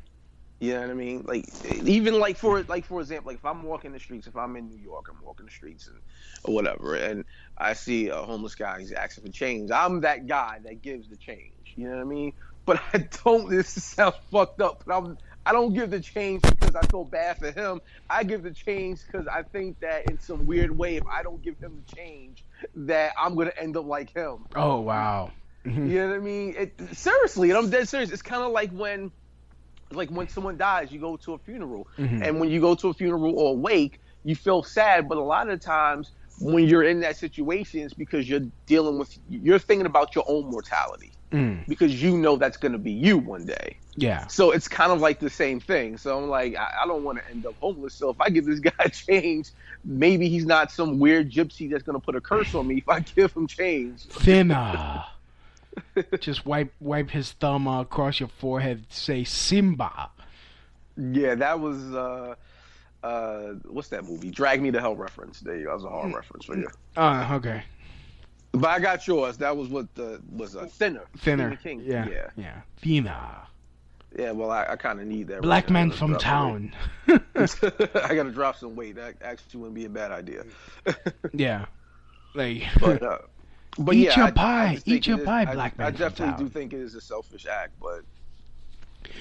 You 0.60 0.74
know 0.74 0.82
what 0.82 0.90
I 0.90 0.94
mean? 0.94 1.24
Like 1.26 1.46
even 1.86 2.20
like 2.20 2.38
for 2.38 2.64
like 2.64 2.84
for 2.86 3.00
example, 3.00 3.30
like 3.32 3.38
if 3.38 3.46
I'm 3.46 3.64
walking 3.64 3.94
the 3.94 4.00
streets, 4.00 4.28
if 4.28 4.36
I'm 4.36 4.58
in 4.58 4.68
New 4.68 4.78
York, 4.78 5.08
I'm 5.10 5.24
walking 5.24 5.46
the 5.46 5.52
streets 5.52 5.88
and 5.88 5.98
or 6.44 6.54
whatever, 6.54 6.96
and 6.96 7.24
I 7.58 7.74
see 7.74 8.10
a 8.10 8.18
homeless 8.18 8.56
guy, 8.56 8.80
he's 8.80 8.92
asking 8.92 9.26
for 9.26 9.32
change. 9.32 9.72
I'm 9.72 10.02
that 10.02 10.28
guy 10.28 10.60
that 10.66 10.82
gives 10.82 11.08
the 11.08 11.16
change. 11.16 11.74
You 11.76 11.88
know 11.88 11.96
what 11.96 12.02
I 12.02 12.06
mean? 12.06 12.34
But 12.66 12.82
I 12.94 13.08
don't. 13.24 13.50
This 13.50 13.70
sounds 13.70 14.16
fucked 14.32 14.62
up, 14.62 14.84
but 14.86 14.98
I'm. 14.98 15.18
I 15.46 15.54
don't 15.54 15.74
give 15.74 15.90
the 15.90 16.02
change 16.02 16.42
because 16.42 16.76
I 16.76 16.86
feel 16.88 17.06
bad 17.06 17.38
for 17.40 17.52
him. 17.52 17.80
I 18.10 18.24
give 18.24 18.44
the 18.44 18.52
change 18.52 19.00
because 19.06 19.28
I 19.28 19.44
think 19.44 19.80
that 19.80 20.10
in 20.12 20.20
some 20.20 20.46
weird 20.46 20.78
way, 20.78 20.98
if 20.98 21.08
I 21.08 21.24
don't 21.24 21.42
give 21.42 21.58
him 21.58 21.82
the 21.88 21.96
change, 21.96 22.44
that 22.76 23.14
I'm 23.18 23.36
gonna 23.36 23.54
end 23.58 23.78
up 23.78 23.86
like 23.86 24.14
him. 24.14 24.46
Oh 24.56 24.82
wow. 24.82 25.32
Mhm. 25.66 25.90
You 25.90 26.00
know 26.00 26.08
what 26.10 26.16
I 26.16 26.20
mean? 26.20 26.56
It, 26.58 26.98
seriously, 26.98 27.50
and 27.50 27.58
I'm 27.58 27.70
dead 27.70 27.88
serious. 27.88 28.12
It's 28.12 28.22
kind 28.22 28.44
of 28.44 28.52
like 28.52 28.72
when, 28.72 29.12
like 29.92 30.10
when 30.10 30.28
someone 30.28 30.58
dies, 30.58 30.92
you 30.92 31.00
go 31.00 31.18
to 31.18 31.34
a 31.34 31.38
funeral, 31.38 31.88
Mhm. 31.98 32.26
and 32.26 32.40
when 32.40 32.50
you 32.50 32.60
go 32.62 32.76
to 32.76 32.90
a 32.90 32.94
funeral 32.94 33.38
or 33.40 33.52
a 33.52 33.58
wake, 33.58 34.00
you 34.24 34.36
feel 34.36 34.64
sad. 34.64 35.08
But 35.10 35.18
a 35.18 35.22
lot 35.24 35.50
of 35.50 35.60
times, 35.60 36.12
when 36.40 36.68
you're 36.68 36.84
in 36.84 37.00
that 37.02 37.18
situation, 37.18 37.82
it's 37.82 37.94
because 37.94 38.30
you're 38.30 38.46
dealing 38.66 38.98
with, 39.00 39.18
you're 39.30 39.60
thinking 39.60 39.86
about 39.86 40.16
your 40.16 40.24
own 40.28 40.46
mortality 40.50 41.12
Mm. 41.32 41.68
because 41.68 42.02
you 42.02 42.18
know 42.18 42.38
that's 42.38 42.58
going 42.58 42.72
to 42.72 42.78
be 42.80 42.92
you 42.92 43.18
one 43.18 43.46
day. 43.46 43.78
Yeah. 43.96 44.26
So 44.28 44.52
it's 44.52 44.68
kind 44.68 44.92
of 44.92 45.00
like 45.02 45.20
the 45.20 45.30
same 45.30 45.60
thing. 45.60 45.98
So 45.98 46.18
I'm 46.18 46.30
like, 46.30 46.56
I, 46.56 46.72
I 46.84 46.88
don't 46.88 47.04
want 47.04 47.20
to 47.20 47.30
end 47.30 47.46
up 47.46 47.56
homeless. 47.60 47.94
So 47.94 48.10
if 48.10 48.20
I 48.22 48.30
give 48.30 48.46
this 48.46 48.60
guy 48.72 48.86
change, 48.88 49.50
maybe 49.84 50.28
he's 50.30 50.46
not 50.46 50.72
some 50.72 50.98
weird 51.00 51.30
gypsy 51.32 51.70
that's 51.70 51.84
going 51.84 52.00
to 52.00 52.04
put 52.04 52.16
a 52.16 52.22
curse 52.22 52.56
on 52.56 52.68
me 52.68 52.78
if 52.78 52.88
I 52.90 53.00
give 53.16 53.34
him 53.34 53.46
change. 53.46 54.04
Thinner. 54.06 55.04
Just 56.20 56.46
wipe 56.46 56.74
wipe 56.80 57.10
his 57.10 57.32
thumb 57.34 57.68
uh, 57.68 57.82
across 57.82 58.20
your 58.20 58.30
forehead. 58.30 58.86
Say 58.90 59.24
Simba. 59.24 60.10
Yeah, 60.98 61.36
that 61.36 61.60
was 61.60 61.94
uh 61.94 62.36
uh 63.04 63.54
what's 63.66 63.90
that 63.90 64.06
movie? 64.06 64.32
Drag 64.32 64.62
Me 64.62 64.72
to 64.72 64.80
Hell 64.82 64.96
reference. 64.96 65.40
There 65.40 65.56
you 65.56 65.66
go. 65.66 65.70
That 65.70 65.76
was 65.76 65.86
a 65.86 65.90
hard 65.90 66.14
reference 66.14 66.46
for 66.46 66.58
you. 66.58 66.68
Oh, 66.98 67.36
okay. 67.36 67.64
But 68.52 68.70
I 68.70 68.80
got 68.80 69.08
yours. 69.08 69.38
That 69.38 69.56
was 69.56 69.70
what 69.70 69.94
the 69.96 70.22
was 70.32 70.56
a 70.56 70.66
thinner. 70.68 71.06
Thinner. 71.18 71.56
King. 71.58 71.82
Yeah. 71.86 72.08
Yeah. 72.10 72.30
Yeah. 72.36 72.62
Thinner. 72.78 73.38
Yeah, 74.18 74.32
well 74.32 74.50
I, 74.50 74.66
I 74.72 74.76
kinda 74.76 75.06
need 75.06 75.28
that. 75.28 75.42
Black 75.44 75.66
right 75.66 75.74
man 75.74 75.92
from 75.92 76.18
town. 76.18 76.76
I 77.08 77.16
gotta 77.36 78.32
drop 78.32 78.58
some 78.58 78.76
weight. 78.76 78.96
That 78.96 79.16
actually 79.22 79.60
wouldn't 79.60 79.76
be 79.76 79.86
a 79.86 79.90
bad 79.90 80.12
idea. 80.12 80.44
yeah. 81.34 81.66
Like. 82.36 82.62
But 82.80 83.02
uh 83.02 83.18
but 83.78 83.96
Eat 83.96 84.06
yeah, 84.06 84.16
your 84.16 84.26
I- 84.26 84.28
I 84.28 84.32
pie. 84.32 84.76
think 84.76 84.88
Eat 84.88 85.08
your 85.08 85.20
is- 85.20 85.26
pie, 85.26 85.42
I- 85.42 85.54
black 85.54 85.78
man 85.78 85.88
I 85.88 85.92
definitely 85.92 86.44
do 86.46 86.50
think 86.50 86.74
it 86.74 86.80
is 86.80 86.96
a 86.96 87.02
selfish 87.02 87.46
act, 87.46 87.74
but 87.82 88.02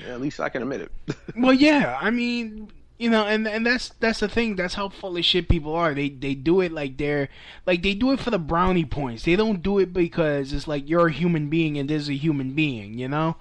yeah, 0.05 0.15
at 0.15 0.21
least 0.21 0.41
I 0.41 0.49
can 0.49 0.63
admit 0.63 0.81
it. 0.83 0.93
well, 1.37 1.53
yeah. 1.53 1.99
I 2.01 2.11
mean, 2.11 2.71
you 2.99 3.09
know, 3.11 3.25
and 3.27 3.47
and 3.47 3.65
that's 3.65 3.91
that's 4.01 4.21
the 4.21 4.29
thing. 4.29 4.57
That's 4.57 4.75
how 4.75 4.89
full 4.89 5.17
of 5.17 5.25
shit 5.25 5.49
people 5.49 5.75
are. 5.75 5.95
They 5.95 6.09
they 6.09 6.35
do 6.35 6.61
it 6.61 6.73
like 6.73 6.97
they're 6.97 7.29
like 7.67 7.83
they 7.83 7.95
do 7.95 8.11
it 8.13 8.19
for 8.21 8.31
the 8.31 8.39
brownie 8.41 8.85
points. 8.85 9.23
They 9.25 9.37
don't 9.37 9.63
do 9.63 9.79
it 9.79 9.93
because 9.93 10.53
it's 10.53 10.67
like 10.67 10.89
you're 10.89 11.07
a 11.07 11.13
human 11.13 11.49
being 11.49 11.79
and 11.79 11.89
there's 11.89 12.09
a 12.09 12.15
human 12.15 12.55
being. 12.55 12.99
You 12.99 13.09
know, 13.09 13.37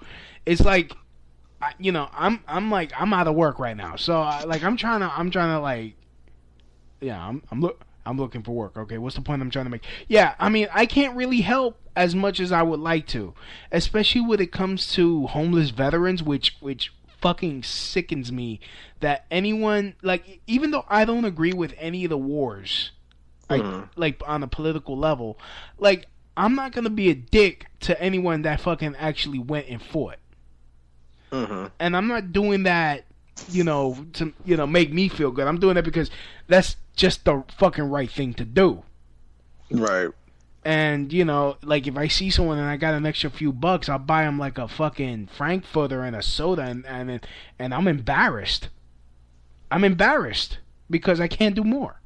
it's 0.46 0.60
like. 0.62 0.92
I, 1.60 1.72
you 1.80 1.90
know, 1.90 2.08
I'm 2.16 2.38
I'm 2.46 2.70
like 2.70 2.92
I'm 2.96 3.12
out 3.12 3.26
of 3.26 3.34
work 3.34 3.58
right 3.58 3.76
now, 3.76 3.96
so 3.96 4.20
I, 4.20 4.44
like 4.44 4.62
I'm 4.62 4.76
trying 4.76 5.00
to 5.00 5.10
I'm 5.12 5.28
trying 5.32 5.56
to 5.56 5.58
like, 5.58 5.94
yeah, 7.00 7.18
I'm 7.20 7.42
I'm 7.50 7.60
look 7.60 7.80
I'm 8.08 8.16
looking 8.16 8.42
for 8.42 8.52
work. 8.52 8.76
Okay, 8.76 8.96
what's 8.98 9.16
the 9.16 9.22
point 9.22 9.42
I'm 9.42 9.50
trying 9.50 9.66
to 9.66 9.70
make? 9.70 9.84
Yeah, 10.08 10.34
I 10.38 10.48
mean 10.48 10.68
I 10.72 10.86
can't 10.86 11.14
really 11.14 11.42
help 11.42 11.78
as 11.94 12.14
much 12.14 12.40
as 12.40 12.52
I 12.52 12.62
would 12.62 12.80
like 12.80 13.06
to, 13.08 13.34
especially 13.70 14.22
when 14.22 14.40
it 14.40 14.50
comes 14.50 14.90
to 14.94 15.26
homeless 15.26 15.70
veterans, 15.70 16.22
which 16.22 16.56
which 16.60 16.92
fucking 17.20 17.64
sickens 17.64 18.30
me 18.30 18.60
that 19.00 19.26
anyone 19.30 19.94
like 20.02 20.40
even 20.46 20.70
though 20.70 20.84
I 20.88 21.04
don't 21.04 21.24
agree 21.24 21.52
with 21.52 21.74
any 21.78 22.04
of 22.04 22.10
the 22.10 22.18
wars, 22.18 22.92
like 23.50 23.62
like 23.96 24.22
on 24.26 24.42
a 24.42 24.48
political 24.48 24.96
level, 24.96 25.38
like 25.78 26.06
I'm 26.36 26.54
not 26.54 26.72
gonna 26.72 26.90
be 26.90 27.10
a 27.10 27.14
dick 27.14 27.66
to 27.80 28.00
anyone 28.00 28.42
that 28.42 28.60
fucking 28.60 28.96
actually 28.96 29.38
went 29.38 29.68
and 29.68 29.82
fought. 29.82 30.18
Mm-hmm. 31.30 31.66
and 31.78 31.94
I'm 31.94 32.06
not 32.06 32.32
doing 32.32 32.62
that, 32.62 33.04
you 33.48 33.64
know, 33.64 34.06
to 34.14 34.32
you 34.44 34.56
know 34.56 34.66
make 34.66 34.92
me 34.92 35.08
feel 35.08 35.30
good. 35.30 35.46
I'm 35.46 35.60
doing 35.60 35.74
that 35.74 35.84
because 35.84 36.10
that's 36.46 36.76
just 36.96 37.24
the 37.24 37.44
fucking 37.56 37.84
right 37.84 38.10
thing 38.10 38.34
to 38.34 38.44
do. 38.44 38.82
Right. 39.70 40.10
And 40.64 41.12
you 41.12 41.24
know, 41.24 41.56
like 41.62 41.86
if 41.86 41.96
I 41.96 42.08
see 42.08 42.30
someone 42.30 42.58
and 42.58 42.68
I 42.68 42.76
got 42.76 42.94
an 42.94 43.06
extra 43.06 43.30
few 43.30 43.52
bucks, 43.52 43.88
I'll 43.88 43.98
buy 43.98 44.24
them 44.24 44.38
like 44.38 44.58
a 44.58 44.68
fucking 44.68 45.28
frankfurter 45.28 46.02
and 46.02 46.16
a 46.16 46.22
soda, 46.22 46.62
and 46.62 46.84
and 46.86 47.26
and 47.58 47.74
I'm 47.74 47.88
embarrassed. 47.88 48.68
I'm 49.70 49.84
embarrassed 49.84 50.58
because 50.90 51.20
I 51.20 51.28
can't 51.28 51.54
do 51.54 51.64
more. 51.64 52.00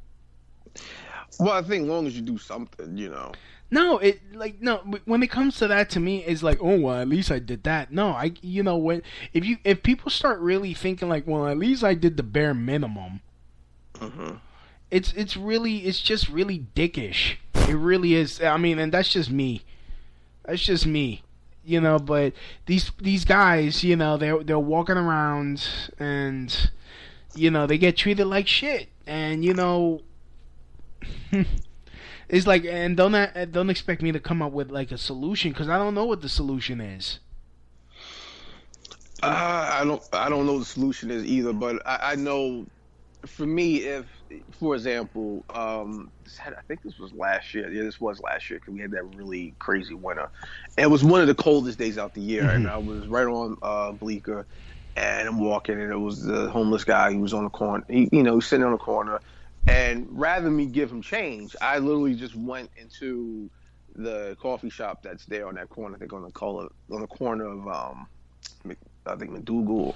Well, 1.38 1.52
I 1.52 1.62
think 1.62 1.88
long 1.88 2.06
as 2.06 2.14
you 2.14 2.22
do 2.22 2.38
something, 2.38 2.96
you 2.96 3.08
know. 3.08 3.32
No, 3.72 3.96
it 3.96 4.20
like 4.34 4.60
no. 4.60 4.84
When 5.06 5.22
it 5.22 5.30
comes 5.30 5.56
to 5.56 5.66
that, 5.68 5.88
to 5.90 6.00
me, 6.00 6.22
it's 6.24 6.42
like, 6.42 6.58
oh 6.60 6.78
well, 6.78 7.00
at 7.00 7.08
least 7.08 7.32
I 7.32 7.38
did 7.38 7.62
that. 7.64 7.90
No, 7.90 8.08
I, 8.10 8.32
you 8.42 8.62
know, 8.62 8.76
when 8.76 9.02
if 9.32 9.46
you 9.46 9.56
if 9.64 9.82
people 9.82 10.10
start 10.10 10.40
really 10.40 10.74
thinking 10.74 11.08
like, 11.08 11.26
well, 11.26 11.48
at 11.48 11.56
least 11.56 11.82
I 11.82 11.94
did 11.94 12.18
the 12.18 12.22
bare 12.22 12.52
minimum. 12.52 13.22
Mm-hmm. 13.94 14.34
It's 14.90 15.14
it's 15.14 15.38
really 15.38 15.78
it's 15.78 16.02
just 16.02 16.28
really 16.28 16.66
dickish. 16.76 17.36
It 17.66 17.74
really 17.74 18.12
is. 18.12 18.42
I 18.42 18.58
mean, 18.58 18.78
and 18.78 18.92
that's 18.92 19.10
just 19.10 19.30
me. 19.30 19.64
That's 20.44 20.60
just 20.60 20.84
me. 20.84 21.22
You 21.64 21.80
know, 21.80 21.98
but 21.98 22.34
these 22.66 22.92
these 23.00 23.24
guys, 23.24 23.82
you 23.82 23.96
know, 23.96 24.18
they're 24.18 24.44
they're 24.44 24.58
walking 24.58 24.98
around 24.98 25.66
and 25.98 26.70
you 27.34 27.50
know 27.50 27.66
they 27.66 27.78
get 27.78 27.96
treated 27.96 28.26
like 28.26 28.46
shit, 28.46 28.90
and 29.06 29.42
you 29.42 29.54
know. 29.54 30.02
It's 32.32 32.46
like, 32.46 32.64
and 32.64 32.96
don't 32.96 33.52
don't 33.52 33.68
expect 33.68 34.00
me 34.00 34.10
to 34.10 34.18
come 34.18 34.40
up 34.40 34.52
with 34.52 34.70
like 34.70 34.90
a 34.90 34.96
solution 34.96 35.52
because 35.52 35.68
I 35.68 35.76
don't 35.76 35.94
know 35.94 36.06
what 36.06 36.22
the 36.22 36.30
solution 36.30 36.80
is. 36.80 37.20
Uh, 39.22 39.70
I 39.70 39.84
don't 39.84 40.02
I 40.14 40.30
don't 40.30 40.46
know 40.46 40.54
what 40.54 40.60
the 40.60 40.64
solution 40.64 41.10
is 41.10 41.24
either, 41.26 41.52
but 41.52 41.86
I, 41.86 42.12
I 42.12 42.14
know 42.16 42.66
for 43.26 43.44
me, 43.44 43.84
if 43.84 44.06
for 44.52 44.74
example, 44.74 45.44
um, 45.50 46.10
I 46.40 46.62
think 46.66 46.82
this 46.82 46.98
was 46.98 47.12
last 47.12 47.52
year. 47.52 47.70
Yeah, 47.70 47.82
this 47.82 48.00
was 48.00 48.18
last 48.20 48.48
year 48.48 48.58
because 48.58 48.72
we 48.72 48.80
had 48.80 48.92
that 48.92 49.14
really 49.14 49.54
crazy 49.58 49.92
winter. 49.92 50.30
And 50.78 50.84
it 50.84 50.90
was 50.90 51.04
one 51.04 51.20
of 51.20 51.26
the 51.26 51.34
coldest 51.34 51.78
days 51.78 51.98
out 51.98 52.14
the 52.14 52.22
year, 52.22 52.44
mm-hmm. 52.44 52.56
and 52.56 52.68
I 52.68 52.78
was 52.78 53.06
right 53.08 53.26
on 53.26 53.58
uh, 53.62 53.92
Bleecker, 53.92 54.46
and 54.96 55.28
I'm 55.28 55.38
walking, 55.38 55.78
and 55.78 55.92
it 55.92 55.98
was 55.98 56.24
the 56.24 56.48
homeless 56.48 56.84
guy. 56.84 57.12
He 57.12 57.18
was 57.18 57.34
on 57.34 57.44
the 57.44 57.50
corner. 57.50 57.84
He, 57.90 58.08
you 58.10 58.22
know, 58.22 58.40
sitting 58.40 58.64
on 58.64 58.72
the 58.72 58.78
corner, 58.78 59.20
and 59.66 60.06
rather 60.10 60.44
than 60.44 60.56
me 60.56 60.66
give 60.66 60.90
him 60.90 61.02
change, 61.02 61.54
I 61.60 61.78
literally 61.78 62.14
just 62.14 62.34
went 62.34 62.70
into 62.76 63.50
the 63.94 64.36
coffee 64.40 64.70
shop 64.70 65.02
that's 65.02 65.26
there 65.26 65.46
on 65.46 65.54
that 65.56 65.68
corner. 65.68 65.96
I 65.96 65.98
think 65.98 66.12
on 66.12 66.22
the 66.22 66.30
color 66.32 66.68
on 66.90 67.00
the 67.00 67.06
corner 67.06 67.46
of 67.46 67.68
um, 67.68 68.08
I 69.06 69.16
think 69.16 69.30
MacDougal, 69.30 69.94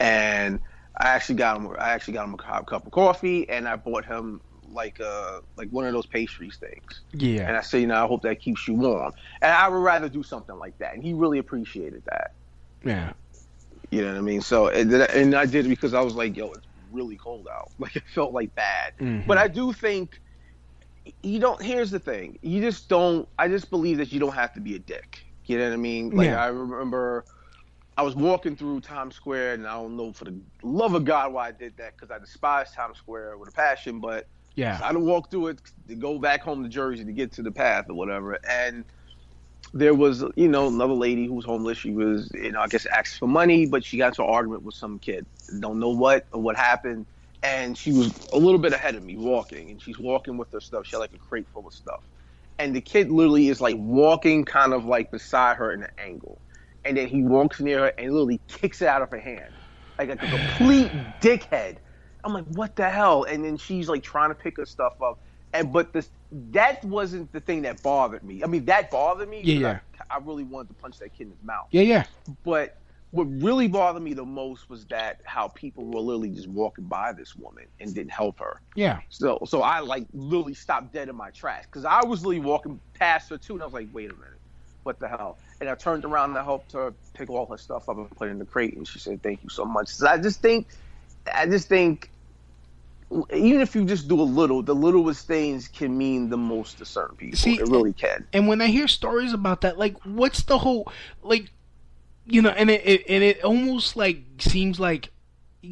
and 0.00 0.60
I 0.98 1.08
actually 1.08 1.36
got 1.36 1.56
him. 1.56 1.68
I 1.78 1.90
actually 1.90 2.14
got 2.14 2.24
him 2.24 2.34
a 2.34 2.62
cup 2.64 2.86
of 2.86 2.92
coffee, 2.92 3.48
and 3.48 3.68
I 3.68 3.76
bought 3.76 4.04
him 4.04 4.40
like 4.70 4.98
uh 5.00 5.40
like 5.56 5.68
one 5.70 5.86
of 5.86 5.92
those 5.92 6.06
pastries 6.06 6.56
things. 6.56 7.02
Yeah. 7.12 7.46
And 7.46 7.56
I 7.56 7.60
said, 7.60 7.80
you 7.82 7.86
know, 7.86 8.02
I 8.02 8.06
hope 8.06 8.22
that 8.22 8.40
keeps 8.40 8.66
you 8.66 8.74
warm. 8.74 9.12
And 9.42 9.52
I 9.52 9.68
would 9.68 9.76
rather 9.76 10.08
do 10.08 10.22
something 10.22 10.56
like 10.56 10.78
that, 10.78 10.94
and 10.94 11.02
he 11.02 11.12
really 11.12 11.38
appreciated 11.38 12.02
that. 12.06 12.32
Yeah. 12.84 13.12
You 13.90 14.02
know 14.02 14.12
what 14.12 14.18
I 14.18 14.22
mean? 14.22 14.40
So 14.40 14.68
and, 14.68 14.92
and 14.92 15.34
I 15.34 15.46
did 15.46 15.66
it 15.66 15.68
because 15.68 15.94
I 15.94 16.00
was 16.00 16.14
like, 16.14 16.36
yo, 16.36 16.52
it's 16.52 16.66
really 16.94 17.16
cold 17.16 17.48
out. 17.52 17.70
Like 17.78 17.96
it 17.96 18.04
felt 18.14 18.32
like 18.32 18.54
bad. 18.54 18.94
Mm-hmm. 19.00 19.26
But 19.26 19.38
I 19.38 19.48
do 19.48 19.72
think 19.72 20.20
you 21.22 21.38
don't. 21.38 21.60
Here's 21.60 21.90
the 21.90 21.98
thing: 21.98 22.38
you 22.42 22.60
just 22.60 22.88
don't. 22.88 23.28
I 23.38 23.48
just 23.48 23.68
believe 23.70 23.98
that 23.98 24.12
you 24.12 24.20
don't 24.20 24.34
have 24.34 24.52
to 24.54 24.60
be 24.60 24.74
a 24.76 24.78
dick. 24.78 25.24
You 25.46 25.58
know 25.58 25.64
what 25.68 25.74
I 25.74 25.76
mean? 25.76 26.10
Like 26.10 26.26
Yeah. 26.26 26.42
I 26.42 26.46
remember. 26.48 27.24
I 27.96 28.02
was 28.02 28.16
walking 28.16 28.56
through 28.56 28.80
Times 28.80 29.14
Square, 29.14 29.54
and 29.54 29.66
I 29.68 29.74
don't 29.74 29.96
know 29.96 30.12
for 30.12 30.24
the 30.24 30.34
love 30.64 30.94
of 30.94 31.04
God 31.04 31.32
why 31.32 31.48
I 31.48 31.52
did 31.52 31.76
that 31.76 31.94
because 31.96 32.10
I 32.10 32.18
despise 32.18 32.72
Times 32.72 32.98
Square 32.98 33.38
with 33.38 33.50
a 33.50 33.52
passion. 33.52 34.00
But 34.00 34.26
Yeah. 34.56 34.78
I 34.82 34.86
had 34.86 34.92
to 34.92 34.98
walk 34.98 35.30
through 35.30 35.48
it 35.48 35.60
to 35.88 35.94
go 35.94 36.18
back 36.18 36.42
home 36.42 36.62
to 36.64 36.68
Jersey 36.68 37.04
to 37.04 37.12
get 37.12 37.30
to 37.32 37.42
the 37.42 37.52
PATH 37.52 37.88
or 37.88 37.94
whatever. 37.94 38.38
And 38.48 38.84
there 39.74 39.94
was, 39.94 40.24
you 40.36 40.48
know, 40.48 40.68
another 40.68 40.94
lady 40.94 41.26
who 41.26 41.34
was 41.34 41.44
homeless. 41.46 41.78
She 41.78 41.92
was, 41.92 42.30
you 42.34 42.52
know, 42.52 42.60
I 42.60 42.68
guess 42.68 42.86
asked 42.86 43.18
for 43.18 43.28
money, 43.28 43.66
but 43.66 43.84
she 43.84 43.98
got 43.98 44.08
into 44.08 44.24
an 44.24 44.30
argument 44.30 44.64
with 44.64 44.76
some 44.76 45.00
kid. 45.00 45.26
Don't 45.60 45.80
know 45.80 45.90
what 45.90 46.28
or 46.32 46.42
what 46.42 46.56
happened. 46.56 47.06
And 47.42 47.76
she 47.76 47.92
was 47.92 48.12
a 48.32 48.38
little 48.38 48.60
bit 48.60 48.72
ahead 48.72 48.96
of 48.96 49.02
me 49.04 49.18
walking, 49.18 49.70
and 49.70 49.82
she's 49.82 49.98
walking 49.98 50.38
with 50.38 50.52
her 50.52 50.60
stuff. 50.60 50.86
She 50.86 50.96
had 50.96 51.00
like 51.00 51.14
a 51.14 51.18
crate 51.18 51.48
full 51.52 51.66
of 51.68 51.74
stuff. 51.74 52.02
And 52.58 52.74
the 52.74 52.82
kid 52.82 53.10
literally 53.10 53.48
is 53.48 53.60
like 53.60 53.76
walking 53.78 54.46
kind 54.46 54.74
of 54.74 54.86
like 54.86 55.10
beside 55.10 55.58
her 55.58 55.72
in 55.72 55.82
an 55.82 55.90
angle. 55.98 56.40
And 56.84 56.96
then 56.96 57.08
he 57.08 57.24
walks 57.24 57.60
near 57.60 57.80
her 57.80 57.92
and 57.98 58.12
literally 58.12 58.40
kicks 58.48 58.82
it 58.82 58.88
out 58.88 59.02
of 59.02 59.10
her 59.10 59.20
hand. 59.20 59.56
Like 59.98 60.10
a 60.10 60.16
complete 60.16 61.20
dickhead. 61.20 61.78
I'm 62.24 62.34
like, 62.34 62.46
what 62.46 62.76
the 62.76 62.90
hell? 62.90 63.24
And 63.24 63.44
then 63.44 63.58
she's 63.58 63.88
like 63.88 64.04
trying 64.04 64.30
to 64.30 64.36
pick 64.36 64.56
her 64.58 64.66
stuff 64.66 65.02
up. 65.02 65.20
And 65.52 65.72
but 65.72 65.92
this 65.92 66.10
that 66.50 66.84
wasn't 66.84 67.32
the 67.32 67.40
thing 67.40 67.62
that 67.62 67.82
bothered 67.82 68.24
me. 68.24 68.42
I 68.42 68.46
mean, 68.46 68.64
that 68.64 68.90
bothered 68.90 69.28
me. 69.28 69.40
Yeah, 69.42 69.58
yeah. 69.58 69.78
I, 70.10 70.16
I 70.16 70.18
really 70.18 70.44
wanted 70.44 70.68
to 70.68 70.74
punch 70.74 70.98
that 70.98 71.16
kid 71.16 71.28
in 71.28 71.30
his 71.30 71.42
mouth. 71.44 71.68
Yeah, 71.70 71.82
yeah. 71.82 72.04
But 72.44 72.76
what 73.12 73.26
really 73.40 73.68
bothered 73.68 74.02
me 74.02 74.12
the 74.12 74.24
most 74.24 74.68
was 74.68 74.84
that 74.86 75.20
how 75.24 75.46
people 75.46 75.84
were 75.84 76.00
literally 76.00 76.30
just 76.30 76.48
walking 76.48 76.86
by 76.86 77.12
this 77.12 77.36
woman 77.36 77.66
and 77.78 77.94
didn't 77.94 78.10
help 78.10 78.40
her. 78.40 78.60
Yeah. 78.74 78.98
So 79.08 79.38
so 79.46 79.62
I 79.62 79.78
like 79.80 80.06
literally 80.12 80.54
stopped 80.54 80.92
dead 80.92 81.08
in 81.08 81.14
my 81.14 81.30
tracks 81.30 81.66
because 81.66 81.84
I 81.84 82.04
was 82.04 82.24
literally 82.24 82.40
walking 82.44 82.80
past 82.98 83.30
her 83.30 83.38
too, 83.38 83.52
and 83.52 83.62
I 83.62 83.66
was 83.66 83.74
like, 83.74 83.88
wait 83.92 84.10
a 84.10 84.14
minute, 84.14 84.40
what 84.82 84.98
the 84.98 85.06
hell? 85.06 85.38
And 85.60 85.68
I 85.68 85.76
turned 85.76 86.04
around 86.04 86.30
and 86.30 86.38
I 86.38 86.42
helped 86.42 86.72
her 86.72 86.92
pick 87.14 87.30
all 87.30 87.46
her 87.46 87.56
stuff 87.56 87.88
up 87.88 87.96
and 87.96 88.10
put 88.10 88.26
it 88.26 88.32
in 88.32 88.40
the 88.40 88.44
crate, 88.44 88.76
and 88.76 88.88
she 88.88 88.98
said, 88.98 89.22
thank 89.22 89.44
you 89.44 89.48
so 89.48 89.64
much. 89.64 89.86
So 89.88 90.08
I 90.08 90.18
just 90.18 90.40
think, 90.40 90.66
I 91.32 91.46
just 91.46 91.68
think, 91.68 92.10
even 93.32 93.60
if 93.60 93.74
you 93.74 93.84
just 93.84 94.08
do 94.08 94.20
a 94.20 94.22
little, 94.22 94.62
the 94.62 94.74
littlest 94.74 95.26
things 95.26 95.68
can 95.68 95.96
mean 95.96 96.30
the 96.30 96.36
most 96.36 96.78
to 96.78 96.84
certain 96.84 97.16
people. 97.16 97.38
See, 97.38 97.54
it 97.54 97.68
really 97.68 97.92
can. 97.92 98.26
And 98.32 98.48
when 98.48 98.60
I 98.60 98.66
hear 98.66 98.88
stories 98.88 99.32
about 99.32 99.60
that, 99.62 99.78
like, 99.78 99.96
what's 100.04 100.42
the 100.42 100.58
whole 100.58 100.90
like, 101.22 101.50
you 102.26 102.42
know, 102.42 102.50
and 102.50 102.70
it, 102.70 102.86
it 102.86 103.04
and 103.08 103.22
it 103.22 103.42
almost 103.44 103.96
like 103.96 104.22
seems 104.38 104.78
like. 104.78 105.10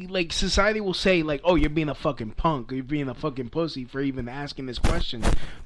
Like 0.09 0.33
society 0.33 0.81
will 0.81 0.95
say, 0.95 1.21
like, 1.21 1.41
"Oh, 1.43 1.53
you're 1.53 1.69
being 1.69 1.87
a 1.87 1.93
fucking 1.93 2.31
punk. 2.31 2.71
Or 2.71 2.75
you're 2.75 2.83
being 2.83 3.09
a 3.09 3.13
fucking 3.13 3.49
pussy 3.49 3.85
for 3.85 4.01
even 4.01 4.27
asking 4.27 4.65
this 4.65 4.79
question." 4.79 5.23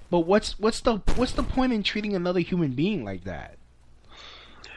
But 0.10 0.20
what's 0.22 0.60
what's 0.60 0.82
the 0.82 0.98
what's 1.16 1.32
the 1.32 1.44
point 1.44 1.72
in 1.72 1.82
treating 1.82 2.14
another 2.14 2.42
human 2.42 2.72
being 2.72 3.06
like 3.06 3.24
that? 3.24 3.58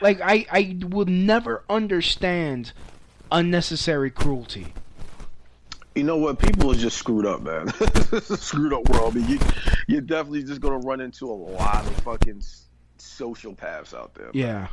Like, 0.00 0.20
I 0.20 0.46
I 0.52 0.78
will 0.88 1.06
never 1.06 1.64
understand 1.68 2.72
unnecessary 3.32 4.12
cruelty. 4.12 4.72
You 5.94 6.04
know 6.04 6.16
what? 6.16 6.38
People 6.38 6.70
are 6.70 6.74
just 6.76 6.96
screwed 6.98 7.26
up, 7.26 7.42
man. 7.42 7.68
screwed 8.22 8.72
up 8.72 8.88
world. 8.90 9.16
I 9.16 9.18
mean, 9.20 9.28
you, 9.28 9.38
you're 9.88 10.00
definitely 10.00 10.44
just 10.44 10.60
gonna 10.60 10.78
run 10.78 11.00
into 11.00 11.26
a 11.30 11.34
lot 11.34 11.84
of 11.84 11.92
fucking 12.02 12.42
sociopaths 12.98 13.92
out 13.94 14.14
there. 14.14 14.26
man. 14.26 14.32
Yeah. 14.34 14.66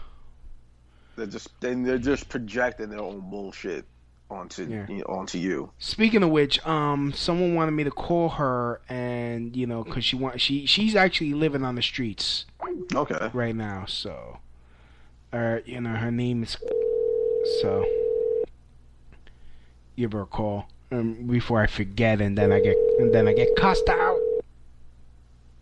They're 1.15 1.25
just 1.25 1.49
and 1.63 1.85
they're 1.85 1.97
just 1.97 2.29
projecting 2.29 2.89
their 2.89 2.99
own 3.01 3.19
bullshit 3.31 3.85
onto 4.29 4.65
Yeah. 4.65 4.85
you 4.87 4.97
know, 4.97 5.05
onto 5.05 5.39
you. 5.39 5.71
Speaking 5.79 6.21
of 6.21 6.29
which, 6.29 6.63
um, 6.67 7.11
someone 7.13 7.55
wanted 7.55 7.71
me 7.71 7.83
to 7.85 7.91
call 7.91 8.29
her, 8.29 8.81
and 8.87 9.55
you 9.55 9.65
know, 9.65 9.83
cause 9.83 10.03
she 10.05 10.15
want 10.15 10.39
she 10.39 10.65
she's 10.67 10.95
actually 10.95 11.33
living 11.33 11.63
on 11.63 11.73
the 11.75 11.81
streets 11.81 12.45
Okay. 12.93 13.29
right 13.33 13.55
now, 13.55 13.85
so, 13.87 14.37
uh, 15.33 15.57
you 15.65 15.81
know, 15.81 15.95
her 15.95 16.11
name 16.11 16.43
is 16.43 16.57
so. 17.61 17.85
Give 19.97 20.11
her 20.11 20.21
a 20.21 20.25
call 20.27 20.67
um, 20.91 21.27
before 21.27 21.61
I 21.61 21.67
forget, 21.67 22.21
and 22.21 22.37
then 22.37 22.51
I 22.51 22.59
get 22.59 22.77
and 22.99 23.13
then 23.13 23.27
I 23.27 23.33
get 23.33 23.55
cussed 23.55 23.89
out. 23.89 24.19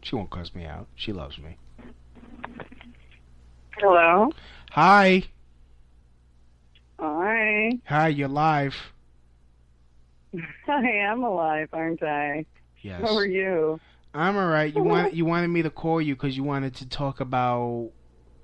She 0.03 0.15
won't 0.15 0.30
cuss 0.30 0.53
me 0.53 0.65
out. 0.65 0.88
She 0.95 1.11
loves 1.13 1.38
me. 1.39 1.57
Hello. 3.78 4.32
Hi, 4.71 5.23
Hi. 6.99 7.71
hi, 7.86 8.07
you're 8.09 8.28
live. 8.28 8.76
I 10.67 10.82
am 10.84 11.23
alive, 11.23 11.69
aren't 11.73 12.03
I? 12.03 12.45
Yes. 12.82 13.01
How 13.01 13.15
are 13.15 13.26
you? 13.26 13.80
I'm 14.13 14.38
alright. 14.38 14.76
You 14.76 14.84
want 14.91 15.13
you 15.13 15.26
wanted 15.26 15.49
me 15.49 15.61
to 15.63 15.69
call 15.69 16.01
you 16.01 16.15
because 16.15 16.38
you 16.38 16.43
wanted 16.43 16.76
to 16.76 16.88
talk 16.88 17.19
about 17.19 17.91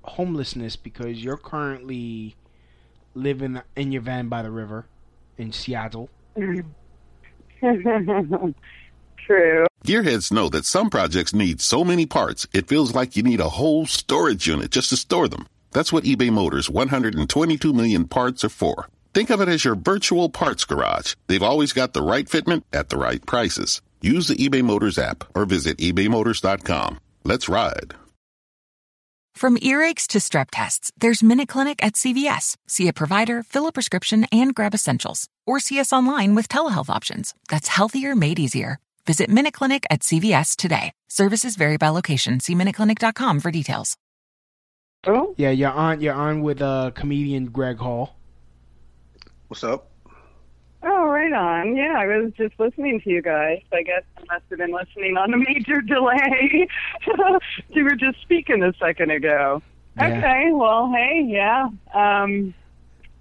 homelessness 0.02 0.76
because 0.76 1.22
you're 1.22 1.36
currently 1.36 2.34
living 3.14 3.60
in 3.76 3.92
your 3.92 4.02
van 4.02 4.28
by 4.28 4.42
the 4.42 4.50
river 4.50 4.86
in 5.38 5.52
Seattle. 5.52 6.10
Mm. 6.36 6.64
True. 9.26 9.66
Gearheads 9.84 10.32
know 10.32 10.48
that 10.48 10.64
some 10.64 10.90
projects 10.90 11.34
need 11.34 11.60
so 11.60 11.84
many 11.84 12.06
parts, 12.06 12.46
it 12.52 12.66
feels 12.66 12.94
like 12.94 13.16
you 13.16 13.22
need 13.22 13.40
a 13.40 13.50
whole 13.50 13.86
storage 13.86 14.48
unit 14.48 14.70
just 14.70 14.88
to 14.90 14.96
store 14.96 15.28
them. 15.28 15.46
That's 15.72 15.92
what 15.92 16.04
eBay 16.04 16.30
Motors 16.30 16.68
122 16.68 17.72
million 17.72 18.06
parts 18.06 18.44
are 18.44 18.48
for. 18.48 18.88
Think 19.14 19.30
of 19.30 19.40
it 19.40 19.48
as 19.48 19.64
your 19.64 19.74
virtual 19.74 20.28
parts 20.28 20.64
garage. 20.64 21.14
They've 21.26 21.42
always 21.42 21.72
got 21.72 21.92
the 21.92 22.02
right 22.02 22.26
fitment 22.26 22.62
at 22.72 22.88
the 22.88 22.96
right 22.96 23.24
prices. 23.24 23.82
Use 24.00 24.28
the 24.28 24.34
eBay 24.34 24.62
Motors 24.62 24.98
app 24.98 25.24
or 25.36 25.44
visit 25.44 25.78
ebaymotors.com. 25.78 26.98
Let's 27.24 27.48
ride. 27.48 27.94
From 29.34 29.56
earaches 29.56 30.06
to 30.08 30.18
strep 30.18 30.48
tests, 30.52 30.92
there's 30.96 31.22
Minute 31.22 31.48
Clinic 31.48 31.82
at 31.84 31.94
CVS. 31.94 32.56
See 32.66 32.88
a 32.88 32.92
provider, 32.92 33.42
fill 33.42 33.66
a 33.66 33.72
prescription, 33.72 34.26
and 34.30 34.54
grab 34.54 34.74
essentials. 34.74 35.28
Or 35.46 35.58
see 35.60 35.80
us 35.80 35.92
online 35.92 36.34
with 36.34 36.48
telehealth 36.48 36.88
options. 36.90 37.34
That's 37.48 37.68
healthier 37.68 38.14
made 38.14 38.38
easier. 38.38 38.78
Visit 39.06 39.28
Minute 39.28 39.52
Clinic 39.54 39.84
at 39.90 40.00
CVS 40.00 40.54
today. 40.56 40.92
Services 41.08 41.56
vary 41.56 41.76
by 41.76 41.88
location. 41.88 42.38
See 42.40 42.54
MinuteClinic.com 42.54 43.40
for 43.40 43.50
details. 43.50 43.96
Oh, 45.06 45.34
Yeah, 45.36 45.50
you're 45.50 45.70
on. 45.70 46.00
You're 46.00 46.14
on 46.14 46.42
with 46.42 46.62
uh, 46.62 46.92
comedian 46.94 47.46
Greg 47.46 47.78
Hall. 47.78 48.16
What's 49.48 49.64
up? 49.64 49.88
oh, 50.84 51.06
right 51.06 51.32
on. 51.32 51.76
Yeah, 51.76 51.94
I 51.96 52.06
was 52.06 52.32
just 52.36 52.54
listening 52.58 53.00
to 53.02 53.10
you 53.10 53.22
guys. 53.22 53.60
I 53.72 53.82
guess 53.82 54.02
I 54.18 54.20
must 54.32 54.44
have 54.50 54.58
been 54.58 54.72
listening 54.72 55.16
on 55.16 55.32
a 55.34 55.36
major 55.36 55.80
delay. 55.86 56.68
you 57.70 57.84
were 57.84 57.94
just 57.96 58.20
speaking 58.22 58.62
a 58.62 58.72
second 58.80 59.10
ago. 59.10 59.62
Yeah. 59.96 60.18
Okay, 60.18 60.50
well, 60.52 60.90
hey, 60.92 61.24
yeah. 61.28 61.68
Um, 61.94 62.54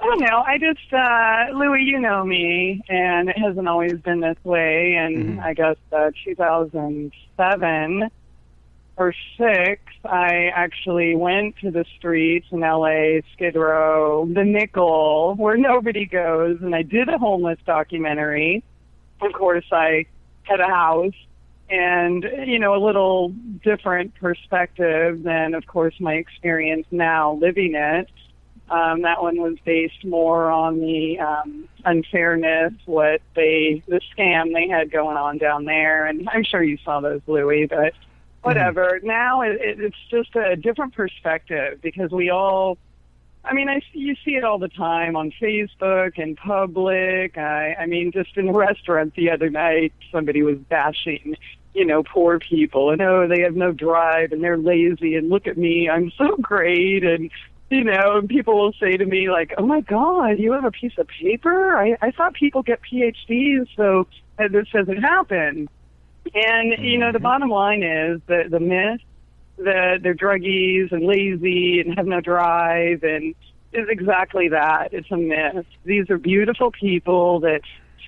I 0.01 0.05
don't 0.05 0.19
know. 0.19 0.43
I 0.45 0.57
just, 0.57 0.91
uh, 0.91 1.55
Louis, 1.55 1.83
you 1.83 1.99
know 1.99 2.25
me, 2.25 2.81
and 2.89 3.29
it 3.29 3.37
hasn't 3.37 3.67
always 3.67 3.93
been 3.99 4.19
this 4.19 4.37
way. 4.43 4.95
And 4.95 5.39
I 5.39 5.53
guess 5.53 5.77
uh, 5.93 6.09
2007 6.25 8.09
or 8.97 9.13
six, 9.37 9.81
I 10.03 10.49
actually 10.55 11.15
went 11.15 11.57
to 11.57 11.69
the 11.69 11.85
streets 11.97 12.47
in 12.51 12.61
LA, 12.61 13.19
Skid 13.33 13.55
Row, 13.55 14.25
the 14.25 14.43
Nickel, 14.43 15.35
where 15.37 15.55
nobody 15.55 16.07
goes, 16.07 16.57
and 16.61 16.73
I 16.73 16.81
did 16.81 17.07
a 17.07 17.19
homeless 17.19 17.59
documentary. 17.65 18.63
Of 19.21 19.33
course, 19.33 19.65
I 19.71 20.07
had 20.43 20.59
a 20.59 20.67
house 20.67 21.13
and, 21.69 22.25
you 22.45 22.57
know, 22.57 22.75
a 22.75 22.83
little 22.83 23.29
different 23.63 24.15
perspective 24.15 25.21
than, 25.21 25.53
of 25.53 25.67
course, 25.67 25.93
my 25.99 26.15
experience 26.15 26.87
now 26.89 27.33
living 27.33 27.75
it. 27.75 28.09
Um, 28.69 29.01
that 29.01 29.21
one 29.21 29.41
was 29.41 29.57
based 29.65 30.05
more 30.05 30.49
on 30.49 30.79
the 30.79 31.19
um, 31.19 31.67
unfairness, 31.83 32.71
what 32.85 33.21
they, 33.35 33.83
the 33.85 33.99
scam 34.15 34.53
they 34.53 34.69
had 34.69 34.91
going 34.91 35.17
on 35.17 35.39
down 35.39 35.65
there. 35.65 36.05
And 36.05 36.29
I'm 36.29 36.45
sure 36.45 36.63
you 36.63 36.77
saw 36.85 37.01
those, 37.01 37.19
Louis, 37.27 37.65
but 37.65 37.93
whatever. 38.43 39.01
Now 39.03 39.41
it, 39.41 39.59
it, 39.59 39.79
it's 39.81 39.97
just 40.09 40.33
a 40.37 40.55
different 40.55 40.93
perspective 40.93 41.81
because 41.81 42.11
we 42.11 42.29
all, 42.29 42.77
I 43.43 43.53
mean, 43.53 43.67
I 43.67 43.81
you 43.91 44.15
see 44.23 44.35
it 44.35 44.45
all 44.45 44.57
the 44.57 44.69
time 44.69 45.17
on 45.17 45.31
Facebook 45.31 46.17
and 46.17 46.37
public. 46.37 47.37
I, 47.37 47.75
I 47.77 47.87
mean, 47.87 48.13
just 48.13 48.37
in 48.37 48.47
a 48.47 48.53
restaurant 48.53 49.15
the 49.15 49.31
other 49.31 49.49
night, 49.49 49.91
somebody 50.13 50.43
was 50.43 50.59
bashing, 50.69 51.35
you 51.73 51.85
know, 51.85 52.03
poor 52.03 52.39
people 52.39 52.91
and 52.91 53.01
oh, 53.01 53.27
they 53.27 53.41
have 53.41 53.57
no 53.57 53.73
drive 53.73 54.31
and 54.31 54.41
they're 54.41 54.57
lazy 54.57 55.15
and 55.15 55.29
look 55.29 55.45
at 55.45 55.57
me, 55.57 55.89
I'm 55.89 56.09
so 56.17 56.37
great 56.37 57.03
and. 57.03 57.29
You 57.71 57.85
know, 57.85 58.17
and 58.17 58.27
people 58.27 58.57
will 58.57 58.73
say 58.81 58.97
to 58.97 59.05
me 59.05 59.29
like, 59.29 59.53
"Oh 59.57 59.65
my 59.65 59.79
God, 59.79 60.39
you 60.39 60.51
have 60.51 60.65
a 60.65 60.71
piece 60.71 60.91
of 60.97 61.07
paper? 61.07 61.77
I, 61.77 61.95
I 62.01 62.11
thought 62.11 62.33
people 62.33 62.63
get 62.63 62.81
PhDs, 62.81 63.65
so 63.77 64.07
this 64.37 64.67
doesn't 64.73 65.01
happen." 65.01 65.69
And 66.35 66.83
you 66.83 66.97
know, 66.97 67.13
the 67.13 67.17
mm-hmm. 67.17 67.23
bottom 67.23 67.49
line 67.49 67.81
is 67.81 68.19
that 68.27 68.51
the 68.51 68.59
myth 68.59 68.99
that 69.57 69.99
they're 70.03 70.13
druggies 70.13 70.91
and 70.91 71.05
lazy 71.05 71.79
and 71.79 71.97
have 71.97 72.07
no 72.07 72.19
drive 72.19 73.03
and 73.03 73.35
is 73.71 73.87
exactly 73.87 74.49
that. 74.49 74.89
It's 74.91 75.09
a 75.09 75.15
myth. 75.17 75.65
These 75.85 76.09
are 76.09 76.17
beautiful 76.17 76.71
people 76.71 77.39
that 77.39 77.61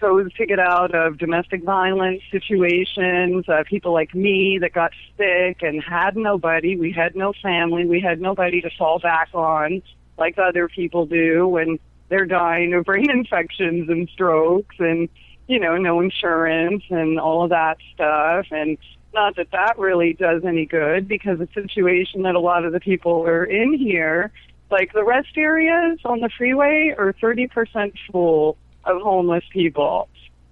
chose 0.04 0.34
to 0.34 0.46
get 0.46 0.60
out 0.60 0.94
of 0.94 1.18
domestic 1.18 1.64
violence 1.64 2.22
situations, 2.30 3.48
uh, 3.48 3.64
people 3.66 3.94
like 3.94 4.14
me 4.14 4.58
that 4.60 4.74
got 4.74 4.92
sick 5.18 5.62
and 5.62 5.82
had 5.82 6.18
nobody. 6.18 6.76
We 6.76 6.92
had 6.92 7.16
no 7.16 7.34
family. 7.42 7.86
We 7.86 8.02
had 8.02 8.20
nobody 8.20 8.62
to 8.62 8.70
fall 8.78 9.00
back 9.00 9.30
on 9.34 9.82
like 10.18 10.38
other 10.38 10.68
people 10.68 11.06
do 11.06 11.48
when 11.48 11.80
they're 12.10 12.26
dying 12.26 12.74
of 12.74 12.86
brain 12.90 13.10
infections 13.10 13.90
and 13.90 14.10
strokes 14.10 14.76
and, 14.80 15.08
you 15.48 15.60
know, 15.60 15.78
no 15.78 16.02
insurance 16.02 16.84
and 16.90 17.18
all 17.20 17.46
of 17.46 17.52
that 17.52 17.78
stuff. 17.94 18.48
And 18.52 18.78
not 19.14 19.38
that 19.38 19.52
that 19.52 19.80
really 19.80 20.14
does 20.14 20.44
any 20.44 20.66
good 20.66 21.08
because 21.08 21.40
the 21.40 21.48
situation 21.54 22.24
that 22.24 22.36
a 22.36 22.40
lot 22.42 22.66
of 22.66 22.74
the 22.74 22.80
people 22.82 23.24
are 23.26 23.46
in 23.46 23.74
here, 23.74 24.32
like 24.70 24.92
the 24.92 25.04
rest 25.06 25.38
areas 25.38 26.00
on 26.04 26.20
the 26.20 26.30
freeway 26.38 26.94
are 26.98 27.14
30% 27.14 27.94
full 28.12 28.58
of 28.86 29.02
homeless 29.02 29.44
people. 29.52 30.10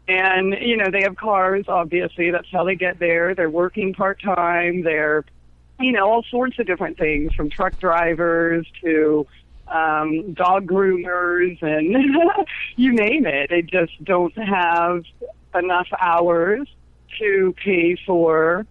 And, 0.07 0.55
you 0.59 0.77
know, 0.77 0.89
they 0.91 1.03
have 1.03 1.15
cars, 1.15 1.65
obviously. 1.67 2.31
That's 2.31 2.47
how 2.51 2.63
they 2.63 2.75
get 2.75 2.99
there. 2.99 3.33
They're 3.35 3.49
working 3.49 3.93
part 3.93 4.21
time. 4.21 4.83
They're, 4.83 5.23
you 5.79 5.91
know, 5.91 6.09
all 6.09 6.23
sorts 6.23 6.59
of 6.59 6.67
different 6.67 6.97
things 6.97 7.33
from 7.33 7.49
truck 7.49 7.79
drivers 7.79 8.67
to 8.83 9.25
um, 9.67 10.33
dog 10.33 10.67
groomers 10.67 11.61
and 11.61 11.95
you 12.75 12.93
name 12.93 13.25
it. 13.25 13.49
They 13.49 13.61
just 13.61 14.03
don't 14.03 14.37
have 14.37 15.03
enough 15.55 15.87
hours 15.99 16.67
to 17.19 17.55
pay 17.63 17.97
for 18.05 18.65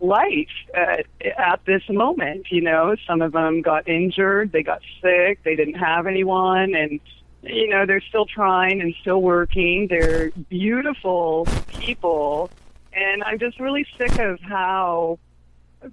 life 0.00 0.48
at, 0.74 1.06
at 1.38 1.64
this 1.64 1.82
moment. 1.88 2.46
You 2.50 2.62
know, 2.62 2.96
some 3.06 3.22
of 3.22 3.32
them 3.32 3.62
got 3.62 3.88
injured, 3.88 4.52
they 4.52 4.62
got 4.62 4.82
sick, 5.00 5.42
they 5.44 5.56
didn't 5.56 5.74
have 5.74 6.06
anyone, 6.06 6.74
and 6.74 7.00
you 7.42 7.68
know 7.68 7.86
they're 7.86 8.00
still 8.00 8.26
trying 8.26 8.80
and 8.80 8.94
still 9.00 9.20
working. 9.20 9.88
They're 9.88 10.30
beautiful 10.48 11.46
people, 11.68 12.50
and 12.92 13.22
I'm 13.24 13.38
just 13.38 13.58
really 13.60 13.86
sick 13.98 14.18
of 14.18 14.40
how 14.40 15.18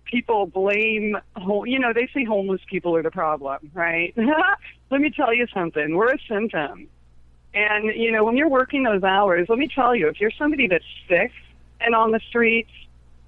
people 0.06 0.46
blame 0.46 1.18
you 1.66 1.80
know 1.80 1.92
they 1.94 2.08
say 2.14 2.24
homeless 2.24 2.62
people 2.70 2.96
are 2.96 3.02
the 3.02 3.12
problem 3.12 3.72
right? 3.74 4.14
Let 4.92 5.02
me 5.02 5.10
tell 5.10 5.34
you 5.34 5.48
something. 5.54 5.96
We're 5.96 6.14
a 6.14 6.20
symptom. 6.28 6.88
And 7.54 7.86
you 7.96 8.12
know 8.12 8.24
when 8.24 8.38
you're 8.38 8.50
working 8.50 8.84
those 8.84 9.04
hours 9.04 9.48
let 9.50 9.58
me 9.58 9.68
tell 9.68 9.96
you 9.96 10.08
if 10.08 10.22
you're 10.22 10.32
somebody 10.38 10.68
that's 10.68 10.86
sick 11.08 11.32
and 11.82 11.96
on 11.96 12.12
the 12.12 12.20
streets 12.30 12.70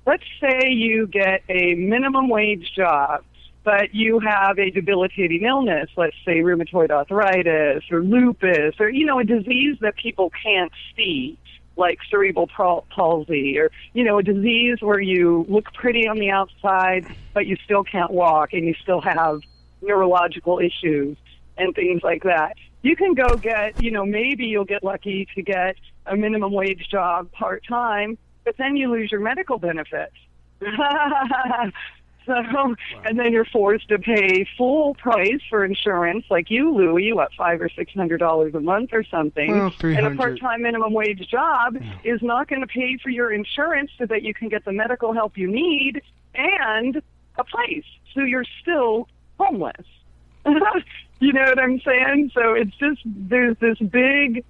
let's 0.06 0.24
say 0.40 0.70
you 0.70 1.08
get 1.08 1.42
a 1.50 1.74
minimum 1.74 2.30
wage 2.30 2.72
job 2.76 3.24
but 3.64 3.94
you 3.94 4.20
have 4.20 4.58
a 4.58 4.72
debilitating 4.72 5.44
illness 5.44 5.90
let's 5.98 6.16
say 6.26 6.40
rheumatoid 6.40 6.90
arthritis 6.90 7.84
or 7.92 8.02
lupus 8.02 8.76
or 8.80 8.90
you 8.90 9.06
know 9.06 9.20
a 9.20 9.24
disease 9.24 9.78
that 9.82 9.96
people 9.96 10.32
can't 10.44 10.72
see 10.96 11.38
like 11.78 12.00
cerebral 12.10 12.48
palsy 12.48 13.58
or 13.58 13.72
you 13.94 14.04
know 14.04 14.20
a 14.20 14.24
disease 14.24 14.78
where 14.82 15.00
you 15.00 15.46
look 15.48 15.74
pretty 15.74 16.08
on 16.08 16.18
the 16.18 16.30
outside 16.30 17.06
but 17.34 17.48
you 17.48 17.56
still 17.64 17.84
can't 17.84 18.12
walk 18.12 18.54
and 18.54 18.66
you 18.66 18.74
still 18.82 19.02
have 19.02 19.42
neurological 19.82 20.60
issues 20.60 21.18
and 21.58 21.76
things 21.76 22.02
like 22.04 22.24
that. 22.24 22.56
You 22.82 22.96
can 22.96 23.14
go 23.14 23.36
get 23.36 23.82
you 23.82 23.92
know 23.92 24.06
maybe 24.06 24.46
you'll 24.46 24.66
get 24.66 24.84
lucky 24.84 25.28
to 25.36 25.42
get 25.42 25.76
a 26.06 26.16
minimum 26.16 26.52
wage 26.52 26.88
job 26.90 27.32
part 27.32 27.64
time 27.68 28.18
but 28.44 28.58
then 28.58 28.76
you 28.76 28.92
lose 28.92 29.12
your 29.12 29.22
medical 29.22 29.60
benefits 29.60 30.16
so 32.26 32.76
and 33.06 33.20
then 33.20 33.32
you're 33.32 33.46
forced 33.46 33.90
to 33.90 33.98
pay 33.98 34.48
full 34.58 34.94
price 34.96 35.42
for 35.50 35.66
insurance 35.66 36.26
like 36.30 36.50
you 36.50 36.72
louis 36.76 37.14
what 37.14 37.34
five 37.38 37.62
or 37.62 37.70
six 37.70 37.94
hundred 37.94 38.18
dollars 38.18 38.54
a 38.54 38.60
month 38.60 38.92
or 38.94 39.04
something. 39.04 39.52
Well, 39.52 39.74
and 39.82 40.06
a 40.06 40.16
part-time 40.16 40.62
minimum 40.62 40.94
wage 40.94 41.28
job 41.30 41.78
is 42.04 42.22
not 42.22 42.48
going 42.48 42.62
to 42.62 42.68
pay 42.68 42.98
for 43.02 43.10
your 43.10 43.32
insurance 43.32 43.92
so 43.98 44.06
that 44.06 44.22
you 44.24 44.34
can 44.34 44.50
get 44.50 44.66
the 44.66 44.72
medical 44.72 45.14
help 45.14 45.38
you 45.38 45.50
need 45.50 46.02
and 46.36 47.02
a 47.38 47.44
place. 47.44 47.86
So 48.14 48.22
you're 48.22 48.46
still 48.62 49.08
homeless. 49.40 49.86
You 51.22 51.34
know 51.34 51.44
what 51.44 51.60
i'm 51.60 51.80
saying? 51.86 52.32
So 52.34 52.56
it's 52.56 52.76
just 52.78 53.02
there's 53.06 53.56
this 53.60 53.78
big 53.78 54.44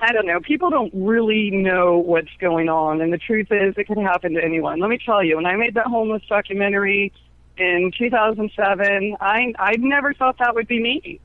I 0.00 0.12
don't 0.12 0.26
know. 0.26 0.40
People 0.40 0.70
don't 0.70 0.92
really 0.94 1.50
know 1.50 1.98
what's 1.98 2.34
going 2.38 2.68
on, 2.68 3.00
and 3.00 3.12
the 3.12 3.18
truth 3.18 3.48
is, 3.50 3.74
it 3.76 3.86
could 3.86 3.98
happen 3.98 4.34
to 4.34 4.44
anyone. 4.44 4.80
Let 4.80 4.90
me 4.90 4.98
tell 5.04 5.22
you, 5.22 5.36
when 5.36 5.46
I 5.46 5.56
made 5.56 5.74
that 5.74 5.86
homeless 5.86 6.22
documentary 6.28 7.12
in 7.56 7.92
2007, 7.96 9.16
I 9.20 9.54
I 9.58 9.76
never 9.78 10.12
thought 10.12 10.38
that 10.38 10.54
would 10.54 10.68
be 10.68 10.80
me. 10.80 11.20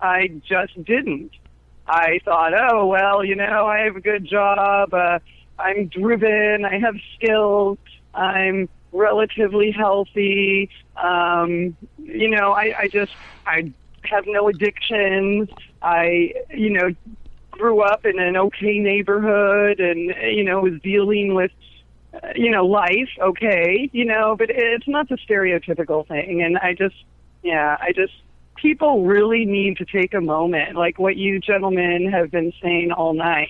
I 0.00 0.28
just 0.48 0.82
didn't. 0.84 1.32
I 1.86 2.20
thought, 2.24 2.52
oh 2.54 2.86
well, 2.86 3.24
you 3.24 3.34
know, 3.34 3.66
I 3.66 3.80
have 3.80 3.96
a 3.96 4.00
good 4.00 4.24
job. 4.24 4.92
Uh, 4.92 5.18
I'm 5.58 5.86
driven. 5.86 6.64
I 6.64 6.78
have 6.78 6.94
skills. 7.16 7.78
I'm 8.14 8.68
relatively 8.92 9.70
healthy. 9.70 10.70
Um, 10.96 11.76
you 11.98 12.28
know, 12.28 12.52
I, 12.52 12.74
I 12.78 12.88
just 12.88 13.12
I 13.46 13.72
have 14.02 14.24
no 14.26 14.48
addictions. 14.48 15.48
I 15.82 16.32
you 16.50 16.70
know 16.70 16.90
grew 17.58 17.80
up 17.80 18.06
in 18.06 18.18
an 18.18 18.36
okay 18.36 18.78
neighborhood 18.78 19.80
and 19.80 20.14
you 20.36 20.44
know 20.44 20.60
was 20.60 20.80
dealing 20.82 21.34
with 21.34 21.50
uh, 22.14 22.28
you 22.34 22.50
know 22.50 22.64
life 22.66 23.10
okay 23.20 23.90
you 23.92 24.04
know 24.04 24.36
but 24.36 24.48
it's 24.50 24.88
not 24.88 25.08
the 25.08 25.16
stereotypical 25.16 26.06
thing 26.06 26.42
and 26.42 26.56
i 26.58 26.72
just 26.72 26.96
yeah 27.42 27.76
i 27.80 27.92
just 27.92 28.12
people 28.56 29.04
really 29.04 29.44
need 29.44 29.76
to 29.76 29.84
take 29.84 30.14
a 30.14 30.20
moment 30.20 30.76
like 30.76 30.98
what 30.98 31.16
you 31.16 31.38
gentlemen 31.38 32.10
have 32.10 32.30
been 32.30 32.52
saying 32.62 32.92
all 32.92 33.12
night 33.12 33.48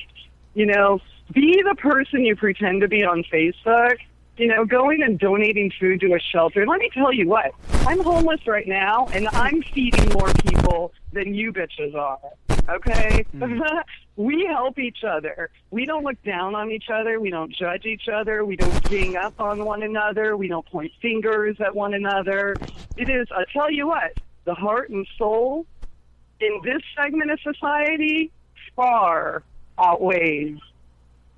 you 0.54 0.66
know 0.66 1.00
be 1.32 1.62
the 1.68 1.74
person 1.76 2.24
you 2.24 2.34
pretend 2.34 2.80
to 2.80 2.88
be 2.88 3.04
on 3.04 3.22
facebook 3.24 3.98
you 4.38 4.46
know, 4.46 4.64
going 4.64 5.02
and 5.02 5.18
donating 5.18 5.70
food 5.78 6.00
to 6.00 6.14
a 6.14 6.20
shelter. 6.20 6.66
Let 6.66 6.78
me 6.78 6.90
tell 6.94 7.12
you 7.12 7.28
what, 7.28 7.52
I'm 7.86 8.00
homeless 8.00 8.46
right 8.46 8.66
now, 8.66 9.08
and 9.08 9.28
I'm 9.32 9.62
feeding 9.62 10.08
more 10.12 10.32
people 10.34 10.92
than 11.12 11.34
you 11.34 11.52
bitches 11.52 11.94
are. 11.94 12.20
Okay? 12.68 13.24
Mm. 13.34 13.82
we 14.16 14.46
help 14.46 14.78
each 14.78 15.04
other. 15.04 15.50
We 15.70 15.84
don't 15.84 16.04
look 16.04 16.22
down 16.22 16.54
on 16.54 16.70
each 16.70 16.90
other. 16.92 17.20
We 17.20 17.30
don't 17.30 17.52
judge 17.52 17.86
each 17.86 18.08
other. 18.08 18.44
We 18.44 18.56
don't 18.56 18.90
gang 18.90 19.16
up 19.16 19.40
on 19.40 19.64
one 19.64 19.82
another. 19.82 20.36
We 20.36 20.48
don't 20.48 20.66
point 20.66 20.92
fingers 21.00 21.56
at 21.60 21.74
one 21.74 21.94
another. 21.94 22.56
It 22.96 23.08
is, 23.08 23.26
I 23.30 23.44
tell 23.52 23.70
you 23.70 23.88
what, 23.88 24.12
the 24.44 24.54
heart 24.54 24.90
and 24.90 25.06
soul 25.16 25.66
in 26.40 26.60
this 26.64 26.82
segment 26.96 27.30
of 27.30 27.40
society 27.40 28.30
far 28.76 29.42
outweighs 29.78 30.58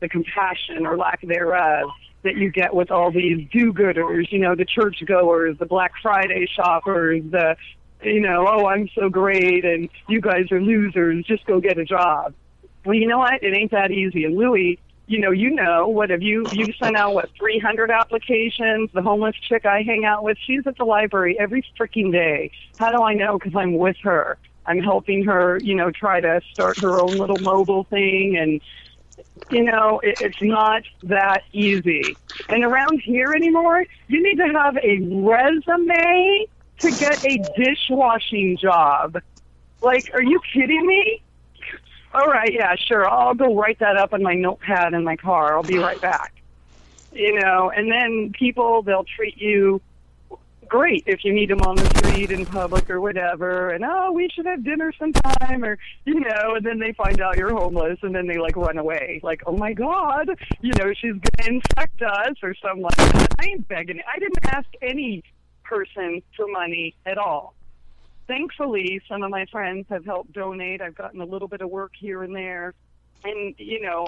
the 0.01 0.09
compassion 0.09 0.87
or 0.87 0.97
lack 0.97 1.21
thereof 1.23 1.91
that 2.23 2.37
you 2.37 2.51
get 2.51 2.75
with 2.75 2.91
all 2.91 3.11
these 3.11 3.47
do-gooders, 3.51 4.31
you 4.31 4.39
know, 4.39 4.55
the 4.55 4.65
churchgoers, 4.65 5.57
the 5.59 5.67
Black 5.67 5.93
Friday 6.03 6.47
shoppers, 6.55 7.23
the, 7.31 7.57
you 8.03 8.21
know, 8.21 8.47
oh, 8.49 8.67
I'm 8.67 8.89
so 8.95 9.09
great 9.09 9.65
and 9.65 9.89
you 10.09 10.21
guys 10.21 10.51
are 10.51 10.61
losers, 10.61 11.25
just 11.27 11.45
go 11.47 11.61
get 11.61 11.79
a 11.79 11.85
job. 11.85 12.35
Well, 12.85 12.95
you 12.95 13.07
know 13.07 13.19
what? 13.19 13.43
It 13.43 13.55
ain't 13.55 13.73
that 13.73 13.91
easy. 13.91 14.25
And 14.25 14.37
Louie, 14.37 14.79
you 15.07 15.19
know, 15.19 15.33
you 15.33 15.51
know, 15.51 15.89
what 15.89 16.11
have 16.11 16.23
you, 16.23 16.47
you've 16.53 16.75
sent 16.77 16.97
out, 16.97 17.15
what, 17.15 17.31
300 17.39 17.91
applications? 17.91 18.91
The 18.95 19.03
homeless 19.03 19.37
chick 19.49 19.67
I 19.67 19.83
hang 19.83 20.05
out 20.05 20.23
with, 20.23 20.39
she's 20.47 20.67
at 20.67 20.79
the 20.79 20.85
library 20.85 21.37
every 21.39 21.65
freaking 21.79 22.13
day. 22.13 22.53
How 22.77 22.91
do 22.91 23.03
I 23.03 23.15
know? 23.15 23.39
Because 23.39 23.55
I'm 23.55 23.77
with 23.77 23.97
her. 24.03 24.39
I'm 24.67 24.79
helping 24.79 25.25
her, 25.25 25.59
you 25.59 25.75
know, 25.75 25.91
try 25.91 26.21
to 26.21 26.41
start 26.53 26.79
her 26.81 27.01
own 27.01 27.19
little 27.19 27.39
mobile 27.41 27.85
thing 27.85 28.37
and, 28.37 28.61
you 29.51 29.65
know, 29.65 30.01
it, 30.03 30.21
it's 30.21 30.41
not 30.41 30.83
that 31.03 31.43
easy. 31.53 32.17
And 32.49 32.63
around 32.63 33.01
here 33.03 33.33
anymore, 33.35 33.85
you 34.07 34.23
need 34.23 34.37
to 34.37 34.47
have 34.53 34.77
a 34.77 35.01
resume 35.01 36.47
to 36.81 36.91
get 36.91 37.25
a 37.25 37.39
dishwashing 37.57 38.57
job. 38.57 39.21
Like, 39.83 40.11
are 40.15 40.23
you 40.23 40.41
kidding 40.53 40.87
me? 40.87 41.23
All 42.13 42.27
right, 42.27 42.53
yeah, 42.53 42.75
sure. 42.77 43.09
I'll 43.09 43.35
go 43.35 43.55
write 43.55 43.79
that 43.79 43.97
up 43.97 44.13
on 44.13 44.23
my 44.23 44.35
notepad 44.35 44.95
in 44.95 45.05
my 45.05 45.17
car. 45.17 45.57
I'll 45.57 45.63
be 45.63 45.79
right 45.79 46.01
back. 46.01 46.35
You 47.13 47.41
know, 47.41 47.71
and 47.75 47.91
then 47.91 48.33
people, 48.33 48.83
they'll 48.83 49.05
treat 49.05 49.37
you 49.37 49.81
great 50.71 51.03
if 51.07 51.25
you 51.25 51.33
meet 51.33 51.49
them 51.49 51.61
on 51.63 51.75
the 51.75 51.85
street 51.99 52.31
in 52.31 52.47
public 52.47 52.89
or 52.89 53.01
whatever 53.01 53.71
and 53.71 53.85
oh 53.85 54.13
we 54.13 54.29
should 54.29 54.47
have 54.47 54.63
dinner 54.63 54.93
sometime 54.97 55.65
or 55.65 55.77
you 56.05 56.21
know 56.21 56.55
and 56.55 56.65
then 56.65 56.79
they 56.79 56.93
find 56.93 57.21
out 57.21 57.37
you're 57.37 57.53
homeless 57.53 57.99
and 58.03 58.15
then 58.15 58.29
they 58.29 58.39
like 58.39 58.55
run 58.55 58.79
away 58.79 59.19
like 59.25 59.43
oh 59.47 59.57
my 59.57 59.73
god 59.73 60.31
you 60.61 60.71
know 60.79 60.93
she's 60.95 61.15
gonna 61.15 61.57
infect 61.57 62.01
us 62.03 62.37
or 62.45 62.55
something 62.55 62.83
like 62.83 62.95
that 62.95 63.35
i 63.41 63.47
ain't 63.47 63.67
begging 63.67 64.01
i 64.15 64.17
didn't 64.21 64.39
ask 64.47 64.69
any 64.81 65.25
person 65.71 66.21
for 66.37 66.47
money 66.49 66.95
at 67.07 67.17
all 67.17 67.55
thankfully 68.27 69.01
some 69.09 69.23
of 69.23 69.31
my 69.31 69.47
friends 69.47 69.87
have 69.89 70.05
helped 70.05 70.33
donate 70.33 70.81
i've 70.83 70.95
gotten 70.97 71.21
a 71.21 71.25
little 71.25 71.49
bit 71.49 71.61
of 71.61 71.71
work 71.71 71.93
here 71.99 72.23
and 72.25 72.35
there 72.35 72.75
and 73.25 73.55
you 73.59 73.81
know 73.81 74.05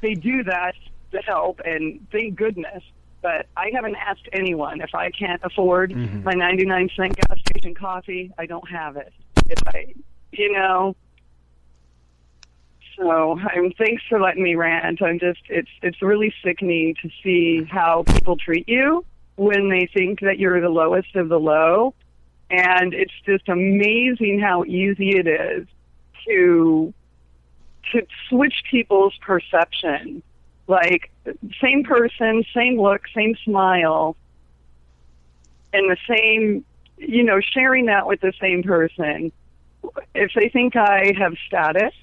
they 0.00 0.14
do 0.14 0.42
that 0.44 0.74
to 1.10 1.18
help 1.18 1.60
and 1.64 2.06
thank 2.12 2.36
goodness 2.36 2.82
but 3.22 3.48
I 3.54 3.70
haven't 3.74 3.96
asked 3.96 4.26
anyone 4.32 4.80
if 4.80 4.94
I 4.94 5.10
can't 5.10 5.42
afford 5.44 5.90
Mhm. 5.92 6.22
my 6.24 6.32
99 6.32 6.88
cent 6.96 7.14
gas 7.16 7.38
station 7.40 7.74
coffee. 7.74 8.32
I 8.38 8.46
don't 8.46 8.66
have 8.70 8.96
it. 8.96 9.12
If 9.50 9.58
I, 9.66 9.92
you 10.32 10.50
know. 10.54 10.96
So 12.96 13.38
I'm 13.38 13.72
thanks 13.72 14.02
for 14.08 14.18
letting 14.20 14.42
me 14.42 14.54
rant. 14.54 15.02
I'm 15.02 15.18
just 15.18 15.40
it's 15.50 15.68
it's 15.82 16.00
really 16.00 16.32
sickening 16.42 16.94
to 17.02 17.10
see 17.22 17.64
how 17.64 18.04
people 18.06 18.38
treat 18.38 18.66
you 18.68 19.04
when 19.40 19.70
they 19.70 19.88
think 19.94 20.20
that 20.20 20.38
you're 20.38 20.60
the 20.60 20.68
lowest 20.68 21.16
of 21.16 21.30
the 21.30 21.40
low, 21.40 21.94
and 22.50 22.92
it's 22.92 23.14
just 23.24 23.48
amazing 23.48 24.38
how 24.38 24.64
easy 24.64 25.16
it 25.16 25.26
is 25.26 25.66
to 26.26 26.92
to 27.90 28.06
switch 28.28 28.62
people's 28.70 29.16
perception 29.22 30.22
like 30.66 31.10
same 31.58 31.84
person, 31.84 32.44
same 32.54 32.78
look, 32.78 33.00
same 33.14 33.34
smile, 33.42 34.14
and 35.72 35.90
the 35.90 35.96
same, 36.06 36.64
you 36.98 37.24
know, 37.24 37.40
sharing 37.40 37.86
that 37.86 38.06
with 38.06 38.20
the 38.20 38.34
same 38.40 38.62
person. 38.62 39.32
If 40.14 40.32
they 40.36 40.50
think 40.50 40.76
I 40.76 41.14
have 41.18 41.32
status 41.46 41.94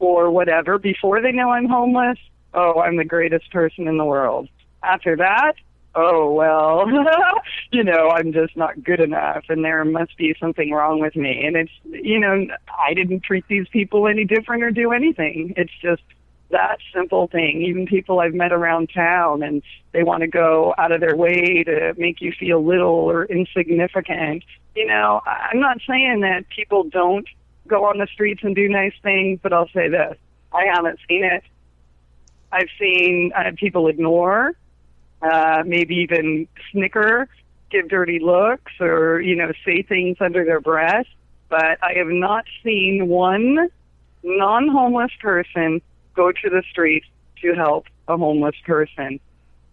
or 0.00 0.32
whatever 0.32 0.78
before 0.78 1.22
they 1.22 1.30
know 1.30 1.50
I'm 1.50 1.68
homeless, 1.68 2.18
oh, 2.52 2.80
I'm 2.80 2.96
the 2.96 3.04
greatest 3.04 3.50
person 3.52 3.86
in 3.86 3.96
the 3.98 4.04
world. 4.04 4.48
After 4.82 5.16
that, 5.16 5.54
oh, 5.94 6.32
well, 6.32 6.86
you 7.70 7.84
know, 7.84 8.10
I'm 8.10 8.32
just 8.32 8.56
not 8.56 8.82
good 8.82 9.00
enough 9.00 9.44
and 9.48 9.64
there 9.64 9.84
must 9.84 10.16
be 10.16 10.34
something 10.40 10.70
wrong 10.70 11.00
with 11.00 11.16
me. 11.16 11.44
And 11.44 11.56
it's, 11.56 11.72
you 11.84 12.18
know, 12.18 12.46
I 12.80 12.94
didn't 12.94 13.22
treat 13.22 13.46
these 13.48 13.68
people 13.68 14.06
any 14.08 14.24
different 14.24 14.62
or 14.62 14.70
do 14.70 14.92
anything. 14.92 15.54
It's 15.56 15.72
just 15.80 16.02
that 16.50 16.78
simple 16.94 17.26
thing. 17.26 17.62
Even 17.62 17.86
people 17.86 18.20
I've 18.20 18.34
met 18.34 18.52
around 18.52 18.90
town 18.94 19.42
and 19.42 19.62
they 19.92 20.02
want 20.02 20.22
to 20.22 20.28
go 20.28 20.74
out 20.78 20.92
of 20.92 21.00
their 21.00 21.16
way 21.16 21.64
to 21.64 21.94
make 21.96 22.20
you 22.20 22.32
feel 22.32 22.64
little 22.64 22.88
or 22.88 23.24
insignificant. 23.24 24.44
You 24.74 24.86
know, 24.86 25.20
I'm 25.26 25.60
not 25.60 25.78
saying 25.86 26.20
that 26.20 26.48
people 26.48 26.84
don't 26.84 27.26
go 27.66 27.84
on 27.84 27.98
the 27.98 28.06
streets 28.12 28.42
and 28.42 28.54
do 28.54 28.68
nice 28.68 28.94
things, 29.02 29.40
but 29.42 29.52
I'll 29.52 29.68
say 29.68 29.88
this. 29.88 30.16
I 30.52 30.66
haven't 30.72 30.98
seen 31.08 31.24
it. 31.24 31.42
I've 32.50 32.68
seen 32.78 33.32
uh, 33.34 33.52
people 33.56 33.88
ignore, 33.88 34.52
uh, 35.22 35.62
maybe 35.64 35.96
even 35.96 36.48
snicker, 36.70 37.28
give 37.70 37.88
dirty 37.88 38.18
looks, 38.18 38.72
or, 38.80 39.20
you 39.20 39.36
know, 39.36 39.52
say 39.64 39.82
things 39.82 40.16
under 40.20 40.44
their 40.44 40.60
breath. 40.60 41.06
But 41.48 41.78
I 41.82 41.94
have 41.96 42.08
not 42.08 42.44
seen 42.64 43.08
one 43.08 43.68
non 44.22 44.68
homeless 44.68 45.12
person 45.20 45.80
go 46.14 46.32
to 46.32 46.50
the 46.50 46.62
street 46.70 47.04
to 47.42 47.54
help 47.54 47.86
a 48.08 48.16
homeless 48.16 48.56
person. 48.64 49.20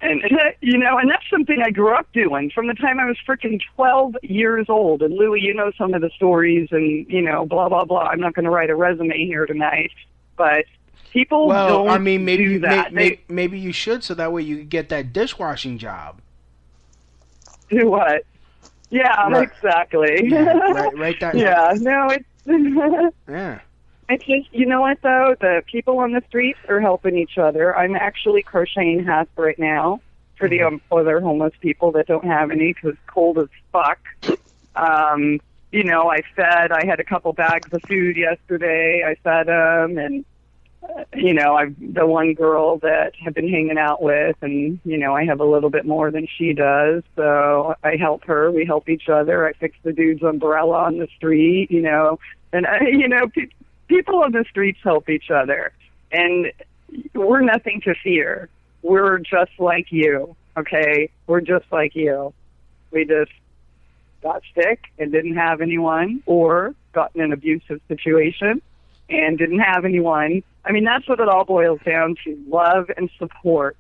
And, 0.01 0.21
you 0.61 0.77
know, 0.77 0.97
and 0.97 1.09
that's 1.09 1.29
something 1.29 1.61
I 1.63 1.71
grew 1.71 1.93
up 1.93 2.11
doing 2.13 2.51
from 2.53 2.67
the 2.67 2.73
time 2.73 2.99
I 2.99 3.05
was 3.05 3.17
freaking 3.27 3.59
12 3.75 4.15
years 4.23 4.67
old. 4.69 5.01
And 5.01 5.13
Louie, 5.13 5.41
you 5.41 5.53
know 5.53 5.71
some 5.77 5.93
of 5.93 6.01
the 6.01 6.09
stories 6.15 6.69
and, 6.71 7.05
you 7.09 7.21
know, 7.21 7.45
blah, 7.45 7.69
blah, 7.69 7.85
blah. 7.85 8.07
I'm 8.07 8.19
not 8.19 8.33
going 8.33 8.45
to 8.45 8.51
write 8.51 8.69
a 8.69 8.75
resume 8.75 9.25
here 9.25 9.45
tonight, 9.45 9.91
but 10.37 10.65
people 11.11 11.47
Well, 11.47 11.67
don't 11.67 11.89
I 11.89 11.97
mean, 11.97 12.25
maybe 12.25 12.45
do 12.45 12.59
that. 12.59 12.93
may, 12.93 13.09
They 13.09 13.21
maybe 13.27 13.59
you 13.59 13.71
should, 13.71 14.03
so 14.03 14.13
that 14.15 14.31
way 14.31 14.41
you 14.41 14.57
could 14.57 14.69
get 14.69 14.89
that 14.89 15.13
dishwashing 15.13 15.77
job. 15.77 16.21
do 17.69 17.89
what? 17.89 18.23
Yeah, 18.89 19.29
Right. 19.29 19.47
exactly. 19.47 20.27
Yeah, 20.29 20.43
right, 20.71 20.97
right 20.97 21.19
that. 21.19 21.35
yeah, 21.37 21.73
no, 21.79 22.09
it's 22.09 22.25
Yeah. 23.27 23.59
It's 24.11 24.25
just, 24.25 24.51
you 24.51 24.65
know 24.65 24.81
what 24.81 24.99
though? 25.03 25.35
The 25.39 25.61
people 25.67 25.99
on 25.99 26.13
the 26.13 26.23
streets 26.27 26.59
are 26.67 26.79
helping 26.79 27.15
each 27.15 27.37
other. 27.37 27.75
I'm 27.77 27.95
actually 27.95 28.41
crocheting 28.41 29.05
hats 29.05 29.29
right 29.37 29.59
now 29.59 30.01
for 30.37 30.47
the 30.49 30.63
um, 30.63 30.81
other 30.91 31.19
homeless 31.21 31.53
people 31.61 31.91
that 31.91 32.07
don't 32.07 32.25
have 32.25 32.49
any 32.49 32.73
because 32.73 32.95
cold 33.05 33.37
as 33.37 33.49
fuck. 33.71 33.99
Um, 34.75 35.39
you 35.71 35.83
know, 35.83 36.09
I 36.09 36.21
fed. 36.35 36.71
I 36.71 36.85
had 36.87 36.99
a 36.99 37.03
couple 37.03 37.31
bags 37.33 37.71
of 37.71 37.83
food 37.83 38.17
yesterday. 38.17 39.03
I 39.05 39.13
fed 39.23 39.45
them, 39.47 39.99
and 39.99 40.25
you 41.13 41.33
know, 41.33 41.55
I've 41.55 41.75
the 41.79 42.05
one 42.05 42.33
girl 42.33 42.77
that 42.79 43.13
I've 43.25 43.33
been 43.33 43.49
hanging 43.49 43.77
out 43.77 44.01
with, 44.01 44.35
and 44.41 44.79
you 44.83 44.97
know, 44.97 45.15
I 45.15 45.25
have 45.25 45.39
a 45.39 45.45
little 45.45 45.69
bit 45.69 45.85
more 45.85 46.11
than 46.11 46.27
she 46.37 46.53
does, 46.53 47.03
so 47.15 47.75
I 47.83 47.95
help 47.95 48.25
her. 48.25 48.51
We 48.51 48.65
help 48.65 48.89
each 48.89 49.09
other. 49.09 49.47
I 49.47 49.53
fix 49.53 49.77
the 49.83 49.91
dude's 49.91 50.23
umbrella 50.23 50.77
on 50.77 50.97
the 50.97 51.07
street. 51.15 51.71
You 51.71 51.81
know, 51.81 52.19
and 52.53 52.65
I, 52.65 52.87
you 52.87 53.07
know, 53.07 53.27
pe- 53.27 53.49
people 53.87 54.23
on 54.23 54.31
the 54.31 54.45
streets 54.49 54.79
help 54.83 55.09
each 55.09 55.29
other, 55.29 55.73
and 56.11 56.51
we're 57.13 57.41
nothing 57.41 57.81
to 57.81 57.95
fear. 57.95 58.49
We're 58.81 59.19
just 59.19 59.51
like 59.59 59.91
you, 59.91 60.35
okay? 60.55 61.09
We're 61.27 61.41
just 61.41 61.65
like 61.71 61.95
you. 61.95 62.33
We 62.91 63.05
just 63.05 63.31
got 64.23 64.41
sick 64.55 64.85
and 64.97 65.11
didn't 65.11 65.35
have 65.35 65.59
anyone, 65.61 66.23
or 66.25 66.73
got 66.93 67.11
in 67.15 67.21
an 67.21 67.33
abusive 67.33 67.81
situation 67.87 68.61
and 69.09 69.37
didn't 69.37 69.59
have 69.59 69.85
anyone. 69.85 70.43
I 70.65 70.71
mean, 70.71 70.83
that's 70.83 71.07
what 71.07 71.19
it 71.19 71.27
all 71.27 71.45
boils 71.45 71.79
down 71.85 72.15
to 72.25 72.37
love 72.47 72.89
and 72.95 73.09
support. 73.17 73.77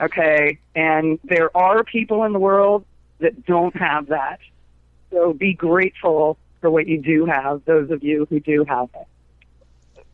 Okay? 0.00 0.58
And 0.74 1.18
there 1.24 1.56
are 1.56 1.84
people 1.84 2.24
in 2.24 2.32
the 2.32 2.38
world 2.38 2.84
that 3.20 3.46
don't 3.46 3.74
have 3.76 4.08
that. 4.08 4.40
So 5.10 5.32
be 5.32 5.54
grateful 5.54 6.36
for 6.60 6.70
what 6.70 6.86
you 6.86 7.00
do 7.00 7.24
have, 7.26 7.64
those 7.64 7.90
of 7.90 8.02
you 8.02 8.26
who 8.28 8.40
do 8.40 8.64
have 8.64 8.88
it. 8.94 10.04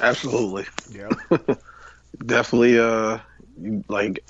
Absolutely. 0.00 0.66
Yeah. 0.90 1.08
Definitely. 2.26 2.78
Uh, 2.78 3.14
you- 3.14 3.20
like, 3.88 4.24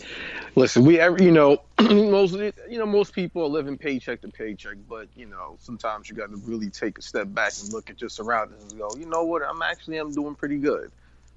listen, 0.55 0.85
we 0.85 0.99
ever, 0.99 1.23
you 1.23 1.33
know, 1.33 1.63
most, 1.81 2.35
you 2.35 2.79
know, 2.79 2.87
most 2.87 3.13
people 3.13 3.43
are 3.43 3.49
living 3.49 3.79
paycheck 3.79 4.21
to 4.23 4.29
paycheck, 4.29 4.77
but 4.89 5.09
you 5.15 5.27
know, 5.27 5.57
sometimes 5.61 6.09
you 6.09 6.15
got 6.15 6.31
to 6.31 6.37
really 6.45 6.71
take 6.71 6.99
a 6.99 7.03
step 7.03 7.29
back 7.33 7.53
and 7.63 7.73
look 7.73 7.91
at 7.91 8.01
your 8.01 8.11
surroundings 8.11 8.71
and 8.71 8.81
go, 8.81 8.91
you 8.99 9.07
know 9.07 9.25
what, 9.25 9.43
I'm 9.43 9.63
actually, 9.63 9.99
I'm 9.99 10.13
doing 10.13 10.35
pretty 10.35 10.59
good. 10.59 10.91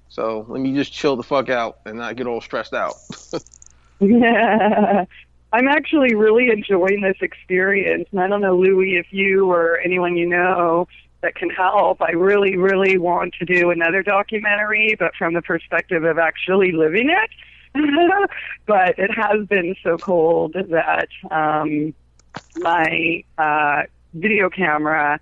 So 0.08 0.46
let 0.48 0.60
me 0.60 0.74
just 0.74 0.92
chill 0.92 1.16
the 1.16 1.22
fuck 1.22 1.48
out 1.48 1.80
and 1.84 1.98
not 1.98 2.16
get 2.16 2.26
all 2.26 2.40
stressed 2.40 2.74
out. 2.74 2.94
Yeah. 4.00 5.04
I'm 5.52 5.66
actually 5.66 6.14
really 6.14 6.50
enjoying 6.50 7.00
this 7.00 7.16
experience. 7.22 8.06
And 8.10 8.20
I 8.20 8.28
don't 8.28 8.42
know, 8.42 8.56
Louie, 8.56 8.98
if 8.98 9.06
you 9.12 9.50
or 9.50 9.78
anyone 9.78 10.14
you 10.14 10.26
know 10.28 10.86
that 11.22 11.34
can 11.34 11.50
help. 11.50 12.00
I 12.00 12.12
really, 12.12 12.56
really 12.56 12.98
want 12.98 13.34
to 13.38 13.44
do 13.44 13.70
another 13.70 14.02
documentary, 14.02 14.94
but 14.98 15.14
from 15.16 15.34
the 15.34 15.42
perspective 15.42 16.04
of 16.04 16.18
actually 16.18 16.72
living 16.72 17.10
it. 17.10 17.30
but 18.66 18.98
it 18.98 19.10
has 19.10 19.46
been 19.46 19.74
so 19.82 19.98
cold 19.98 20.54
that 20.54 21.08
um, 21.30 21.94
my 22.56 23.24
uh, 23.36 23.82
video 24.14 24.50
camera 24.50 25.20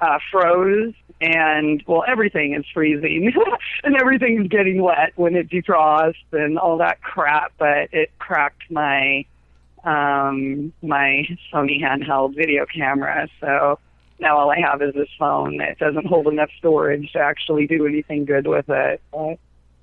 uh, 0.00 0.18
froze 0.30 0.94
and 1.20 1.82
well 1.86 2.04
everything 2.06 2.54
is 2.54 2.64
freezing 2.74 3.32
and 3.84 3.96
everything's 3.96 4.48
getting 4.48 4.82
wet 4.82 5.12
when 5.14 5.36
it 5.36 5.48
defrosts 5.48 6.14
and 6.32 6.58
all 6.58 6.76
that 6.78 7.00
crap 7.00 7.52
but 7.56 7.88
it 7.92 8.10
cracked 8.18 8.68
my 8.70 9.24
um 9.84 10.72
my 10.82 11.24
Sony 11.52 11.80
handheld 11.80 12.34
video 12.34 12.66
camera. 12.66 13.28
So 13.40 13.78
now 14.18 14.38
all 14.38 14.50
I 14.50 14.60
have 14.60 14.82
is 14.82 14.94
this 14.94 15.08
phone 15.18 15.60
it 15.60 15.78
doesn't 15.78 16.06
hold 16.06 16.26
enough 16.26 16.50
storage 16.58 17.12
to 17.12 17.18
actually 17.18 17.66
do 17.66 17.86
anything 17.86 18.24
good 18.24 18.46
with 18.46 18.68
it. 18.68 19.00
But 19.12 19.38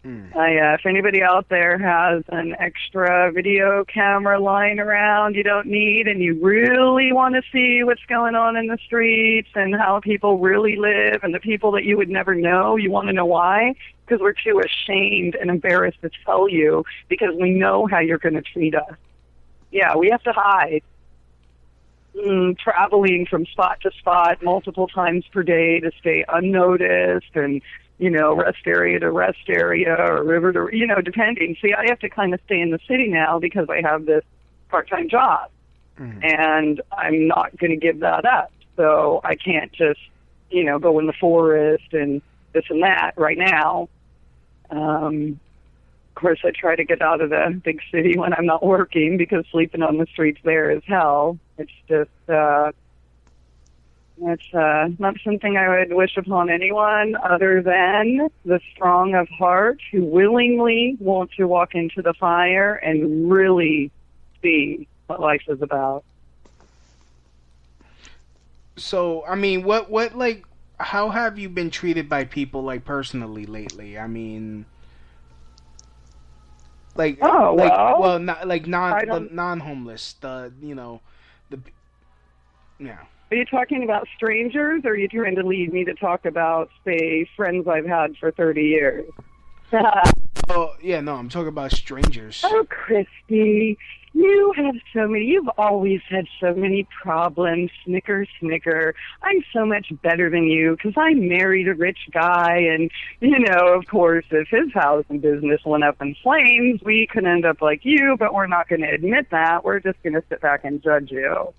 Mm. 0.05 0.35
Uh, 0.35 0.73
if 0.73 0.85
anybody 0.87 1.21
out 1.21 1.47
there 1.49 1.77
has 1.77 2.23
an 2.29 2.55
extra 2.57 3.31
video 3.31 3.85
camera 3.85 4.39
lying 4.39 4.79
around 4.79 5.35
you 5.35 5.43
don't 5.43 5.67
need 5.67 6.07
and 6.07 6.23
you 6.23 6.43
really 6.43 7.13
want 7.13 7.35
to 7.35 7.43
see 7.51 7.83
what's 7.83 8.01
going 8.09 8.33
on 8.33 8.57
in 8.57 8.65
the 8.65 8.79
streets 8.83 9.49
and 9.53 9.75
how 9.75 9.99
people 9.99 10.39
really 10.39 10.75
live 10.75 11.23
and 11.23 11.35
the 11.35 11.39
people 11.39 11.71
that 11.73 11.83
you 11.83 11.97
would 11.97 12.09
never 12.09 12.33
know, 12.33 12.77
you 12.77 12.89
want 12.89 13.09
to 13.09 13.13
know 13.13 13.27
why? 13.27 13.75
Because 14.03 14.19
we're 14.21 14.33
too 14.33 14.59
ashamed 14.59 15.35
and 15.35 15.51
embarrassed 15.51 16.01
to 16.01 16.09
tell 16.25 16.49
you 16.49 16.83
because 17.07 17.35
we 17.39 17.51
know 17.51 17.85
how 17.85 17.99
you're 17.99 18.17
going 18.17 18.33
to 18.33 18.41
treat 18.41 18.73
us. 18.73 18.95
Yeah, 19.71 19.95
we 19.95 20.09
have 20.09 20.23
to 20.23 20.33
hide. 20.33 20.81
Mm, 22.15 22.57
traveling 22.57 23.25
from 23.29 23.45
spot 23.45 23.79
to 23.83 23.91
spot 23.99 24.41
multiple 24.43 24.87
times 24.87 25.25
per 25.31 25.43
day 25.43 25.79
to 25.79 25.91
stay 25.99 26.25
unnoticed 26.27 27.35
and 27.35 27.61
you 28.01 28.09
know, 28.09 28.33
rest 28.33 28.65
area 28.65 28.99
to 28.99 29.11
rest 29.11 29.47
area 29.47 29.95
or 29.95 30.23
river 30.23 30.51
to, 30.51 30.67
you 30.75 30.87
know, 30.87 31.01
depending. 31.01 31.55
See, 31.61 31.71
I 31.71 31.85
have 31.87 31.99
to 31.99 32.09
kind 32.09 32.33
of 32.33 32.39
stay 32.45 32.59
in 32.59 32.71
the 32.71 32.79
city 32.87 33.07
now 33.07 33.37
because 33.37 33.67
I 33.69 33.81
have 33.87 34.07
this 34.07 34.23
part-time 34.69 35.07
job, 35.07 35.51
and 36.23 36.81
I'm 36.91 37.27
not 37.27 37.55
going 37.57 37.69
to 37.69 37.77
give 37.77 37.99
that 37.99 38.25
up. 38.25 38.51
So 38.75 39.21
I 39.23 39.35
can't 39.35 39.71
just, 39.71 39.99
you 40.49 40.63
know, 40.63 40.79
go 40.79 40.97
in 40.97 41.05
the 41.05 41.13
forest 41.13 41.93
and 41.93 42.23
this 42.53 42.65
and 42.71 42.81
that 42.81 43.11
right 43.17 43.37
now. 43.37 43.87
Um, 44.71 45.39
of 46.09 46.15
course, 46.15 46.39
I 46.43 46.49
try 46.49 46.75
to 46.75 46.83
get 46.83 47.03
out 47.03 47.21
of 47.21 47.29
the 47.29 47.61
big 47.63 47.81
city 47.91 48.17
when 48.17 48.33
I'm 48.33 48.47
not 48.47 48.65
working 48.65 49.17
because 49.17 49.45
sleeping 49.51 49.83
on 49.83 49.97
the 49.97 50.07
streets 50.07 50.39
there 50.43 50.71
is 50.71 50.81
hell. 50.87 51.37
It's 51.59 51.71
just, 51.87 52.09
uh, 52.27 52.71
it's 54.23 54.53
uh, 54.53 54.89
not 54.99 55.15
something 55.23 55.57
I 55.57 55.67
would 55.79 55.93
wish 55.93 56.15
upon 56.15 56.49
anyone 56.49 57.15
other 57.15 57.61
than 57.61 58.29
the 58.45 58.59
strong 58.73 59.15
of 59.15 59.27
heart 59.29 59.79
who 59.91 60.03
willingly 60.03 60.95
want 60.99 61.31
to 61.37 61.45
walk 61.45 61.73
into 61.73 62.01
the 62.01 62.13
fire 62.13 62.75
and 62.75 63.31
really 63.31 63.91
see 64.41 64.87
what 65.07 65.19
life 65.19 65.43
is 65.47 65.61
about. 65.61 66.03
So, 68.77 69.25
I 69.25 69.35
mean, 69.35 69.63
what, 69.63 69.89
what, 69.89 70.15
like, 70.15 70.45
how 70.79 71.09
have 71.09 71.37
you 71.39 71.49
been 71.49 71.69
treated 71.69 72.07
by 72.07 72.25
people, 72.25 72.63
like, 72.63 72.85
personally 72.85 73.45
lately? 73.45 73.97
I 73.97 74.07
mean, 74.07 74.65
like, 76.95 77.17
Oh, 77.21 77.55
like, 77.57 77.71
well, 77.99 78.19
not 78.19 78.47
like 78.47 78.67
non, 78.67 79.05
the 79.07 79.19
non-homeless, 79.31 80.13
the, 80.21 80.51
you 80.61 80.75
know, 80.75 81.01
Are 83.31 83.35
you 83.37 83.45
talking 83.45 83.83
about 83.83 84.07
strangers, 84.15 84.81
or 84.83 84.89
are 84.89 84.97
you 84.97 85.07
trying 85.07 85.35
to 85.35 85.43
lead 85.43 85.71
me 85.71 85.85
to 85.85 85.93
talk 85.93 86.25
about, 86.25 86.69
say, 86.83 87.29
friends 87.37 87.67
I've 87.67 87.85
had 87.85 88.17
for 88.17 88.31
30 88.31 88.61
years? 88.61 89.09
Oh, 90.53 90.73
yeah, 90.81 90.99
no, 90.99 91.15
I'm 91.15 91.29
talking 91.29 91.47
about 91.47 91.71
strangers. 91.71 92.41
Oh, 92.43 92.65
Christy, 92.67 93.77
you 94.11 94.53
have 94.57 94.75
so 94.93 95.07
many. 95.07 95.23
You've 95.23 95.49
always 95.57 96.01
had 96.09 96.25
so 96.41 96.53
many 96.53 96.85
problems. 97.01 97.71
Snicker, 97.85 98.25
snicker. 98.39 98.93
I'm 99.21 99.45
so 99.53 99.65
much 99.65 99.93
better 100.03 100.29
than 100.29 100.43
you 100.47 100.75
because 100.75 100.93
I 100.97 101.13
married 101.13 101.69
a 101.69 101.73
rich 101.73 101.99
guy, 102.11 102.57
and 102.57 102.91
you 103.21 103.39
know, 103.39 103.73
of 103.73 103.87
course, 103.87 104.25
if 104.31 104.49
his 104.49 104.73
house 104.73 105.05
and 105.07 105.21
business 105.21 105.61
went 105.65 105.85
up 105.85 106.01
in 106.01 106.15
flames, 106.21 106.81
we 106.83 107.07
could 107.07 107.25
end 107.25 107.45
up 107.45 107.61
like 107.61 107.81
you. 107.83 108.17
But 108.19 108.33
we're 108.33 108.47
not 108.47 108.67
going 108.67 108.81
to 108.81 108.89
admit 108.89 109.27
that. 109.31 109.63
We're 109.63 109.79
just 109.79 110.03
going 110.03 110.13
to 110.13 110.23
sit 110.27 110.41
back 110.41 110.65
and 110.65 110.83
judge 110.83 111.11
you. 111.11 111.53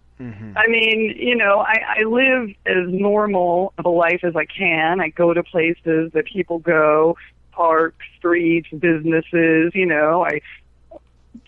I 0.56 0.66
mean, 0.68 1.14
you 1.18 1.36
know, 1.36 1.60
I, 1.60 2.00
I 2.00 2.02
live 2.04 2.50
as 2.66 2.88
normal 2.88 3.72
of 3.78 3.84
a 3.84 3.90
life 3.90 4.20
as 4.22 4.36
I 4.36 4.44
can. 4.44 5.00
I 5.00 5.08
go 5.08 5.32
to 5.34 5.42
places 5.42 6.12
that 6.12 6.26
people 6.26 6.58
go, 6.58 7.16
parks, 7.52 8.04
streets, 8.18 8.68
businesses, 8.70 9.72
you 9.74 9.86
know, 9.86 10.24
I 10.24 10.40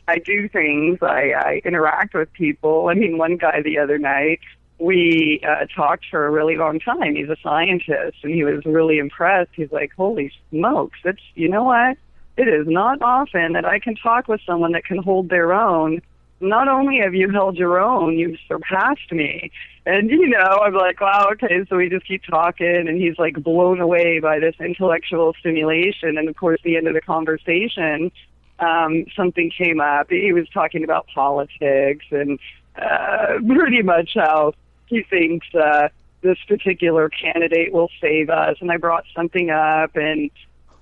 I 0.07 0.19
do 0.19 0.49
things. 0.49 0.99
I, 1.03 1.33
I 1.33 1.63
interact 1.65 2.15
with 2.15 2.33
people. 2.33 2.89
I 2.89 2.95
mean, 2.95 3.17
one 3.17 3.37
guy 3.37 3.63
the 3.63 3.79
other 3.79 3.99
night, 3.99 4.41
we 4.79 5.41
uh, 5.47 5.67
talked 5.75 6.07
for 6.11 6.27
a 6.27 6.31
really 6.31 6.57
long 6.57 6.79
time. 6.81 7.15
He's 7.15 7.29
a 7.29 7.37
scientist, 7.43 8.19
and 8.23 8.35
he 8.35 8.45
was 8.45 8.65
really 8.67 8.99
impressed. 8.99 9.51
He's 9.55 9.73
like, 9.73 9.93
"Holy 9.97 10.33
smokes! 10.51 10.99
It's 11.05 11.23
you 11.35 11.49
know 11.49 11.65
what? 11.65 11.97
It 12.37 12.49
is 12.49 12.67
not 12.67 13.01
often 13.01 13.53
that 13.53 13.65
I 13.65 13.79
can 13.79 13.95
talk 13.95 14.29
with 14.29 14.41
someone 14.45 14.73
that 14.73 14.85
can 14.85 14.99
hold 14.99 15.29
their 15.29 15.53
own. 15.53 16.03
Not 16.41 16.69
only 16.69 16.99
have 16.99 17.15
you 17.15 17.31
held 17.31 17.57
your 17.57 17.81
own, 17.81 18.19
you've 18.19 18.39
surpassed 18.49 19.13
me." 19.13 19.51
And 19.87 20.11
you 20.11 20.29
know, 20.29 20.61
I'm 20.63 20.75
like, 20.75 21.01
"Wow, 21.01 21.29
okay." 21.33 21.65
So 21.69 21.77
we 21.77 21.89
just 21.89 22.07
keep 22.07 22.23
talking, 22.25 22.89
and 22.89 23.01
he's 23.01 23.19
like 23.19 23.35
blown 23.43 23.81
away 23.81 24.21
by 24.21 24.39
this 24.39 24.55
intellectual 24.61 25.35
stimulation. 25.41 26.19
And 26.19 26.29
of 26.29 26.37
course, 26.37 26.61
the 26.65 26.77
end 26.77 26.89
of 26.89 26.95
the 26.95 27.01
conversation 27.01 28.11
um, 28.59 29.07
something 29.17 29.51
came 29.51 29.81
up. 29.81 30.11
He 30.11 30.33
was 30.33 30.49
talking 30.51 30.85
about 30.85 31.07
politics 31.15 32.07
and 32.11 32.39
uh, 32.77 33.39
pretty 33.47 33.83
much 33.83 34.11
how 34.15 34.55
he 34.87 35.03
thinks 35.03 35.47
uh, 35.55 35.89
this 36.23 36.39
particular 36.49 37.09
candidate 37.09 37.73
will 37.73 37.91
save 38.01 38.31
us. 38.31 38.57
And 38.61 38.71
I 38.71 38.77
brought 38.77 39.05
something 39.15 39.51
up 39.51 39.97
and 39.97 40.31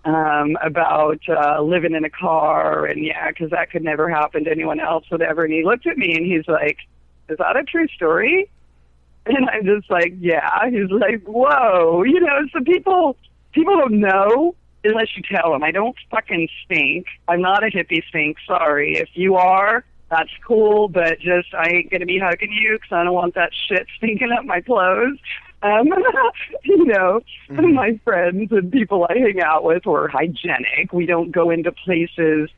um, 0.04 0.56
about 0.62 1.20
uh, 1.28 1.60
living 1.62 1.94
in 1.94 2.04
a 2.04 2.10
car, 2.10 2.86
and 2.86 3.04
yeah, 3.04 3.28
because 3.28 3.50
that 3.50 3.70
could 3.70 3.82
never 3.84 4.08
happen 4.08 4.44
to 4.44 4.50
anyone 4.50 4.80
else, 4.80 5.04
whatever. 5.10 5.44
And 5.44 5.52
he 5.52 5.64
looked 5.64 5.86
at 5.86 5.96
me 5.96 6.14
and 6.16 6.26
he's 6.26 6.46
like, 6.48 6.78
"Is 7.28 7.38
that 7.38 7.56
a 7.56 7.62
true 7.62 7.86
story?" 7.88 8.48
And 9.26 9.48
I'm 9.50 9.64
just 9.64 9.88
like, 9.90 10.14
"Yeah." 10.18 10.68
He's 10.70 10.90
like, 10.90 11.22
"Whoa," 11.24 12.02
you 12.02 12.20
know. 12.20 12.40
So 12.52 12.60
people 12.64 13.16
people 13.52 13.76
don't 13.76 14.00
know 14.00 14.54
unless 14.84 15.16
you 15.16 15.22
tell 15.22 15.52
them. 15.52 15.62
I 15.62 15.70
don't 15.70 15.94
fucking 16.10 16.48
stink. 16.64 17.06
I'm 17.28 17.40
not 17.40 17.62
a 17.62 17.68
hippie 17.68 18.02
stink. 18.08 18.38
Sorry. 18.46 18.96
If 18.96 19.10
you 19.14 19.36
are, 19.36 19.84
that's 20.10 20.30
cool, 20.44 20.88
but 20.88 21.20
just 21.20 21.54
I 21.54 21.68
ain't 21.68 21.90
gonna 21.90 22.06
be 22.06 22.18
hugging 22.18 22.50
you 22.50 22.78
'cause 22.80 22.90
I 22.90 23.04
don't 23.04 23.14
want 23.14 23.34
that 23.36 23.52
shit 23.54 23.86
stinking 23.96 24.32
up 24.32 24.44
my 24.44 24.60
clothes. 24.60 25.18
Um, 25.62 25.88
you 26.64 26.84
know, 26.86 27.20
my 27.48 27.98
friends 28.04 28.50
and 28.52 28.72
people 28.72 29.06
I 29.08 29.18
hang 29.18 29.40
out 29.40 29.64
with 29.64 29.86
are 29.86 30.08
hygienic. 30.08 30.92
We 30.92 31.06
don't 31.06 31.30
go 31.30 31.50
into 31.50 31.72
places 31.72 32.50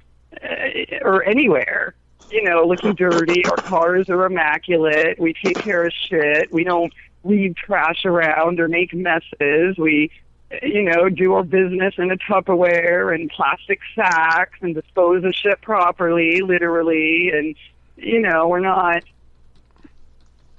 uh, 0.43 0.99
or 1.03 1.25
anywhere, 1.25 1.95
you 2.31 2.43
know, 2.43 2.65
looking 2.65 2.95
dirty. 2.95 3.45
Our 3.47 3.57
cars 3.57 4.09
are 4.09 4.25
immaculate. 4.25 5.19
We 5.19 5.35
take 5.35 5.59
care 5.59 5.85
of 5.87 5.93
shit. 5.93 6.53
We 6.53 6.65
don't 6.65 6.93
leave 7.25 7.57
trash 7.57 8.05
around 8.05 8.61
or 8.61 8.69
make 8.69 8.95
messes. 8.95 9.77
We 9.79 10.11
you 10.63 10.83
know, 10.83 11.09
do 11.09 11.33
our 11.35 11.43
business 11.43 11.95
in 11.99 12.11
a 12.11 12.17
Tupperware 12.17 13.15
and 13.15 13.31
plastic 13.31 13.81
sacks 13.95 14.59
and 14.61 14.75
dispose 14.75 15.25
of 15.25 15.35
shit 15.35 15.61
properly, 15.63 16.41
literally. 16.41 17.31
And, 17.33 17.57
you 17.97 18.21
know, 18.21 18.49
we're 18.49 18.61
not 18.61 19.03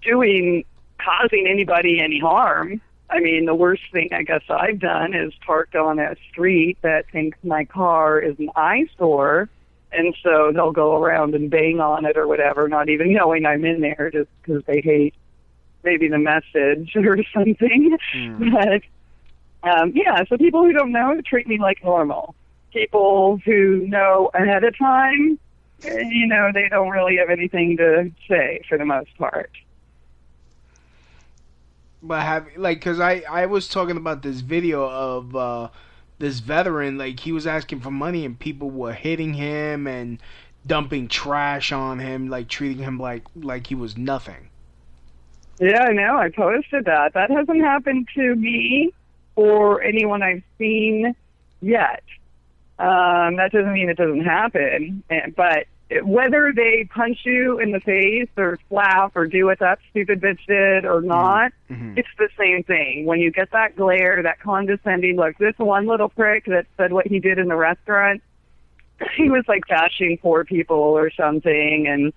doing, 0.02 0.66
causing 1.06 1.48
anybody 1.48 2.00
any 2.00 2.20
harm. 2.20 2.82
I 3.10 3.20
mean, 3.20 3.46
the 3.46 3.56
worst 3.56 3.84
thing 3.92 4.10
I 4.12 4.24
guess 4.24 4.42
I've 4.50 4.80
done 4.80 5.14
is 5.14 5.32
parked 5.46 5.76
on 5.76 6.00
a 6.00 6.16
street 6.32 6.78
that 6.82 7.06
thinks 7.12 7.38
my 7.44 7.66
car 7.66 8.20
is 8.20 8.38
an 8.40 8.50
eyesore. 8.56 9.48
And 9.92 10.16
so 10.24 10.52
they'll 10.54 10.72
go 10.72 11.02
around 11.02 11.36
and 11.36 11.50
bang 11.50 11.80
on 11.80 12.06
it 12.06 12.18
or 12.18 12.28
whatever, 12.28 12.68
not 12.68 12.90
even 12.90 13.14
knowing 13.14 13.46
I'm 13.46 13.64
in 13.64 13.82
there 13.82 14.10
just 14.12 14.30
because 14.42 14.64
they 14.66 14.82
hate 14.82 15.14
maybe 15.84 16.10
the 16.10 16.18
message 16.18 16.96
or 16.96 17.18
something. 17.34 17.98
But 18.52 18.82
um, 19.64 19.94
yeah, 19.96 20.24
so 20.28 20.38
people 20.38 20.64
who 20.64 20.74
don't 20.74 20.92
know 20.92 21.22
treat 21.26 21.48
me 21.48 21.60
like 21.60 21.84
normal. 21.84 22.36
People 22.74 23.40
who 23.46 23.88
know 23.88 24.30
ahead 24.34 24.64
of 24.64 24.78
time, 24.78 25.40
eh, 25.84 26.04
you 26.10 26.28
know, 26.28 26.52
they 26.54 26.68
don't 26.70 26.90
really 26.90 27.18
have 27.18 27.30
anything 27.30 27.78
to 27.78 28.12
say 28.28 28.62
for 28.68 28.78
the 28.78 28.86
most 28.86 29.16
part. 29.18 29.52
But 32.08 32.22
have 32.22 32.48
like, 32.56 32.82
cause 32.82 33.00
I 33.00 33.24
I 33.30 33.48
was 33.48 33.68
talking 33.68 33.98
about 33.98 34.22
this 34.22 34.42
video 34.42 34.88
of 34.88 35.36
uh, 35.36 35.70
this 36.20 36.40
veteran, 36.40 36.98
like 36.98 37.20
he 37.20 37.32
was 37.32 37.48
asking 37.48 37.80
for 37.82 37.92
money 37.92 38.26
and 38.26 38.38
people 38.38 38.70
were 38.70 38.94
hitting 38.94 39.34
him 39.34 39.88
and 39.88 40.20
dumping 40.66 41.08
trash 41.08 41.72
on 41.72 42.00
him, 42.00 42.30
like 42.30 42.48
treating 42.48 42.84
him 42.84 43.00
like 43.00 43.24
like 43.36 43.68
he 43.68 43.76
was 43.76 43.98
nothing. 43.98 44.50
Yeah, 45.60 45.84
I 45.84 45.94
know. 45.94 46.18
I 46.18 46.30
posted 46.30 46.86
that. 46.86 47.14
That 47.14 47.32
hasn't 47.32 47.62
happened 47.62 48.08
to 48.16 48.36
me 48.36 48.94
or 49.36 49.82
anyone 49.82 50.22
I've 50.22 50.44
seen 50.58 51.16
yet. 51.62 52.04
Um, 52.78 53.38
that 53.38 53.52
doesn't 53.52 53.74
mean 53.74 53.90
it 53.90 53.98
doesn't 53.98 54.26
happen. 54.26 55.04
But 55.36 55.68
whether 56.04 56.52
they 56.56 56.88
punch 56.94 57.20
you 57.26 57.60
in 57.60 57.72
the 57.72 57.80
face 57.80 58.30
or 58.38 58.58
slap 58.70 59.16
or 59.16 59.28
do 59.28 59.46
what 59.46 59.60
that 59.60 59.80
stupid 59.92 60.20
bitch 60.20 60.44
did 60.48 60.86
or 60.86 61.00
mm-hmm. 61.00 61.08
not, 61.08 61.52
mm-hmm. 61.70 61.98
it's 61.98 62.10
the 62.18 62.30
same 62.38 62.64
thing. 62.64 63.06
When 63.06 63.20
you 63.20 63.32
get 63.32 63.52
that 63.52 63.76
glare, 63.76 64.24
that 64.24 64.40
condescending 64.40 65.16
look, 65.16 65.38
this 65.38 65.54
one 65.58 65.86
little 65.86 66.10
prick 66.10 66.46
that 66.46 66.66
said 66.78 66.92
what 66.92 67.08
he 67.08 67.20
did 67.20 67.38
in 67.38 67.48
the 67.48 67.56
restaurant, 67.56 68.22
he 69.16 69.30
was 69.30 69.44
like 69.48 69.64
bashing 69.68 70.18
poor 70.18 70.44
people 70.44 70.78
or 70.78 71.12
something 71.12 71.86
and 71.88 72.14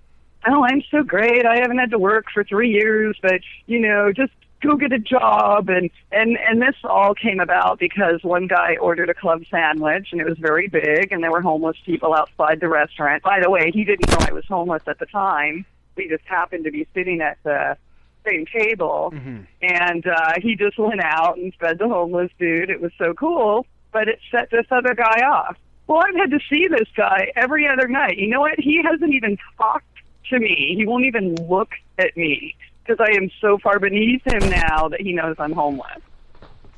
oh 0.47 0.63
i'm 0.63 0.81
so 0.89 1.03
great. 1.03 1.45
I 1.45 1.57
haven't 1.57 1.77
had 1.77 1.91
to 1.91 1.99
work 1.99 2.27
for 2.33 2.43
three 2.43 2.69
years 2.69 3.17
but 3.21 3.41
you 3.65 3.79
know 3.79 4.11
just 4.13 4.31
go 4.61 4.75
get 4.75 4.91
a 4.91 4.99
job. 4.99 5.69
And 5.69 5.89
and 6.11 6.37
and 6.37 6.61
this 6.61 6.75
all 6.83 7.13
came 7.13 7.39
about 7.39 7.79
because 7.79 8.23
one 8.23 8.47
guy 8.47 8.77
ordered 8.77 9.09
a 9.09 9.13
club 9.13 9.43
sandwich 9.49 10.09
and 10.11 10.21
it 10.21 10.27
was 10.27 10.37
very 10.37 10.67
big 10.67 11.11
and 11.11 11.23
there 11.23 11.31
were 11.31 11.41
homeless 11.41 11.77
people 11.85 12.13
outside 12.13 12.59
the 12.59 12.69
restaurant. 12.69 13.23
By 13.23 13.39
the 13.41 13.49
way 13.49 13.71
he 13.73 13.83
didn't 13.83 14.09
know 14.09 14.25
i 14.27 14.31
was 14.31 14.45
homeless 14.45 14.83
at 14.87 14.99
the 14.99 15.05
time. 15.05 15.65
We 15.95 16.07
just 16.07 16.25
happened 16.25 16.65
to 16.65 16.71
be 16.71 16.87
sitting 16.93 17.21
at 17.21 17.37
the 17.43 17.77
same 18.25 18.45
table. 18.45 19.13
And 19.61 20.05
uh 20.05 20.33
he 20.41 20.55
just 20.55 20.77
went 20.77 21.01
out 21.03 21.37
and 21.37 21.53
fed 21.55 21.79
the 21.79 21.87
homeless 21.87 22.31
dude. 22.39 22.69
It 22.69 22.81
was 22.81 22.91
so 22.97 23.13
cool 23.13 23.65
but 23.91 24.07
it 24.07 24.19
set 24.29 24.51
this 24.51 24.67
other 24.69 24.93
guy 24.93 25.21
off. 25.25 25.57
Well 25.87 26.03
i've 26.07 26.15
had 26.15 26.31
to 26.31 26.39
see 26.49 26.67
this 26.67 26.87
guy 26.95 27.31
every 27.35 27.67
other 27.67 27.87
night. 27.87 28.17
You 28.17 28.29
know 28.29 28.41
what? 28.41 28.59
He 28.59 28.81
hasn't 28.83 29.13
even 29.13 29.37
talked 29.57 29.85
to 30.29 30.39
me. 30.39 30.75
He 30.77 30.85
won't 30.85 31.05
even 31.05 31.35
look 31.47 31.71
at 31.97 32.15
me 32.15 32.55
because 32.89 33.05
i 33.07 33.15
am 33.15 33.29
so 33.41 33.57
far 33.59 33.79
beneath 33.79 34.21
him 34.25 34.49
now 34.49 34.89
that 34.89 35.01
he 35.01 35.13
knows 35.13 35.35
i'm 35.39 35.53
homeless 35.53 36.01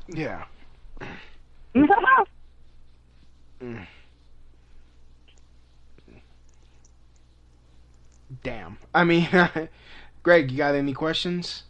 Yeah. 0.08 0.44
Mm. 3.62 3.86
Damn. 8.42 8.78
I 8.94 9.04
mean, 9.04 9.28
Greg, 10.22 10.50
you 10.50 10.56
got 10.56 10.74
any 10.74 10.92
questions? 10.92 11.64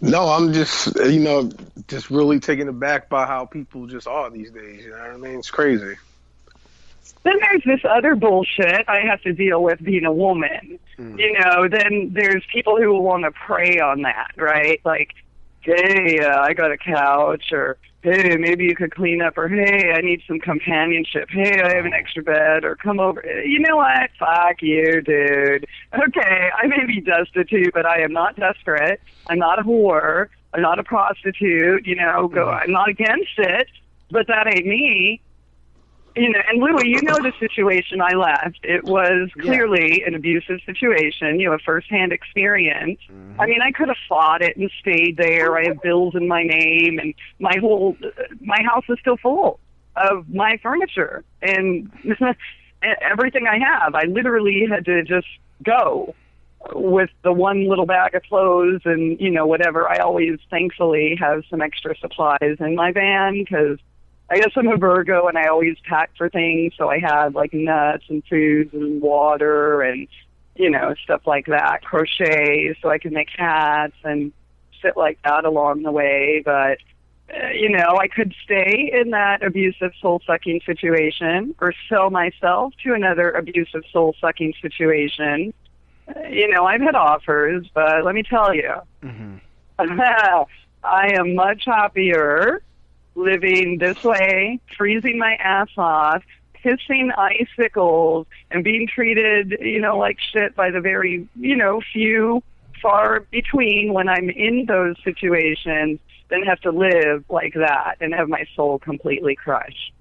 No, 0.00 0.28
I'm 0.28 0.52
just 0.52 0.96
you 0.96 1.20
know 1.20 1.50
just 1.88 2.10
really 2.10 2.40
taken 2.40 2.68
aback 2.68 3.08
by 3.08 3.26
how 3.26 3.46
people 3.46 3.86
just 3.86 4.06
are 4.06 4.30
these 4.30 4.50
days. 4.50 4.84
You 4.84 4.90
know 4.90 4.98
what 4.98 5.10
I 5.10 5.16
mean? 5.16 5.38
It's 5.38 5.50
crazy. 5.50 5.96
Then 7.22 7.34
there's 7.40 7.62
this 7.64 7.80
other 7.88 8.14
bullshit 8.14 8.88
I 8.88 9.00
have 9.00 9.20
to 9.22 9.32
deal 9.32 9.62
with 9.62 9.82
being 9.82 10.04
a 10.04 10.12
woman. 10.12 10.78
Hmm. 10.96 11.18
You 11.18 11.38
know, 11.38 11.68
then 11.68 12.12
there's 12.14 12.42
people 12.52 12.76
who 12.76 12.88
will 12.88 13.02
want 13.02 13.24
to 13.24 13.30
prey 13.30 13.78
on 13.78 14.02
that, 14.02 14.32
right? 14.36 14.80
Like, 14.84 15.14
hey, 15.60 16.18
uh, 16.20 16.40
I 16.40 16.54
got 16.54 16.72
a 16.72 16.78
couch, 16.78 17.52
or 17.52 17.76
hey, 18.02 18.36
maybe 18.38 18.64
you 18.64 18.74
could 18.74 18.94
clean 18.94 19.20
up, 19.20 19.36
or 19.36 19.48
hey, 19.48 19.92
I 19.92 20.00
need 20.00 20.22
some 20.26 20.40
companionship. 20.40 21.28
Hey, 21.30 21.60
I 21.60 21.74
have 21.74 21.84
an 21.84 21.92
extra 21.92 22.22
bed, 22.22 22.64
or 22.64 22.74
come 22.76 22.98
over. 22.98 23.22
Uh, 23.22 23.42
you 23.42 23.58
know 23.60 23.76
what? 23.76 24.10
Fuck 24.18 24.62
you, 24.62 25.02
dude. 25.02 25.66
Okay, 25.92 26.50
I 26.56 26.66
may 26.66 26.86
be 26.86 27.02
destitute, 27.02 27.74
but 27.74 27.84
I 27.84 28.00
am 28.00 28.14
not 28.14 28.36
desperate. 28.36 29.00
I'm 29.26 29.38
not 29.38 29.58
a 29.58 29.62
whore. 29.62 30.28
I'm 30.54 30.62
not 30.62 30.78
a 30.78 30.84
prostitute. 30.84 31.86
You 31.86 31.96
know, 31.96 32.28
go. 32.28 32.46
Hmm. 32.46 32.60
I'm 32.62 32.72
not 32.72 32.88
against 32.88 33.38
it, 33.38 33.68
but 34.10 34.26
that 34.28 34.46
ain't 34.46 34.66
me 34.66 35.20
you 36.16 36.30
know, 36.30 36.40
and 36.48 36.60
Louis, 36.60 36.88
you 36.88 37.02
know 37.02 37.14
the 37.14 37.32
situation 37.38 38.00
I 38.00 38.14
left. 38.14 38.60
It 38.62 38.84
was 38.84 39.30
clearly 39.40 40.02
an 40.06 40.14
abusive 40.14 40.60
situation, 40.66 41.38
you 41.38 41.48
know, 41.48 41.54
a 41.54 41.58
firsthand 41.58 42.12
experience. 42.12 42.98
Mm-hmm. 43.10 43.40
I 43.40 43.46
mean, 43.46 43.62
I 43.62 43.70
could 43.70 43.88
have 43.88 43.96
fought 44.08 44.42
it 44.42 44.56
and 44.56 44.70
stayed 44.80 45.16
there. 45.16 45.56
I 45.56 45.66
have 45.66 45.80
bills 45.82 46.14
in 46.14 46.26
my 46.26 46.42
name, 46.42 46.98
and 46.98 47.14
my 47.38 47.56
whole 47.60 47.96
my 48.40 48.58
house 48.62 48.84
is 48.88 48.98
still 49.00 49.16
full 49.16 49.60
of 49.96 50.28
my 50.28 50.58
furniture 50.62 51.24
and 51.42 51.90
everything 53.02 53.46
I 53.46 53.58
have. 53.58 53.94
I 53.94 54.04
literally 54.04 54.66
had 54.68 54.84
to 54.86 55.02
just 55.02 55.26
go 55.62 56.14
with 56.74 57.10
the 57.22 57.32
one 57.32 57.68
little 57.68 57.86
bag 57.86 58.14
of 58.14 58.22
clothes 58.24 58.82
and 58.84 59.20
you 59.20 59.30
know 59.30 59.46
whatever. 59.46 59.88
I 59.88 59.98
always, 59.98 60.38
thankfully, 60.50 61.16
have 61.20 61.44
some 61.48 61.60
extra 61.60 61.96
supplies 61.98 62.56
in 62.58 62.74
my 62.74 62.92
van 62.92 63.34
because 63.34 63.78
I 64.30 64.38
guess 64.38 64.52
I'm 64.54 64.68
a 64.68 64.76
Virgo 64.76 65.26
and 65.26 65.36
I 65.36 65.48
always 65.48 65.76
pack 65.88 66.10
for 66.16 66.28
things, 66.28 66.74
so 66.78 66.88
I 66.88 67.00
had 67.00 67.34
like 67.34 67.52
nuts 67.52 68.04
and 68.08 68.22
foods 68.30 68.72
and 68.72 69.02
water 69.02 69.82
and 69.82 70.06
you 70.54 70.70
know 70.70 70.94
stuff 71.02 71.26
like 71.26 71.46
that, 71.46 71.82
crochet 71.82 72.76
so 72.80 72.90
I 72.90 72.98
could 72.98 73.12
make 73.12 73.28
hats 73.36 73.96
and 74.04 74.32
shit 74.80 74.96
like 74.96 75.18
that 75.24 75.44
along 75.44 75.82
the 75.82 75.90
way. 75.90 76.42
But 76.44 76.78
uh, 77.34 77.48
you 77.54 77.70
know, 77.70 77.98
I 78.00 78.06
could 78.06 78.32
stay 78.44 78.92
in 78.92 79.10
that 79.10 79.42
abusive 79.42 79.92
soul 80.00 80.22
sucking 80.24 80.60
situation 80.64 81.56
or 81.60 81.74
sell 81.88 82.10
myself 82.10 82.72
to 82.84 82.94
another 82.94 83.32
abusive 83.32 83.82
soul 83.92 84.14
sucking 84.20 84.54
situation. 84.62 85.52
Uh, 86.08 86.28
you 86.28 86.48
know, 86.48 86.66
I've 86.66 86.80
had 86.80 86.94
offers, 86.94 87.66
but 87.74 88.04
let 88.04 88.14
me 88.14 88.22
tell 88.22 88.54
you, 88.54 88.74
I 90.84 91.14
am 91.14 91.34
much 91.34 91.64
happier 91.66 92.62
living 93.14 93.78
this 93.78 93.96
way, 94.02 94.60
freezing 94.76 95.18
my 95.18 95.34
ass 95.34 95.68
off, 95.76 96.22
pissing 96.64 97.10
icicles, 97.16 98.26
and 98.50 98.62
being 98.64 98.86
treated, 98.86 99.56
you 99.60 99.80
know, 99.80 99.98
like 99.98 100.18
shit 100.32 100.54
by 100.54 100.70
the 100.70 100.80
very, 100.80 101.28
you 101.34 101.56
know, 101.56 101.80
few 101.92 102.42
far 102.80 103.20
between 103.30 103.92
when 103.92 104.08
I'm 104.08 104.30
in 104.30 104.64
those 104.66 104.96
situations 105.04 106.00
than 106.30 106.42
have 106.44 106.60
to 106.60 106.70
live 106.70 107.24
like 107.28 107.54
that 107.54 107.96
and 108.00 108.14
have 108.14 108.28
my 108.28 108.44
soul 108.54 108.78
completely 108.78 109.36
crushed. 109.36 109.92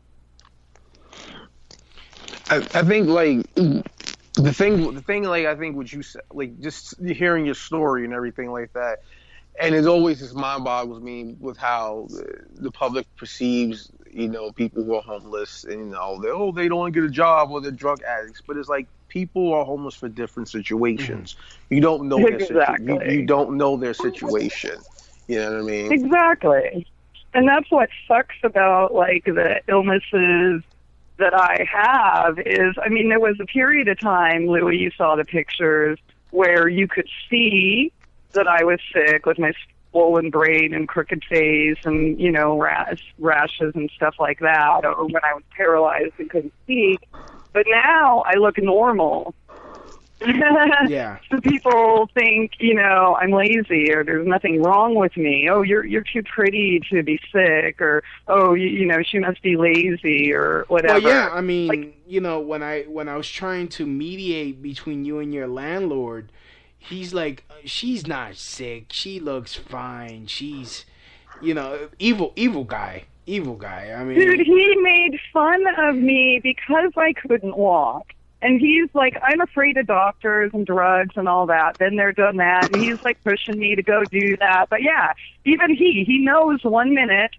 I, 2.50 2.66
I 2.74 2.84
think 2.84 3.08
like 3.08 3.46
the 3.56 4.54
thing, 4.54 4.94
the 4.94 5.02
thing 5.02 5.24
like 5.24 5.46
I 5.46 5.56
think 5.56 5.76
what 5.76 5.92
you 5.92 6.02
said, 6.02 6.22
like 6.32 6.60
just 6.60 6.96
hearing 7.04 7.46
your 7.46 7.56
story 7.56 8.06
and 8.06 8.14
everything 8.14 8.52
like 8.52 8.72
that, 8.74 9.00
and 9.60 9.76
it 9.76 9.86
always 9.86 10.20
just 10.20 10.36
mind 10.36 10.64
boggles 10.64 11.02
me 11.02 11.36
with 11.40 11.58
how 11.58 12.08
the, 12.10 12.44
the 12.56 12.72
public 12.72 13.06
perceives, 13.18 13.92
you 14.10 14.28
know, 14.28 14.52
people 14.52 14.84
who 14.84 14.96
are 14.96 15.02
homeless 15.02 15.66
and 15.66 15.80
you 15.80 15.86
know 15.86 16.20
they 16.22 16.30
oh 16.30 16.52
they 16.52 16.68
don't 16.68 16.92
get 16.92 17.04
a 17.04 17.10
job 17.10 17.52
or 17.52 17.62
they're 17.62 17.72
drug 17.72 18.02
addicts, 18.04 18.42
but 18.46 18.58
it's 18.58 18.70
like 18.70 18.88
people 19.10 19.54
are 19.54 19.66
homeless 19.66 19.96
for 19.96 20.08
different 20.08 20.50
situations. 20.50 21.34
Mm-hmm. 21.34 21.74
You 21.76 21.82
don't 21.82 22.08
know 22.08 22.18
their 22.18 22.40
situ- 22.40 22.54
you, 22.54 22.62
Exactly. 22.62 23.14
you 23.14 23.26
don't 23.26 23.58
know 23.58 23.78
their 23.78 23.94
situation. 23.94 24.78
You 25.28 25.40
know 25.40 25.52
what 25.52 25.60
I 25.60 25.64
mean? 25.64 25.92
Exactly. 25.92 26.88
And 27.34 27.48
that's 27.48 27.70
what 27.70 27.90
sucks 28.08 28.38
about 28.44 28.94
like 28.94 29.26
the 29.26 29.62
illnesses 29.68 30.64
that 31.18 31.34
I 31.34 31.68
have 31.70 32.40
is 32.40 32.76
I 32.82 32.90
mean 32.90 33.10
there 33.10 33.20
was 33.20 33.40
a 33.40 33.46
period 33.46 33.88
of 33.90 34.00
time, 34.00 34.48
Louis, 34.48 34.78
you 34.78 34.92
saw 34.92 35.16
the 35.16 35.26
pictures 35.26 36.00
where 36.32 36.68
you 36.68 36.88
could 36.88 37.10
see 37.30 37.92
that 38.34 38.48
I 38.48 38.64
was 38.64 38.80
sick 38.94 39.26
with 39.26 39.40
my 39.40 39.54
swollen 39.92 40.30
brain 40.30 40.74
and 40.74 40.88
crooked 40.88 41.24
face 41.26 41.78
and, 41.84 42.20
you 42.20 42.32
know, 42.32 42.60
rash 42.60 43.14
rashes 43.18 43.74
and 43.76 43.90
stuff 43.96 44.16
like 44.20 44.40
that, 44.40 44.86
or 44.86 45.06
when 45.06 45.24
I 45.24 45.34
was 45.34 45.44
paralyzed 45.56 46.14
and 46.18 46.30
couldn't 46.30 46.54
speak. 46.64 47.08
But 47.54 47.66
now 47.68 48.24
I 48.26 48.36
look 48.36 48.58
normal. 48.58 49.34
Yeah. 50.88 51.20
So 51.30 51.40
people 51.40 52.10
think, 52.14 52.54
you 52.60 52.74
know, 52.74 53.18
I'm 53.20 53.32
lazy 53.32 53.92
or 53.94 54.04
there's 54.04 54.28
nothing 54.28 54.62
wrong 54.62 54.96
with 54.96 55.16
me. 55.16 55.50
Oh, 55.50 55.62
you're 55.62 55.86
you're 55.86 56.04
too 56.04 56.24
pretty 56.24 56.82
to 56.90 57.04
be 57.04 57.20
sick 57.32 57.80
or 57.80 58.04
oh, 58.28 58.54
you, 58.54 58.68
you 58.68 58.86
know, 58.86 59.02
she 59.02 59.20
must 59.20 59.42
be 59.42 59.56
lazy 59.56 60.34
or 60.34 60.66
whatever. 60.68 61.00
Well, 61.00 61.14
yeah. 61.14 61.30
I 61.32 61.42
mean, 61.42 61.68
like, 61.68 61.98
you 62.08 62.22
know, 62.22 62.40
when 62.40 62.64
I 62.64 62.84
when 62.84 63.08
I 63.08 63.16
was 63.16 63.30
trying 63.30 63.70
to 63.70 63.86
mediate 63.86 64.62
between 64.62 65.06
you 65.06 65.20
and 65.20 65.34
your 65.34 65.48
landlord, 65.48 66.32
he's 66.80 67.14
like, 67.14 67.44
she's 67.66 68.08
not 68.08 68.36
sick. 68.36 68.88
She 68.92 69.20
looks 69.20 69.56
fine. 69.56 70.26
She's, 70.28 70.86
you 71.42 71.54
know, 71.54 71.90
evil, 72.00 72.34
evil 72.36 72.64
guy, 72.64 73.06
evil 73.26 73.56
guy. 73.56 73.94
I 73.96 74.04
mean, 74.04 74.20
Dude, 74.20 74.42
he 74.42 74.76
made 74.82 75.20
fun 75.32 75.64
of 75.78 75.96
me 75.96 76.40
because 76.42 76.92
I 76.98 77.14
couldn't 77.14 77.58
walk. 77.58 78.14
And 78.42 78.60
he's 78.60 78.88
like, 78.94 79.18
I'm 79.22 79.42
afraid 79.42 79.76
of 79.76 79.86
doctors 79.88 80.52
and 80.54 80.66
drugs 80.66 81.16
and 81.18 81.28
all 81.28 81.46
that. 81.48 81.78
Then 81.78 81.98
they're 81.98 82.14
done 82.14 82.38
that. 82.38 82.74
And 82.74 82.82
he's 82.82 83.04
like 83.04 83.22
pushing 83.24 83.60
me 83.60 83.76
to 83.76 83.84
go 83.84 84.06
do 84.06 84.38
that. 84.38 84.68
But 84.70 84.82
yeah, 84.82 85.12
even 85.44 85.76
he, 85.76 86.06
he 86.06 86.20
knows 86.20 86.64
one 86.64 86.94
minute 86.94 87.32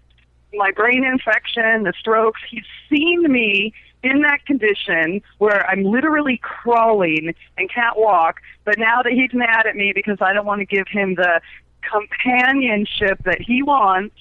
my 0.53 0.71
brain 0.71 1.03
infection, 1.03 1.83
the 1.83 1.93
strokes, 1.97 2.41
he's 2.49 2.65
seen 2.89 3.23
me 3.31 3.73
in 4.03 4.21
that 4.21 4.45
condition 4.45 5.21
where 5.37 5.65
I'm 5.69 5.83
literally 5.83 6.39
crawling 6.41 7.33
and 7.57 7.69
can't 7.69 7.97
walk. 7.97 8.41
But 8.65 8.75
now 8.77 9.01
that 9.03 9.11
he's 9.13 9.33
mad 9.33 9.65
at 9.67 9.75
me 9.75 9.91
because 9.93 10.17
I 10.21 10.33
don't 10.33 10.45
want 10.45 10.59
to 10.59 10.65
give 10.65 10.87
him 10.87 11.15
the 11.15 11.41
companionship 11.89 13.23
that 13.25 13.41
he 13.41 13.63
wants, 13.63 14.15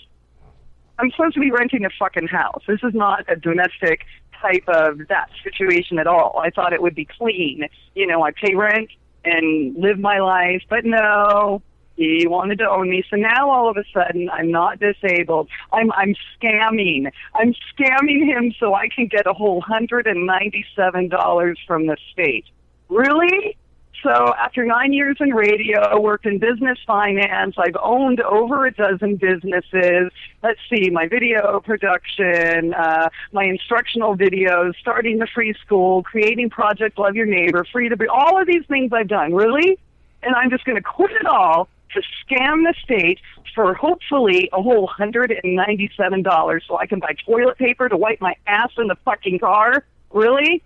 I'm 0.98 1.10
supposed 1.12 1.34
to 1.34 1.40
be 1.40 1.50
renting 1.50 1.84
a 1.84 1.90
fucking 1.98 2.28
house. 2.28 2.62
This 2.66 2.80
is 2.82 2.94
not 2.94 3.24
a 3.28 3.36
domestic 3.36 4.04
type 4.40 4.64
of 4.68 5.08
that 5.08 5.30
situation 5.42 5.98
at 5.98 6.06
all. 6.06 6.40
I 6.42 6.50
thought 6.50 6.72
it 6.72 6.82
would 6.82 6.94
be 6.94 7.06
clean. 7.06 7.68
You 7.94 8.06
know, 8.06 8.22
I 8.22 8.32
pay 8.32 8.54
rent 8.54 8.90
and 9.24 9.76
live 9.76 9.98
my 9.98 10.18
life, 10.18 10.62
but 10.68 10.84
no, 10.84 11.62
he 12.00 12.26
wanted 12.26 12.58
to 12.60 12.68
own 12.68 12.88
me. 12.88 13.04
So 13.10 13.16
now 13.16 13.50
all 13.50 13.68
of 13.68 13.76
a 13.76 13.84
sudden 13.92 14.30
I'm 14.30 14.50
not 14.50 14.80
disabled. 14.80 15.48
I'm 15.70 15.92
I'm 15.92 16.14
scamming. 16.32 17.10
I'm 17.34 17.54
scamming 17.70 18.24
him 18.24 18.54
so 18.58 18.74
I 18.74 18.88
can 18.88 19.06
get 19.06 19.26
a 19.26 19.34
whole 19.34 19.60
hundred 19.60 20.06
and 20.06 20.26
ninety 20.26 20.64
seven 20.74 21.08
dollars 21.08 21.58
from 21.66 21.86
the 21.86 21.98
state. 22.10 22.46
Really? 22.88 23.56
So 24.02 24.32
after 24.38 24.64
nine 24.64 24.94
years 24.94 25.18
in 25.20 25.34
radio, 25.34 25.78
I 25.80 25.98
worked 25.98 26.24
in 26.24 26.38
business 26.38 26.78
finance. 26.86 27.56
I've 27.58 27.76
owned 27.82 28.22
over 28.22 28.64
a 28.64 28.72
dozen 28.72 29.16
businesses. 29.16 30.10
Let's 30.42 30.60
see, 30.70 30.88
my 30.88 31.06
video 31.06 31.60
production, 31.60 32.72
uh, 32.72 33.10
my 33.32 33.44
instructional 33.44 34.16
videos, 34.16 34.72
starting 34.80 35.18
the 35.18 35.26
free 35.34 35.54
school, 35.62 36.02
creating 36.02 36.48
Project 36.48 36.98
Love 36.98 37.14
Your 37.14 37.26
Neighbor, 37.26 37.66
Free 37.70 37.90
to 37.90 37.96
Be, 37.98 38.06
all 38.08 38.40
of 38.40 38.46
these 38.46 38.64
things 38.68 38.90
I've 38.90 39.08
done. 39.08 39.34
Really? 39.34 39.78
And 40.22 40.34
I'm 40.34 40.48
just 40.48 40.64
going 40.64 40.76
to 40.76 40.82
quit 40.82 41.10
it 41.10 41.26
all 41.26 41.68
to 41.94 42.02
scam 42.24 42.64
the 42.64 42.74
state 42.82 43.20
for 43.54 43.74
hopefully 43.74 44.48
a 44.52 44.62
whole 44.62 44.86
hundred 44.86 45.32
and 45.42 45.54
ninety-seven 45.54 46.22
dollars, 46.22 46.64
so 46.66 46.76
I 46.78 46.86
can 46.86 47.00
buy 47.00 47.14
toilet 47.26 47.58
paper 47.58 47.88
to 47.88 47.96
wipe 47.96 48.20
my 48.20 48.36
ass 48.46 48.70
in 48.78 48.86
the 48.86 48.96
fucking 49.04 49.38
car. 49.40 49.84
Really? 50.10 50.62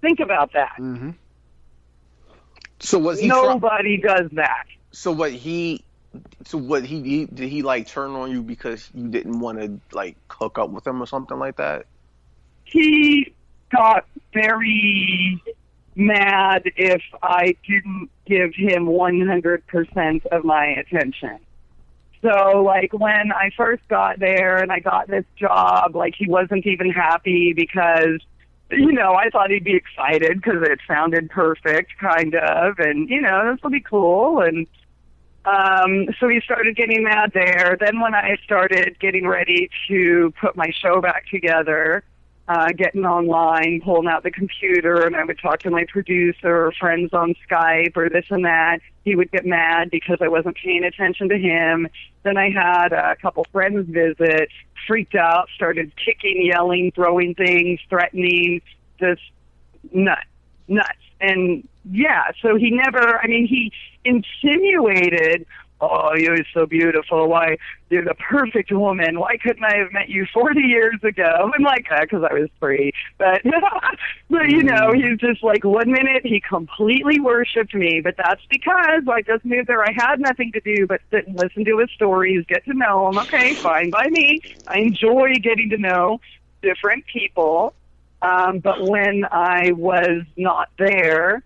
Think 0.00 0.20
about 0.20 0.52
that. 0.52 0.74
Mm-hmm. 0.78 1.10
So 2.80 2.98
was 2.98 3.20
he? 3.20 3.28
Nobody 3.28 3.96
does 3.96 4.28
that. 4.32 4.66
So 4.92 5.12
what 5.12 5.32
he? 5.32 5.82
So 6.44 6.58
what 6.58 6.84
he, 6.84 7.02
he 7.02 7.24
did 7.24 7.48
he 7.48 7.62
like 7.62 7.86
turn 7.86 8.10
on 8.12 8.30
you 8.30 8.42
because 8.42 8.88
you 8.94 9.08
didn't 9.08 9.40
want 9.40 9.58
to 9.58 9.80
like 9.96 10.16
hook 10.30 10.58
up 10.58 10.70
with 10.70 10.86
him 10.86 11.02
or 11.02 11.06
something 11.06 11.38
like 11.38 11.56
that? 11.56 11.86
He 12.64 13.32
got 13.72 14.06
very 14.32 15.42
mad 15.96 16.62
if 16.76 17.02
I 17.22 17.56
didn't 17.66 18.10
give 18.26 18.54
him 18.54 18.86
100% 18.86 20.26
of 20.26 20.44
my 20.44 20.66
attention. 20.66 21.38
So, 22.22 22.62
like, 22.62 22.92
when 22.94 23.32
I 23.32 23.50
first 23.54 23.86
got 23.88 24.18
there 24.18 24.56
and 24.56 24.72
I 24.72 24.80
got 24.80 25.08
this 25.08 25.26
job, 25.36 25.94
like, 25.94 26.14
he 26.16 26.26
wasn't 26.26 26.66
even 26.66 26.90
happy 26.90 27.52
because, 27.52 28.20
you 28.70 28.92
know, 28.92 29.12
I 29.12 29.28
thought 29.28 29.50
he'd 29.50 29.64
be 29.64 29.76
excited 29.76 30.40
because 30.40 30.62
it 30.62 30.78
sounded 30.88 31.28
perfect, 31.28 31.92
kind 32.00 32.34
of, 32.34 32.78
and, 32.78 33.10
you 33.10 33.20
know, 33.20 33.52
this 33.52 33.62
will 33.62 33.70
be 33.70 33.80
cool. 33.80 34.40
And, 34.40 34.66
um, 35.44 36.06
so 36.18 36.26
he 36.28 36.40
started 36.40 36.74
getting 36.76 37.04
mad 37.04 37.32
there. 37.34 37.76
Then, 37.78 38.00
when 38.00 38.14
I 38.14 38.38
started 38.42 38.98
getting 39.00 39.26
ready 39.26 39.68
to 39.88 40.32
put 40.40 40.56
my 40.56 40.70
show 40.70 41.02
back 41.02 41.26
together, 41.28 42.04
uh, 42.46 42.68
getting 42.76 43.04
online, 43.04 43.80
pulling 43.82 44.06
out 44.08 44.22
the 44.22 44.30
computer, 44.30 45.06
and 45.06 45.16
I 45.16 45.24
would 45.24 45.38
talk 45.38 45.60
to 45.60 45.70
my 45.70 45.84
producer 45.88 46.66
or 46.66 46.72
friends 46.72 47.12
on 47.12 47.34
Skype 47.48 47.96
or 47.96 48.10
this 48.10 48.26
and 48.30 48.44
that. 48.44 48.80
He 49.04 49.16
would 49.16 49.30
get 49.30 49.46
mad 49.46 49.90
because 49.90 50.18
I 50.20 50.28
wasn't 50.28 50.56
paying 50.56 50.84
attention 50.84 51.28
to 51.30 51.38
him. 51.38 51.88
Then 52.22 52.36
I 52.36 52.50
had 52.50 52.92
a 52.92 53.16
couple 53.16 53.46
friends 53.52 53.88
visit, 53.88 54.48
freaked 54.86 55.14
out, 55.14 55.48
started 55.54 55.92
kicking, 55.96 56.44
yelling, 56.44 56.92
throwing 56.94 57.34
things, 57.34 57.80
threatening, 57.88 58.60
just 58.98 59.22
nuts, 59.92 60.26
nuts. 60.68 60.90
And 61.20 61.66
yeah, 61.90 62.32
so 62.42 62.56
he 62.56 62.70
never, 62.70 63.18
I 63.18 63.26
mean, 63.26 63.46
he 63.46 63.72
insinuated, 64.04 65.46
oh, 65.90 66.14
you're 66.16 66.38
so 66.52 66.66
beautiful. 66.66 67.28
Why, 67.28 67.56
you're 67.90 68.04
the 68.04 68.14
perfect 68.14 68.72
woman. 68.72 69.18
Why 69.18 69.36
couldn't 69.36 69.64
I 69.64 69.76
have 69.76 69.92
met 69.92 70.08
you 70.08 70.26
40 70.32 70.60
years 70.60 71.02
ago? 71.02 71.50
I'm 71.54 71.62
like 71.62 71.86
that 71.90 72.02
because 72.02 72.24
I 72.28 72.34
was 72.34 72.48
free. 72.58 72.92
But, 73.18 73.42
but 74.30 74.48
you 74.48 74.62
know, 74.62 74.92
he's 74.92 75.18
just 75.18 75.42
like 75.42 75.64
one 75.64 75.90
minute 75.90 76.24
he 76.24 76.40
completely 76.40 77.20
worshipped 77.20 77.74
me, 77.74 78.00
but 78.02 78.16
that's 78.16 78.42
because 78.50 79.02
I 79.08 79.22
just 79.22 79.44
moved 79.44 79.68
there. 79.68 79.82
I 79.82 79.92
had 79.96 80.20
nothing 80.20 80.52
to 80.52 80.60
do 80.60 80.86
but 80.86 81.00
sit 81.10 81.26
and 81.26 81.36
listen 81.38 81.64
to 81.64 81.78
his 81.78 81.90
stories, 81.94 82.44
get 82.48 82.64
to 82.66 82.74
know 82.74 83.08
him. 83.08 83.18
Okay, 83.18 83.54
fine 83.62 83.90
by 83.90 84.06
me. 84.08 84.40
I 84.66 84.78
enjoy 84.78 85.34
getting 85.42 85.70
to 85.70 85.78
know 85.78 86.20
different 86.62 87.04
people. 87.06 87.74
Um, 88.22 88.58
but 88.60 88.80
when 88.80 89.24
I 89.30 89.72
was 89.72 90.22
not 90.36 90.70
there, 90.78 91.42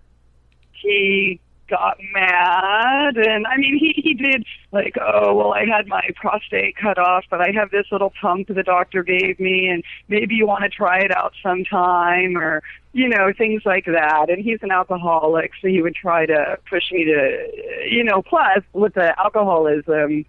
he 0.73 1.41
got 1.69 1.99
mad. 2.13 3.17
And 3.17 3.47
I 3.47 3.57
mean 3.57 3.79
he 3.79 3.93
he 3.97 4.15
did 4.15 4.45
like 4.73 4.97
oh 5.01 5.35
well 5.35 5.53
I 5.53 5.65
had 5.65 5.87
my 5.87 6.09
prostate 6.17 6.77
cut 6.77 6.99
off 6.99 7.25
but 7.31 7.41
I 7.41 7.51
have 7.55 7.71
this 7.71 7.87
little 7.93 8.13
pump 8.21 8.49
the 8.49 8.63
doctor 8.63 9.03
gave 9.03 9.39
me 9.39 9.69
and 9.69 9.83
maybe 10.09 10.35
you 10.35 10.47
want 10.47 10.65
to 10.65 10.71
try 10.71 11.01
it 11.01 11.15
out 11.17 11.33
sometime 11.43 12.37
or 12.37 12.63
you 12.93 13.09
know 13.09 13.33
things 13.37 13.63
like 13.65 13.87
that. 13.87 14.31
And 14.31 14.43
he's 14.43 14.63
an 14.63 14.71
alcoholic 14.71 15.53
so 15.61 15.69
he 15.69 15.83
would 15.83 15.95
try 15.95 16.27
to 16.27 16.59
push 16.69 16.91
me 16.91 17.05
to 17.05 17.87
you 17.89 18.05
know 18.05 18.23
plus 18.23 18.63
with 18.73 18.95
the 18.95 19.19
alcoholism 19.21 20.25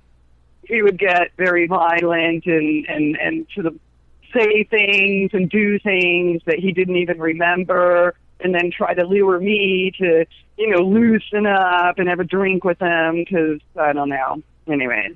he 0.64 0.82
would 0.82 1.00
get 1.00 1.32
very 1.38 1.68
violent 1.68 2.46
and 2.46 2.86
and 2.88 3.18
and 3.18 3.48
to 3.56 3.64
the 3.64 3.80
say 4.34 4.64
things 4.64 5.32
and 5.34 5.50
do 5.50 5.80
things 5.80 6.42
that 6.46 6.60
he 6.60 6.72
didn't 6.72 6.98
even 6.98 7.20
remember 7.20 8.16
and 8.42 8.54
then 8.54 8.72
try 8.72 8.94
to 8.94 9.06
lure 9.06 9.40
me 9.40 9.92
to, 10.00 10.26
you 10.58 10.70
know, 10.70 10.80
loosen 10.84 11.46
up 11.46 12.00
and 12.00 12.08
have 12.08 12.20
a 12.20 12.24
drink 12.24 12.64
with 12.64 12.80
him 12.82 13.16
because 13.16 13.60
I 13.80 13.94
don't 13.94 14.10
know. 14.10 14.42
Anyways, 14.68 15.16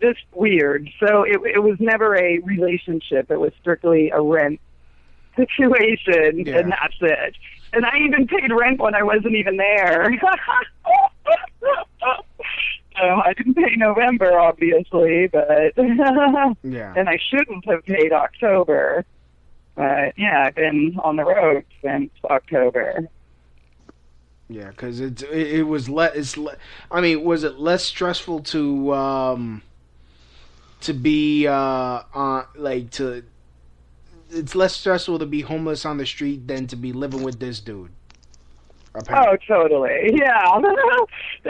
just 0.00 0.20
weird. 0.34 0.88
So 1.00 1.22
it 1.22 1.36
it 1.54 1.62
was 1.62 1.76
never 1.80 2.16
a 2.16 2.38
relationship. 2.40 3.30
It 3.30 3.38
was 3.38 3.52
strictly 3.60 4.10
a 4.10 4.20
rent 4.20 4.60
situation, 5.36 6.44
Yeah. 6.46 6.58
and 6.58 6.72
that's 6.72 6.96
it. 7.00 7.36
And 7.74 7.86
I 7.86 7.96
even 8.04 8.26
paid 8.26 8.50
rent 8.52 8.80
when 8.80 8.94
I 8.94 9.02
wasn't 9.02 9.34
even 9.34 9.56
there. 9.56 10.10
so 12.02 13.04
I 13.24 13.32
didn't 13.34 13.54
pay 13.54 13.76
November, 13.76 14.38
obviously, 14.38 15.28
but 15.28 15.72
Yeah. 16.62 16.92
and 16.96 17.08
I 17.08 17.18
shouldn't 17.30 17.64
have 17.68 17.82
paid 17.84 18.12
October. 18.12 19.06
But 19.74 20.14
yeah, 20.16 20.44
I've 20.46 20.54
been 20.54 20.98
on 21.02 21.16
the 21.16 21.24
road 21.24 21.64
since 21.82 22.10
October. 22.24 23.08
Yeah, 24.48 24.68
because 24.68 25.00
it, 25.00 25.22
it 25.22 25.66
was 25.66 25.88
less. 25.88 26.14
It's 26.14 26.36
le- 26.36 26.56
I 26.90 27.00
mean, 27.00 27.24
was 27.24 27.42
it 27.42 27.58
less 27.58 27.84
stressful 27.84 28.40
to 28.40 28.92
um 28.92 29.62
to 30.80 30.92
be 30.92 31.46
uh 31.46 32.02
on 32.14 32.44
like 32.54 32.90
to? 32.92 33.24
It's 34.30 34.54
less 34.54 34.74
stressful 34.74 35.18
to 35.18 35.26
be 35.26 35.42
homeless 35.42 35.84
on 35.84 35.98
the 35.98 36.06
street 36.06 36.46
than 36.46 36.66
to 36.68 36.76
be 36.76 36.92
living 36.92 37.22
with 37.22 37.38
this 37.40 37.60
dude. 37.60 37.92
Oh, 38.94 39.36
totally. 39.46 40.10
Yeah. 40.12 40.54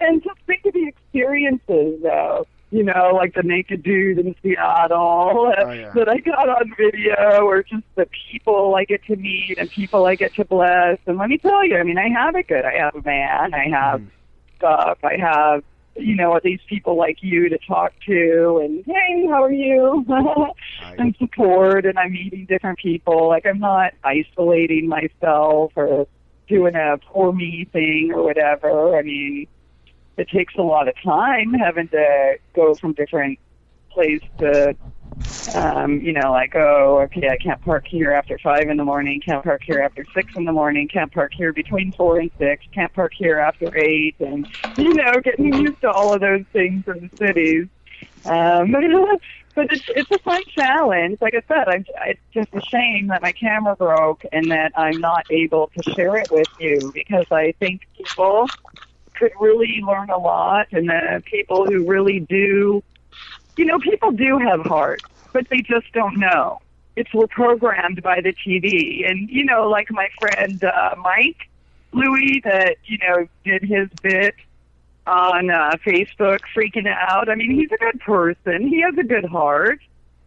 and 0.00 0.22
just 0.22 0.38
think 0.46 0.64
of 0.64 0.72
the 0.72 0.88
experiences, 0.88 2.00
though. 2.02 2.46
You 2.70 2.84
know, 2.84 3.10
like 3.14 3.34
the 3.34 3.42
naked 3.42 3.82
dude 3.82 4.18
in 4.18 4.34
Seattle 4.42 5.52
Oh, 5.58 5.70
yeah. 5.72 5.90
that 5.94 6.08
I 6.08 6.18
got 6.18 6.48
on 6.48 6.72
video, 6.78 7.40
or 7.42 7.62
just 7.62 7.82
the 7.96 8.06
people 8.30 8.74
I 8.76 8.84
get 8.84 9.04
to 9.06 9.16
meet 9.16 9.56
and 9.58 9.68
people 9.68 10.06
I 10.06 10.14
get 10.14 10.34
to 10.34 10.44
bless. 10.44 10.98
And 11.06 11.18
let 11.18 11.28
me 11.28 11.38
tell 11.38 11.66
you, 11.66 11.76
I 11.76 11.82
mean, 11.82 11.98
I 11.98 12.08
have 12.08 12.36
it 12.36 12.46
good. 12.46 12.64
I 12.64 12.74
have 12.78 12.94
a 12.94 13.00
van. 13.00 13.54
I 13.54 13.68
have 13.68 14.00
hmm. 14.00 14.06
stuff. 14.56 14.98
I 15.02 15.16
have, 15.16 15.64
you 15.96 16.14
know, 16.14 16.38
these 16.42 16.60
people 16.68 16.96
like 16.96 17.18
you 17.22 17.48
to 17.48 17.58
talk 17.58 17.92
to, 18.06 18.60
and 18.62 18.84
hey, 18.86 19.26
how 19.28 19.42
are 19.42 19.52
you? 19.52 20.04
and 20.98 21.16
support. 21.18 21.86
And 21.86 21.98
I'm 21.98 22.12
meeting 22.12 22.46
different 22.48 22.78
people. 22.78 23.28
Like 23.28 23.46
I'm 23.46 23.58
not 23.58 23.94
isolating 24.04 24.86
myself 24.86 25.72
or 25.74 26.06
doing 26.50 26.74
a 26.74 26.98
poor 26.98 27.32
me 27.32 27.66
thing 27.72 28.10
or 28.14 28.22
whatever. 28.22 28.96
I 28.98 29.02
mean, 29.02 29.46
it 30.16 30.28
takes 30.28 30.54
a 30.56 30.62
lot 30.62 30.88
of 30.88 30.94
time 31.02 31.54
having 31.54 31.88
to 31.88 32.34
go 32.54 32.74
from 32.76 32.92
different 32.92 33.38
place 33.92 34.22
to 34.38 34.74
um, 35.54 36.00
you 36.00 36.12
know, 36.12 36.30
like, 36.30 36.54
oh, 36.54 37.00
okay, 37.04 37.28
I 37.28 37.36
can't 37.36 37.60
park 37.62 37.84
here 37.88 38.12
after 38.12 38.38
five 38.38 38.68
in 38.68 38.76
the 38.76 38.84
morning, 38.84 39.20
can't 39.24 39.42
park 39.42 39.62
here 39.64 39.80
after 39.80 40.04
six 40.14 40.32
in 40.36 40.44
the 40.44 40.52
morning, 40.52 40.86
can't 40.86 41.12
park 41.12 41.32
here 41.34 41.52
between 41.52 41.92
four 41.92 42.18
and 42.18 42.30
six, 42.38 42.64
can't 42.72 42.92
park 42.92 43.12
here 43.16 43.38
after 43.38 43.76
eight, 43.76 44.16
and 44.20 44.46
you 44.76 44.94
know, 44.94 45.12
getting 45.24 45.52
used 45.52 45.80
to 45.80 45.90
all 45.90 46.14
of 46.14 46.20
those 46.20 46.44
things 46.52 46.84
in 46.86 47.10
the 47.10 47.26
cities. 47.26 47.68
Um, 48.24 48.72
but 49.54 49.72
it's 49.72 49.84
it's 49.88 50.10
a 50.10 50.18
fun 50.20 50.42
challenge. 50.54 51.18
Like 51.20 51.34
I 51.34 51.42
said, 51.48 51.68
I'm, 51.68 51.84
it's 52.06 52.20
just 52.32 52.48
a 52.54 52.60
shame 52.60 53.08
that 53.08 53.22
my 53.22 53.32
camera 53.32 53.74
broke 53.74 54.24
and 54.32 54.50
that 54.50 54.72
I'm 54.76 55.00
not 55.00 55.24
able 55.30 55.70
to 55.76 55.92
share 55.94 56.16
it 56.16 56.30
with 56.30 56.48
you 56.58 56.92
because 56.94 57.26
I 57.30 57.54
think 57.58 57.82
people 57.96 58.46
could 59.20 59.32
really 59.38 59.80
learn 59.86 60.10
a 60.10 60.18
lot, 60.18 60.66
and 60.72 60.88
the 60.88 61.22
people 61.24 61.66
who 61.66 61.86
really 61.86 62.20
do 62.20 62.82
you 63.60 63.66
know, 63.66 63.78
people 63.78 64.10
do 64.12 64.38
have 64.38 64.62
hearts, 64.62 65.04
but 65.34 65.46
they 65.50 65.60
just 65.60 65.92
don't 65.92 66.18
know. 66.18 66.60
It's 66.96 67.12
we're 67.12 67.26
programmed 67.26 68.02
by 68.02 68.22
the 68.22 68.32
TV, 68.32 69.08
and 69.08 69.28
you 69.28 69.44
know, 69.44 69.68
like 69.68 69.90
my 69.90 70.08
friend 70.18 70.64
uh, 70.64 70.94
Mike 70.98 71.48
Louis 71.92 72.40
that 72.44 72.76
you 72.84 72.96
know 72.98 73.28
did 73.44 73.62
his 73.62 73.88
bit 74.02 74.34
on 75.06 75.50
uh, 75.50 75.72
Facebook, 75.84 76.40
freaking 76.56 76.86
out. 76.86 77.28
I 77.28 77.34
mean, 77.34 77.50
he's 77.50 77.70
a 77.70 77.76
good 77.76 78.00
person. 78.00 78.66
He 78.66 78.80
has 78.80 78.96
a 78.98 79.04
good 79.04 79.26
heart, 79.26 79.80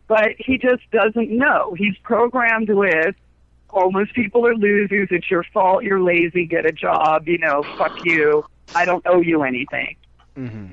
but 0.07 0.35
he 0.37 0.59
just 0.59 0.83
doesn't 0.91 1.31
know. 1.31 1.73
He's 1.75 1.97
programmed 2.03 2.69
with 2.69 3.15
homeless 3.67 4.09
people 4.13 4.45
are 4.45 4.55
losers. 4.55 5.07
It's 5.09 5.29
your 5.29 5.43
fault. 5.53 5.83
You're 5.83 6.01
lazy. 6.01 6.45
Get 6.45 6.67
a 6.67 6.71
job. 6.71 7.27
You 7.27 7.39
know, 7.39 7.63
fuck 7.77 8.05
you. 8.05 8.45
I 8.75 8.85
don't 8.85 9.05
owe 9.05 9.21
you 9.21 9.43
anything. 9.43 9.95
Mm-hmm. 10.37 10.67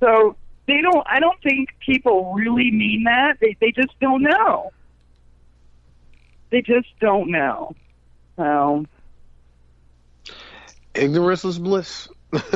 So 0.00 0.36
they 0.66 0.80
don't. 0.80 1.06
I 1.06 1.20
don't 1.20 1.40
think 1.42 1.70
people 1.84 2.32
really 2.34 2.70
mean 2.70 3.04
that. 3.04 3.38
They 3.40 3.56
they 3.60 3.72
just 3.72 3.98
don't 4.00 4.22
know. 4.22 4.72
They 6.50 6.62
just 6.62 6.88
don't 7.00 7.30
know. 7.30 7.74
So 8.36 8.86
Ignorance 10.94 11.44
is 11.44 11.58
bliss. 11.58 12.08
what's 12.30 12.50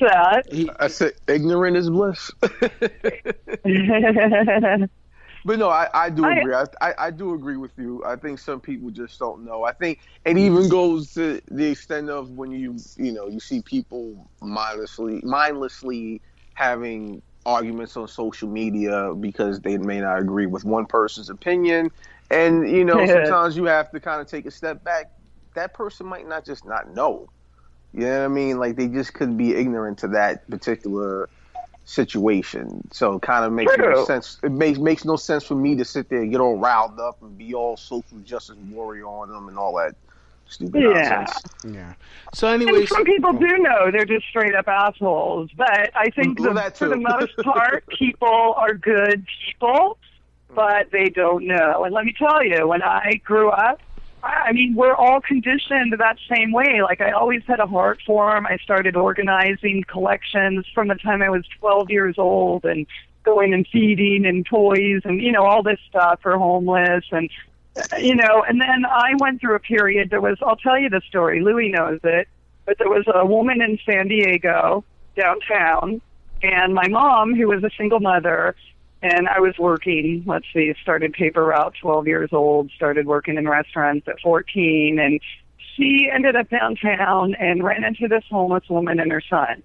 that? 0.00 0.74
I 0.78 0.88
said 0.88 1.12
ignorant 1.26 1.76
is 1.76 1.90
bliss. 1.90 2.30
But 5.46 5.60
no, 5.60 5.68
I, 5.68 5.88
I 5.94 6.10
do 6.10 6.24
I- 6.24 6.34
agree. 6.34 6.54
I, 6.54 6.64
I, 6.80 6.94
I 6.98 7.10
do 7.12 7.32
agree 7.32 7.56
with 7.56 7.70
you. 7.78 8.04
I 8.04 8.16
think 8.16 8.40
some 8.40 8.60
people 8.60 8.90
just 8.90 9.16
don't 9.20 9.44
know. 9.44 9.62
I 9.62 9.72
think 9.72 10.00
it 10.24 10.30
mm-hmm. 10.30 10.38
even 10.38 10.68
goes 10.68 11.14
to 11.14 11.40
the 11.48 11.66
extent 11.70 12.10
of 12.10 12.30
when 12.30 12.50
you 12.50 12.76
you 12.96 13.12
know 13.12 13.28
you 13.28 13.38
see 13.38 13.62
people 13.62 14.28
mindlessly 14.42 15.20
mindlessly 15.22 16.20
having 16.54 17.22
arguments 17.46 17.96
on 17.96 18.08
social 18.08 18.48
media 18.48 19.14
because 19.14 19.60
they 19.60 19.78
may 19.78 20.00
not 20.00 20.18
agree 20.18 20.46
with 20.46 20.64
one 20.64 20.84
person's 20.84 21.30
opinion, 21.30 21.92
and 22.28 22.68
you 22.68 22.84
know 22.84 23.06
sometimes 23.06 23.56
you 23.56 23.64
have 23.66 23.88
to 23.92 24.00
kind 24.00 24.20
of 24.20 24.26
take 24.26 24.46
a 24.46 24.50
step 24.50 24.82
back. 24.82 25.12
That 25.54 25.74
person 25.74 26.06
might 26.06 26.26
not 26.28 26.44
just 26.44 26.66
not 26.66 26.92
know. 26.92 27.28
You 27.94 28.00
know 28.00 28.18
what 28.18 28.24
I 28.24 28.28
mean? 28.28 28.58
Like 28.58 28.74
they 28.74 28.88
just 28.88 29.14
could 29.14 29.38
be 29.38 29.54
ignorant 29.54 29.98
to 29.98 30.08
that 30.08 30.50
particular 30.50 31.30
situation. 31.86 32.86
So 32.92 33.14
it 33.14 33.22
kind 33.22 33.44
of 33.44 33.52
makes 33.52 33.72
no 33.78 34.04
sense. 34.04 34.38
It 34.42 34.52
makes 34.52 34.78
makes 34.78 35.04
no 35.04 35.16
sense 35.16 35.44
for 35.44 35.54
me 35.54 35.76
to 35.76 35.84
sit 35.84 36.08
there 36.10 36.20
and 36.20 36.30
get 36.30 36.40
all 36.40 36.58
riled 36.58 37.00
up 37.00 37.22
and 37.22 37.38
be 37.38 37.54
all 37.54 37.76
social 37.76 38.18
justice 38.24 38.56
warrior 38.68 39.06
on 39.06 39.30
them 39.30 39.48
and 39.48 39.56
all 39.56 39.74
that 39.76 39.94
stupid 40.48 40.82
Yeah. 40.82 41.24
nonsense. 41.24 41.42
Yeah. 41.64 41.94
So, 42.34 42.48
And 42.48 42.62
anyways, 42.62 42.88
some 42.88 43.04
people 43.04 43.30
oh. 43.34 43.38
do 43.38 43.58
know 43.58 43.90
they're 43.92 44.04
just 44.04 44.26
straight 44.26 44.54
up 44.54 44.66
assholes, 44.68 45.50
but 45.56 45.90
I 45.94 46.10
think 46.10 46.40
Well, 46.40 46.54
the, 46.54 46.72
for 46.74 46.88
the 46.88 46.96
most 46.96 47.36
part, 47.44 47.86
people 47.86 48.54
are 48.56 48.74
good 48.74 49.24
people, 49.48 49.98
but 50.54 50.90
they 50.90 51.08
don't 51.08 51.46
know. 51.46 51.84
And 51.84 51.94
let 51.94 52.04
me 52.04 52.14
tell 52.18 52.44
you, 52.44 52.66
when 52.66 52.82
I 52.82 53.20
grew 53.24 53.50
up, 53.50 53.80
I 54.26 54.52
mean, 54.52 54.74
we're 54.74 54.94
all 54.94 55.20
conditioned 55.20 55.94
that 55.98 56.18
same 56.32 56.52
way. 56.52 56.82
Like 56.82 57.00
I 57.00 57.12
always 57.12 57.42
had 57.46 57.60
a 57.60 57.66
heart 57.66 58.00
for 58.06 58.36
'em. 58.36 58.46
I 58.46 58.56
started 58.58 58.96
organizing 58.96 59.84
collections 59.84 60.66
from 60.74 60.88
the 60.88 60.94
time 60.96 61.22
I 61.22 61.30
was 61.30 61.44
12 61.60 61.90
years 61.90 62.16
old, 62.18 62.64
and 62.64 62.86
going 63.22 63.52
and 63.52 63.66
feeding 63.68 64.24
and 64.24 64.46
toys 64.46 65.02
and 65.04 65.20
you 65.20 65.32
know 65.32 65.44
all 65.44 65.62
this 65.62 65.80
stuff 65.88 66.20
for 66.22 66.38
homeless 66.38 67.04
and 67.10 67.28
you 67.98 68.14
know, 68.14 68.42
and 68.48 68.60
then 68.60 68.84
I 68.86 69.12
went 69.18 69.40
through 69.40 69.54
a 69.54 69.60
period. 69.60 70.10
There 70.10 70.20
was, 70.20 70.38
I'll 70.42 70.56
tell 70.56 70.78
you 70.78 70.88
the 70.88 71.02
story. 71.08 71.42
Louie 71.42 71.68
knows 71.68 72.00
it, 72.04 72.28
but 72.64 72.78
there 72.78 72.88
was 72.88 73.04
a 73.12 73.26
woman 73.26 73.60
in 73.60 73.78
San 73.84 74.08
Diego 74.08 74.84
downtown, 75.16 76.00
and 76.42 76.74
my 76.74 76.88
mom, 76.88 77.34
who 77.34 77.48
was 77.48 77.62
a 77.64 77.70
single 77.76 78.00
mother, 78.00 78.54
and 79.06 79.28
I 79.28 79.40
was 79.40 79.56
working. 79.58 80.24
Let's 80.26 80.46
see, 80.52 80.74
started 80.82 81.12
paper 81.12 81.44
route, 81.44 81.74
12 81.80 82.06
years 82.06 82.30
old. 82.32 82.70
Started 82.74 83.06
working 83.06 83.36
in 83.36 83.48
restaurants 83.48 84.08
at 84.08 84.20
14, 84.20 84.98
and 84.98 85.20
she 85.76 86.10
ended 86.12 86.34
up 86.34 86.48
downtown 86.50 87.34
and 87.34 87.62
ran 87.62 87.84
into 87.84 88.08
this 88.08 88.24
homeless 88.28 88.68
woman 88.68 88.98
and 88.98 89.12
her 89.12 89.22
son. 89.28 89.62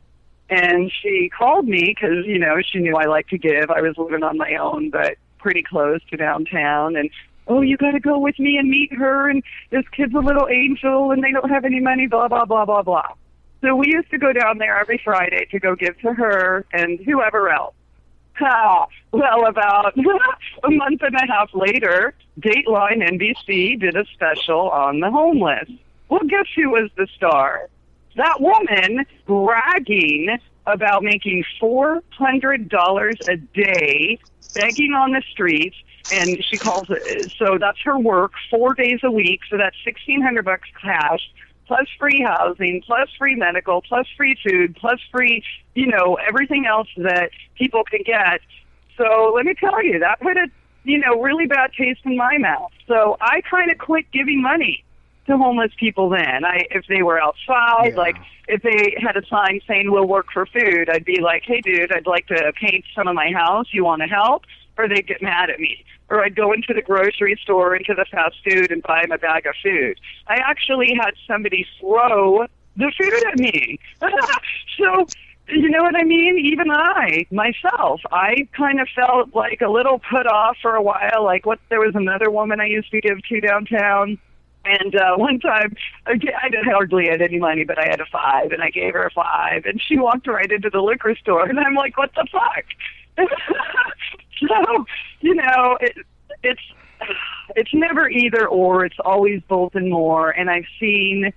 And 0.50 0.92
she 1.02 1.32
called 1.36 1.68
me 1.68 1.96
because, 1.96 2.26
you 2.26 2.38
know, 2.38 2.58
she 2.62 2.80
knew 2.80 2.96
I 2.96 3.06
like 3.06 3.30
to 3.30 3.38
give. 3.38 3.72
I 3.72 3.82
was 3.82 3.98
living 3.98 4.22
on 4.22 4.38
my 4.38 4.56
own, 4.56 4.90
but 4.90 5.16
pretty 5.40 5.64
close 5.64 6.02
to 6.12 6.18
downtown. 6.18 6.96
And, 6.96 7.10
oh, 7.48 7.62
you 7.62 7.78
got 7.78 7.92
to 7.92 8.00
go 8.00 8.20
with 8.20 8.38
me 8.38 8.58
and 8.58 8.70
meet 8.70 8.94
her. 8.94 9.30
And 9.30 9.42
this 9.70 9.88
kid's 9.96 10.14
a 10.14 10.20
little 10.20 10.50
angel 10.50 11.12
and 11.12 11.24
they 11.24 11.32
don't 11.32 11.50
have 11.50 11.64
any 11.64 11.80
money, 11.80 12.06
blah, 12.06 12.28
blah, 12.28 12.46
blah, 12.46 12.66
blah, 12.66 12.84
blah. 12.84 13.14
So 13.62 13.76
we 13.76 13.88
used 13.88 14.12
to 14.12 14.18
go 14.18 14.34
down 14.34 14.58
there 14.58 14.78
every 14.78 15.00
Friday 15.04 15.48
to 15.52 15.60
go 15.60 15.74
give 15.74 15.98
to 16.00 16.14
her 16.14 16.66
and 16.74 17.00
whoever 17.00 17.50
else. 17.50 17.76
Well, 19.14 19.46
about 19.46 19.98
a 20.64 20.72
month 20.72 21.02
and 21.02 21.16
a 21.16 21.28
half 21.28 21.50
later, 21.54 22.14
Dateline 22.40 23.04
NBC 23.04 23.78
did 23.78 23.98
a 23.98 24.06
special 24.14 24.70
on 24.70 25.02
the 25.02 25.12
homeless. 25.12 25.70
Well, 26.08 26.22
guess 26.30 26.46
who 26.56 26.70
was 26.70 26.90
the 26.96 27.08
star? 27.14 27.68
That 28.16 28.40
woman 28.40 29.06
bragging 29.26 30.38
about 30.66 31.04
making 31.04 31.44
four 31.60 32.02
hundred 32.12 32.70
dollars 32.70 33.16
a 33.28 33.36
day 33.36 34.18
begging 34.54 34.94
on 34.94 35.12
the 35.12 35.24
streets 35.32 35.76
and 36.12 36.44
she 36.44 36.58
calls 36.58 36.88
it 36.90 37.32
so 37.38 37.58
that's 37.60 37.80
her 37.84 37.98
work 37.98 38.34
four 38.50 38.74
days 38.74 39.00
a 39.04 39.12
week 39.12 39.40
so 39.50 39.58
that's 39.58 39.76
sixteen 39.84 40.22
hundred 40.22 40.46
bucks 40.46 40.70
cash 40.82 41.22
plus 41.68 41.88
free 42.00 42.22
housing 42.22 42.82
plus 42.86 43.10
free 43.18 43.36
medical 43.36 43.82
plus 43.82 44.08
free 44.18 44.38
food 44.46 44.76
plus 44.76 45.00
free 45.12 45.44
you 45.76 45.88
know 45.88 46.18
everything 46.28 46.66
else 46.66 46.88
that 46.98 47.30
people 47.56 47.84
can 47.84 48.02
get 48.06 48.42
so 48.98 49.32
let 49.36 49.46
me 49.46 49.54
tell 49.54 49.84
you 49.84 50.00
that 50.00 50.20
put 50.20 50.38
a 50.38 50.48
you 50.84 50.98
know 50.98 51.22
really 51.22 51.46
bad 51.46 51.72
taste 51.78 52.02
in 52.06 52.18
my 52.18 52.38
mouth 52.38 52.72
so 52.88 53.18
i 53.22 53.42
kind 53.50 53.72
of 53.72 53.78
quit 53.78 54.06
giving 54.12 54.42
money 54.42 54.84
to 55.28 55.38
homeless 55.38 55.72
people 55.80 56.10
then. 56.10 56.46
I 56.46 56.66
if 56.72 56.86
they 56.88 57.04
were 57.04 57.22
outside, 57.22 57.96
like 57.96 58.18
if 58.48 58.62
they 58.62 58.96
had 59.02 59.18
a 59.18 59.26
sign 59.28 59.62
saying 59.68 59.92
we'll 59.92 60.08
work 60.08 60.28
for 60.34 60.46
food, 60.46 60.90
I'd 60.90 61.06
be 61.06 61.22
like, 61.22 61.44
Hey 61.46 61.62
dude, 61.62 61.92
I'd 61.92 62.08
like 62.08 62.28
to 62.28 62.54
paint 62.60 62.86
some 62.96 63.08
of 63.08 63.16
my 63.16 63.32
house, 63.32 63.68
you 63.72 63.84
wanna 63.84 64.08
help? 64.08 64.44
Or 64.78 64.88
they'd 64.88 65.08
get 65.08 65.22
mad 65.22 65.50
at 65.50 65.60
me. 65.60 65.84
Or 66.12 66.24
I'd 66.24 66.36
go 66.36 66.52
into 66.52 66.74
the 66.74 66.82
grocery 66.82 67.40
store, 67.42 67.76
into 67.76 67.94
the 67.96 68.06
fast 68.12 68.36
food 68.44 68.70
and 68.72 68.84
buy 68.84 69.02
them 69.02 69.14
a 69.14 69.18
bag 69.18 69.46
of 69.46 69.56
food. 69.64 70.00
I 70.28 70.36
actually 70.36 70.94
had 70.94 71.14
somebody 71.26 71.66
throw 71.80 72.46
the 72.76 72.92
food 72.98 73.26
at 73.28 73.40
me. 73.40 73.80
so 74.78 75.08
you 75.48 75.70
know 75.70 75.82
what 75.82 75.96
I 75.96 76.04
mean? 76.04 76.38
Even 76.38 76.70
I, 76.70 77.26
myself, 77.32 78.02
I 78.12 78.48
kind 78.56 78.80
of 78.80 78.88
felt 78.96 79.34
like 79.34 79.62
a 79.62 79.70
little 79.70 80.00
put 80.00 80.28
off 80.28 80.58
for 80.62 80.76
a 80.76 80.82
while. 80.82 81.24
Like 81.24 81.46
what 81.46 81.60
there 81.70 81.80
was 81.80 81.96
another 81.96 82.30
woman 82.30 82.60
I 82.62 82.66
used 82.66 82.92
to 82.92 83.02
give 83.02 83.24
to 83.30 83.42
downtown 83.42 84.20
and 84.64 84.96
uh, 84.96 85.16
one 85.16 85.40
time, 85.40 85.76
I 86.06 86.16
didn't 86.16 86.66
hardly 86.66 87.08
had 87.08 87.22
any 87.22 87.40
money, 87.40 87.64
but 87.64 87.80
I 87.80 87.88
had 87.90 88.00
a 88.00 88.06
five, 88.06 88.52
and 88.52 88.62
I 88.62 88.70
gave 88.70 88.94
her 88.94 89.06
a 89.06 89.12
five, 89.12 89.66
and 89.66 89.82
she 89.82 89.98
walked 89.98 90.28
right 90.28 90.52
into 90.52 90.70
the 90.70 90.82
liquor 90.82 91.16
store, 91.16 91.48
and 91.48 91.60
I'm 91.60 91.74
like, 91.74 91.98
"What 91.98 92.12
the 92.14 92.28
fuck?" 92.32 92.66
so, 94.48 94.86
you 95.22 95.36
know, 95.36 95.78
it, 95.80 95.96
it's 96.44 96.62
it's 97.56 97.74
never 97.74 98.10
either 98.10 98.48
or. 98.48 98.86
It's 98.86 99.00
always 99.04 99.42
both 99.48 99.76
and 99.76 99.90
more. 99.90 100.30
And 100.30 100.50
I've 100.50 100.66
seen 100.80 101.34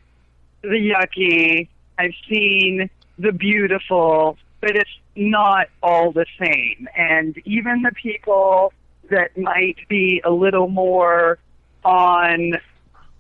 the 0.63 0.69
yucky, 0.69 1.69
I've 1.99 2.15
seen 2.29 2.91
the 3.19 3.33
beautiful, 3.33 4.37
but 4.61 4.77
it's 4.77 4.91
not 5.17 5.69
all 5.83 6.13
the 6.13 6.27
same. 6.39 6.89
And 6.97 7.37
even 7.45 7.83
the 7.83 7.93
people 7.93 8.73
that 9.11 9.37
might 9.37 9.77
be 9.89 10.23
a 10.25 10.31
little 10.31 10.69
more 10.69 11.39
on 11.85 12.55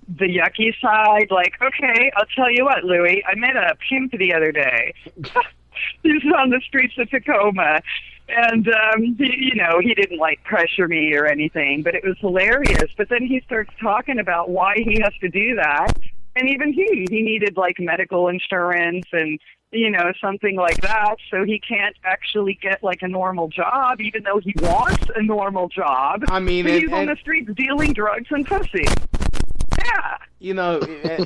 the 0.09 0.27
yucky 0.27 0.74
side, 0.81 1.28
like, 1.31 1.55
okay, 1.62 2.11
I'll 2.16 2.27
tell 2.35 2.51
you 2.51 2.65
what, 2.65 2.85
Louie, 2.85 3.23
I 3.27 3.35
met 3.36 3.56
a 3.56 3.77
pimp 3.89 4.12
the 4.12 4.35
other 4.35 4.52
day. 4.52 4.94
he 6.02 6.12
was 6.12 6.23
on 6.39 6.51
the 6.51 6.61
streets 6.66 6.94
of 6.98 7.11
Tacoma. 7.11 7.81
And, 8.28 8.66
um, 8.68 9.02
he, 9.18 9.52
you 9.52 9.55
know, 9.55 9.80
he 9.80 9.94
didn't 9.94 10.18
like 10.18 10.42
pressure 10.44 10.88
me 10.88 11.14
or 11.14 11.26
anything, 11.26 11.82
but 11.82 11.94
it 11.94 12.02
was 12.05 12.16
hilarious. 12.20 12.90
But 12.96 13.09
then 13.09 13.22
he 13.26 13.42
starts 13.44 13.70
talking 13.80 14.18
about 14.18 14.48
why 14.48 14.76
he 14.76 15.01
has 15.02 15.12
to 15.20 15.28
do 15.28 15.56
that. 15.56 15.92
And 16.36 16.48
even 16.48 16.72
he, 16.72 17.06
he 17.10 17.22
needed 17.22 17.56
like 17.56 17.76
medical 17.78 18.28
insurance 18.28 19.06
and, 19.12 19.38
you 19.70 19.90
know, 19.90 20.12
something 20.20 20.56
like 20.56 20.80
that. 20.80 21.16
So 21.30 21.44
he 21.44 21.60
can't 21.60 21.94
actually 22.05 22.59
get 22.60 22.82
like 22.82 23.02
a 23.02 23.09
normal 23.09 23.48
job, 23.48 24.01
even 24.01 24.22
though 24.24 24.40
he 24.40 24.55
wants 24.56 25.05
a 25.14 25.22
normal 25.22 25.68
job. 25.68 26.24
I 26.28 26.40
mean, 26.40 26.66
and- 26.66 26.82
he's 26.82 26.92
on 26.92 27.06
the 27.06 27.16
streets 27.16 27.51
dealing 27.55 27.92
drugs 27.92 28.28
and 28.30 28.46
pussy. 28.46 28.84
Yeah. 29.94 30.16
you 30.38 30.54
know, 30.54 30.80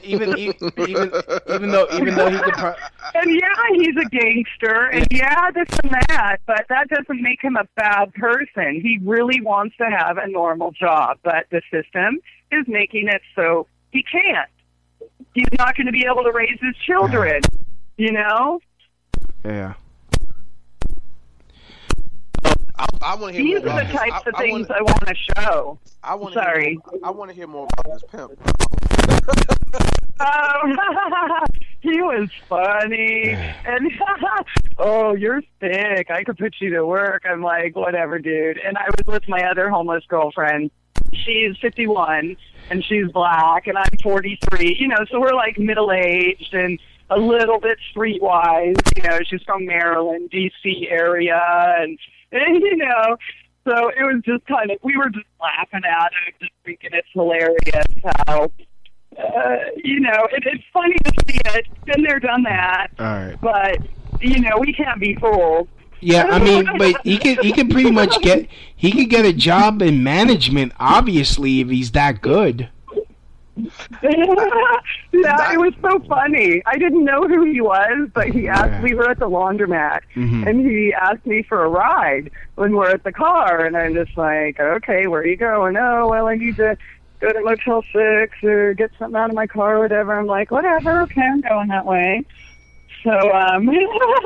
even 0.05 0.39
even 0.39 1.13
even 1.49 1.71
though 1.71 1.87
even 1.93 2.15
though 2.15 2.31
he 2.31 2.39
could. 2.39 2.55
Pro- 2.55 2.75
And 3.15 3.33
yeah, 3.33 3.67
he's 3.75 3.97
a 3.97 4.09
gangster, 4.11 4.89
and 4.91 5.07
yeah, 5.11 5.51
this 5.51 5.69
and 5.83 5.93
that, 6.09 6.39
but 6.47 6.67
that 6.69 6.89
doesn't 6.89 7.23
make 7.23 7.43
him 7.43 7.57
a 7.57 7.65
bad 7.77 8.13
person. 8.15 8.81
He 8.81 8.99
really 9.03 9.41
wants 9.41 9.77
to 9.79 9.85
have 9.85 10.19
a 10.19 10.29
normal 10.29 10.73
job, 10.73 11.19
but 11.23 11.47
the 11.51 11.63
system 11.71 12.21
is 12.53 12.67
making 12.69 13.09
it 13.09 13.23
so 13.35 13.67
he 13.91 14.03
can't. 14.03 14.49
He's 15.35 15.49
not 15.59 15.77
going 15.77 15.87
to 15.87 15.93
be 15.93 16.05
able 16.11 16.25
to 16.25 16.33
raise 16.33 16.59
his 16.61 16.77
children, 16.87 17.41
you 17.97 18.13
know? 18.13 18.61
yeah. 19.45 19.75
I, 22.79 22.87
I 23.03 23.15
want 23.17 23.35
to 23.35 23.43
hear 23.43 23.61
These 23.61 23.65
more 23.65 23.75
are 23.75 23.81
about 23.81 23.93
the 23.93 23.99
types 23.99 24.27
I, 24.27 24.29
of 24.29 24.35
I 24.35 24.39
things 24.43 24.69
wanna, 24.69 24.81
I 24.81 24.83
want 24.83 25.07
to 25.07 25.15
show. 25.15 25.79
I 26.03 26.15
want 26.15 26.35
Sorry. 26.35 26.65
Hear 26.71 26.75
more, 26.75 27.01
I 27.05 27.11
want 27.11 27.31
to 27.31 27.37
hear 27.37 27.47
more 27.47 27.69
about 27.79 28.01
this 28.01 28.11
pimp. 28.11 28.33
Oh, 30.21 30.75
he 31.81 32.01
was 32.01 32.29
funny. 32.49 33.37
And 33.65 33.91
oh, 34.79 35.15
you're 35.15 35.43
sick. 35.61 36.11
I 36.11 36.25
could 36.25 36.39
put 36.39 36.55
you 36.61 36.71
to 36.71 36.87
work. 36.87 37.25
I'm 37.29 37.43
like, 37.43 37.77
whatever, 37.77 38.19
dude. 38.19 38.59
And 38.59 38.79
I 38.79 38.85
was 38.87 39.07
with 39.07 39.29
my 39.29 39.43
other 39.45 39.69
homeless 39.69 40.05
girlfriend. 40.09 40.71
She's 41.13 41.57
51 41.59 42.37
and 42.71 42.85
she's 42.85 43.11
black, 43.13 43.67
and 43.67 43.77
I'm 43.79 43.91
43. 44.03 44.77
You 44.79 44.89
know, 44.89 45.05
so 45.11 45.21
we're 45.21 45.35
like 45.35 45.59
middle 45.59 45.93
aged 45.93 46.55
and 46.55 46.79
a 47.11 47.19
little 47.19 47.61
bit 47.61 47.79
streetwise. 47.95 48.77
You 48.97 49.03
know, 49.09 49.19
she's 49.27 49.43
from 49.43 49.67
Maryland, 49.67 50.31
D.C. 50.31 50.89
area, 50.91 51.41
and, 51.79 51.99
and 52.33 52.63
you 52.63 52.77
know. 52.77 53.17
So 53.65 53.89
it 53.89 54.03
was 54.03 54.23
just 54.25 54.47
kind 54.47 54.71
of, 54.71 54.79
we 54.83 54.97
were 54.97 55.11
just 55.11 55.27
laughing 55.39 55.83
at 55.85 56.11
it, 56.27 56.35
just 56.41 56.53
thinking 56.65 56.89
it's 56.95 57.09
hilarious 57.13 57.85
how 58.27 58.51
uh, 59.19 59.57
you 59.77 60.01
know, 60.01 60.29
it, 60.33 60.45
it's 60.47 60.65
funny 60.73 60.97
to 61.05 61.13
see 61.27 61.39
it. 61.47 61.67
Been 61.85 62.03
there, 62.03 62.21
done 62.21 62.45
that. 62.45 62.89
All 62.99 63.07
right. 63.07 63.41
But 63.41 63.79
you 64.21 64.41
know, 64.41 64.59
we 64.59 64.73
can't 64.73 65.01
be 65.01 65.15
fooled. 65.17 65.69
Yeah, 66.01 66.27
I 66.31 66.39
mean, 66.39 66.65
but 66.79 67.01
he 67.05 67.19
can 67.19 67.39
he 67.43 67.53
can 67.53 67.69
pretty 67.69 67.91
much 67.91 68.21
get 68.23 68.49
he 68.77 68.93
could 68.93 69.11
get 69.11 69.25
a 69.25 69.33
job 69.33 69.83
in 69.83 70.03
management, 70.03 70.73
obviously, 70.79 71.61
if 71.61 71.69
he's 71.69 71.91
that 71.93 72.21
good. 72.21 72.69
yeah, 74.03 75.53
it 75.53 75.59
was 75.59 75.73
so 75.83 75.99
funny. 76.09 76.63
I 76.67 76.77
didn't 76.79 77.05
know 77.05 77.27
who 77.27 77.45
he 77.45 77.61
was, 77.61 78.09
but 78.15 78.29
he 78.29 78.49
asked. 78.49 78.83
We 78.83 78.95
were 78.95 79.11
at 79.11 79.19
the 79.19 79.29
laundromat, 79.29 80.01
Mhm. 80.15 80.47
and 80.47 80.61
he 80.61 80.93
asked 80.95 81.27
me 81.27 81.43
for 81.43 81.65
a 81.65 81.69
ride 81.69 82.31
when 82.57 82.75
we're 82.77 82.91
at 82.91 83.05
the 83.05 83.13
car, 83.13 83.65
and 83.65 83.77
I'm 83.77 83.95
just 83.95 84.17
like, 84.17 84.59
okay, 84.61 85.07
where 85.07 85.21
are 85.23 85.27
you 85.27 85.37
going? 85.37 85.77
Oh, 85.77 86.09
well, 86.09 86.27
I 86.29 86.37
need 86.37 86.57
to 86.57 86.77
go 87.21 87.33
to 87.33 87.41
Motel 87.43 87.83
Six 87.93 88.43
or 88.45 88.75
get 88.75 88.91
something 88.99 89.19
out 89.19 89.31
of 89.31 89.35
my 89.35 89.47
car, 89.47 89.77
or 89.77 89.81
whatever. 89.81 90.19
I'm 90.19 90.27
like, 90.27 90.51
whatever, 90.51 91.03
okay, 91.03 91.23
I'm 91.23 91.41
going 91.41 91.69
that 91.69 91.87
way. 91.87 92.25
So 93.05 93.33
um, 93.33 93.69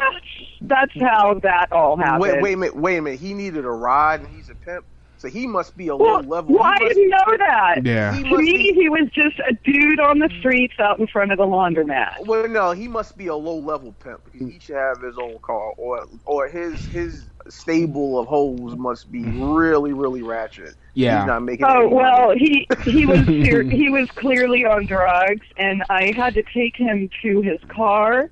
that's 0.63 0.93
how 1.01 1.35
that 1.43 1.73
all 1.73 1.97
happened. 1.97 2.23
Wait, 2.23 2.43
wait 2.43 2.53
a 2.55 2.57
minute, 2.57 2.77
wait 2.77 2.97
a 2.99 3.03
minute. 3.03 3.21
He 3.21 3.35
needed 3.35 3.65
a 3.65 3.71
ride, 3.71 4.21
and 4.21 4.29
he's 4.35 4.49
a 4.51 4.55
pimp, 4.55 4.85
so 5.23 5.29
he 5.29 5.47
must 5.47 5.77
be 5.77 5.87
a 5.87 5.95
Well, 5.95 6.21
low 6.21 6.29
level. 6.29 6.55
well, 6.57 6.65
I 6.65 6.79
didn't 6.79 7.09
know 7.09 7.37
that. 7.39 7.85
Yeah. 7.85 8.13
He 8.13 8.25
To 8.25 8.37
me, 8.39 8.45
be- 8.45 8.73
he 8.75 8.89
was 8.89 9.09
just 9.13 9.39
a 9.39 9.53
dude 9.63 10.01
on 10.01 10.19
the 10.19 10.29
streets 10.41 10.75
out 10.81 10.99
in 10.99 11.07
front 11.07 11.31
of 11.31 11.39
the 11.39 11.45
laundromat. 11.45 12.27
Well, 12.27 12.49
no, 12.49 12.73
he 12.73 12.89
must 12.89 13.17
be 13.17 13.29
a 13.29 13.37
low 13.37 13.55
level 13.57 13.93
pimp 14.03 14.25
because 14.25 14.49
he 14.49 14.59
should 14.59 14.75
have 14.75 15.01
his 15.01 15.17
own 15.19 15.39
car, 15.41 15.75
or 15.77 16.09
or 16.25 16.49
his 16.49 16.85
his 16.87 17.25
stable 17.49 18.19
of 18.19 18.27
hoes 18.27 18.77
must 18.77 19.13
be 19.13 19.21
mm-hmm. 19.23 19.53
really 19.53 19.93
really 19.93 20.23
ratchet. 20.23 20.75
Yeah. 20.95 21.21
he's 21.21 21.27
not 21.29 21.43
making. 21.45 21.67
Oh 21.67 21.87
any 21.87 21.95
well, 21.95 22.27
money. 22.29 22.67
he 22.85 22.91
he 22.91 23.07
was 23.07 23.21
he 23.29 23.89
was 23.91 24.11
clearly 24.11 24.65
on 24.65 24.87
drugs, 24.87 25.47
and 25.57 25.85
I 25.89 26.13
had 26.17 26.35
to 26.35 26.43
take 26.43 26.75
him 26.75 27.09
to 27.23 27.43
his 27.43 27.61
car. 27.69 28.29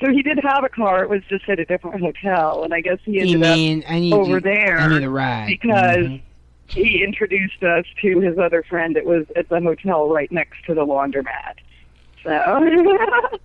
So 0.00 0.10
he 0.12 0.22
did 0.22 0.38
have 0.44 0.62
a 0.64 0.68
car. 0.68 1.02
It 1.02 1.10
was 1.10 1.22
just 1.28 1.48
at 1.48 1.58
a 1.58 1.64
different 1.64 2.00
hotel, 2.00 2.62
and 2.62 2.72
I 2.72 2.80
guess 2.80 2.98
he 3.04 3.20
ended 3.20 3.42
up 3.42 3.56
I 3.90 3.98
need 3.98 4.12
over 4.12 4.34
you- 4.34 4.40
there 4.40 4.78
I 4.78 4.86
need 4.88 5.02
a 5.02 5.10
ride 5.10 5.48
because 5.48 6.06
Mhm. 6.06 6.20
he 6.68 7.02
introduced 7.02 7.62
us 7.64 7.84
to 8.02 8.20
his 8.20 8.38
other 8.38 8.62
friend. 8.62 8.96
It 8.96 9.04
was 9.04 9.26
at 9.34 9.48
the 9.48 9.60
hotel 9.60 10.08
right 10.08 10.30
next 10.30 10.64
to 10.66 10.74
the 10.74 10.86
laundromat. 10.86 11.54
So 12.22 12.30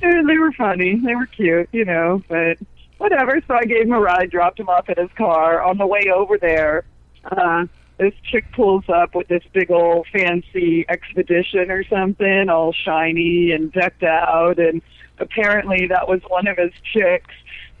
they 0.00 0.38
were 0.38 0.52
funny. 0.52 1.00
They 1.04 1.14
were 1.14 1.26
cute, 1.26 1.68
you 1.72 1.84
know, 1.84 2.22
but 2.28 2.58
whatever. 2.98 3.40
So 3.46 3.54
I 3.54 3.64
gave 3.64 3.82
him 3.82 3.92
a 3.92 4.00
ride, 4.00 4.30
dropped 4.30 4.60
him 4.60 4.68
off 4.68 4.88
at 4.88 4.98
his 4.98 5.10
car. 5.16 5.62
On 5.62 5.78
the 5.78 5.86
way 5.86 6.04
over 6.14 6.38
there, 6.38 6.84
uh, 7.24 7.66
this 7.98 8.12
chick 8.30 8.44
pulls 8.52 8.84
up 8.88 9.14
with 9.14 9.28
this 9.28 9.42
big 9.52 9.70
old 9.70 10.06
fancy 10.12 10.84
expedition 10.88 11.70
or 11.70 11.84
something, 11.84 12.48
all 12.48 12.72
shiny 12.72 13.52
and 13.52 13.72
decked 13.72 14.02
out, 14.02 14.58
and 14.58 14.82
apparently 15.18 15.86
that 15.88 16.08
was 16.08 16.20
one 16.28 16.46
of 16.46 16.58
his 16.58 16.72
chicks. 16.92 17.34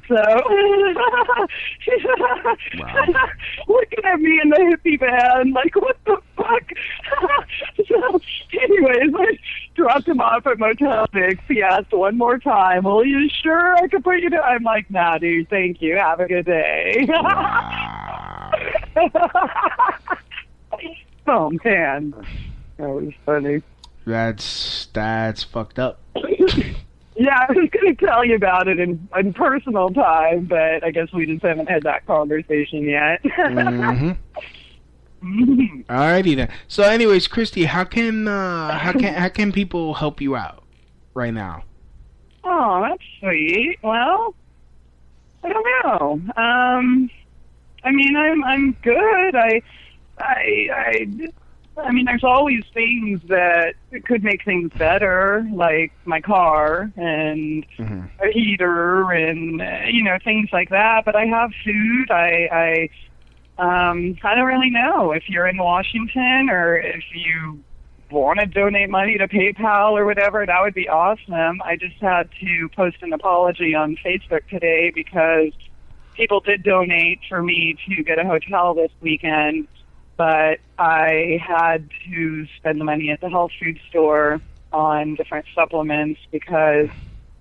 So 0.08 0.14
looking 3.66 4.04
at 4.04 4.20
me 4.20 4.40
in 4.40 4.50
the 4.50 4.76
hippie 4.84 5.00
van, 5.00 5.52
like 5.52 5.74
what 5.74 5.96
the 6.06 6.18
fuck? 6.36 6.62
so, 7.88 8.20
anyways, 8.62 9.12
I 9.18 9.38
dropped 9.74 10.06
him 10.06 10.20
off 10.20 10.46
at 10.46 10.60
Motel 10.60 11.08
Six. 11.12 11.42
He 11.48 11.60
asked 11.60 11.92
one 11.92 12.16
more 12.16 12.38
time, 12.38 12.84
"Well, 12.84 13.04
you 13.04 13.28
sure 13.42 13.74
I 13.74 13.88
could 13.88 14.04
put 14.04 14.20
you 14.20 14.30
to?" 14.30 14.40
I'm 14.40 14.62
like, 14.62 14.88
"Nah, 14.92 15.18
dude, 15.18 15.50
thank 15.50 15.82
you. 15.82 15.96
Have 15.96 16.20
a 16.20 16.28
good 16.28 16.46
day." 16.46 17.08
oh 21.26 21.50
man, 21.64 22.14
that 22.76 22.88
was 22.88 23.12
funny. 23.24 23.62
That's 24.06 24.88
that's 24.92 25.42
fucked 25.42 25.78
up. 25.78 26.00
Yeah, 27.18 27.46
I 27.48 27.52
was 27.52 27.70
going 27.70 27.96
to 27.96 28.06
tell 28.06 28.26
you 28.26 28.36
about 28.36 28.68
it 28.68 28.78
in, 28.78 29.08
in 29.16 29.32
personal 29.32 29.88
time, 29.88 30.44
but 30.44 30.84
I 30.84 30.90
guess 30.90 31.10
we 31.14 31.24
just 31.24 31.42
haven't 31.42 31.70
had 31.70 31.82
that 31.84 32.04
conversation 32.06 32.84
yet. 32.84 33.22
hmm 33.22 34.10
Alrighty 35.88 36.36
then. 36.36 36.50
So, 36.68 36.82
anyways, 36.82 37.26
Christy, 37.26 37.64
how 37.64 37.84
can 37.84 38.28
uh, 38.28 38.76
how 38.78 38.92
can 38.92 39.14
how 39.14 39.30
can 39.30 39.50
people 39.50 39.94
help 39.94 40.20
you 40.20 40.36
out 40.36 40.62
right 41.14 41.32
now? 41.32 41.64
Oh, 42.44 42.82
that's 42.86 43.02
sweet. 43.18 43.78
Well, 43.82 44.34
I 45.42 45.48
don't 45.48 45.66
know. 45.84 46.20
Um, 46.36 47.10
I 47.86 47.92
mean, 47.92 48.16
I'm 48.16 48.42
I'm 48.42 48.76
good. 48.82 49.36
I, 49.36 49.62
I, 50.18 50.68
I, 50.74 51.06
I 51.76 51.92
mean, 51.92 52.04
there's 52.04 52.24
always 52.24 52.64
things 52.74 53.20
that 53.28 53.74
could 54.06 54.24
make 54.24 54.44
things 54.44 54.72
better, 54.76 55.46
like 55.52 55.92
my 56.04 56.20
car 56.20 56.90
and 56.96 57.64
a 58.20 58.32
heater 58.32 59.12
and 59.12 59.62
uh, 59.62 59.86
you 59.88 60.02
know 60.02 60.18
things 60.24 60.48
like 60.52 60.70
that. 60.70 61.04
But 61.04 61.14
I 61.14 61.26
have 61.26 61.52
food. 61.64 62.10
I, 62.10 62.88
I, 63.58 63.88
um, 63.88 64.18
I 64.24 64.34
don't 64.34 64.46
really 64.46 64.70
know 64.70 65.12
if 65.12 65.28
you're 65.28 65.46
in 65.46 65.58
Washington 65.58 66.50
or 66.50 66.76
if 66.76 67.04
you 67.14 67.62
want 68.10 68.40
to 68.40 68.46
donate 68.46 68.90
money 68.90 69.16
to 69.18 69.28
PayPal 69.28 69.92
or 69.92 70.04
whatever, 70.04 70.44
that 70.44 70.60
would 70.60 70.74
be 70.74 70.88
awesome. 70.88 71.62
I 71.62 71.76
just 71.76 71.96
had 72.00 72.28
to 72.40 72.68
post 72.74 72.96
an 73.02 73.12
apology 73.12 73.74
on 73.74 73.96
Facebook 74.04 74.48
today 74.48 74.90
because 74.92 75.52
people 76.16 76.40
did 76.40 76.62
donate 76.62 77.20
for 77.28 77.42
me 77.42 77.76
to 77.88 78.02
get 78.02 78.18
a 78.18 78.24
hotel 78.24 78.74
this 78.74 78.90
weekend, 79.00 79.68
but 80.16 80.58
I 80.78 81.40
had 81.46 81.88
to 82.10 82.46
spend 82.56 82.80
the 82.80 82.84
money 82.84 83.10
at 83.10 83.20
the 83.20 83.28
health 83.28 83.52
food 83.60 83.78
store 83.88 84.40
on 84.72 85.14
different 85.14 85.46
supplements 85.54 86.20
because 86.30 86.88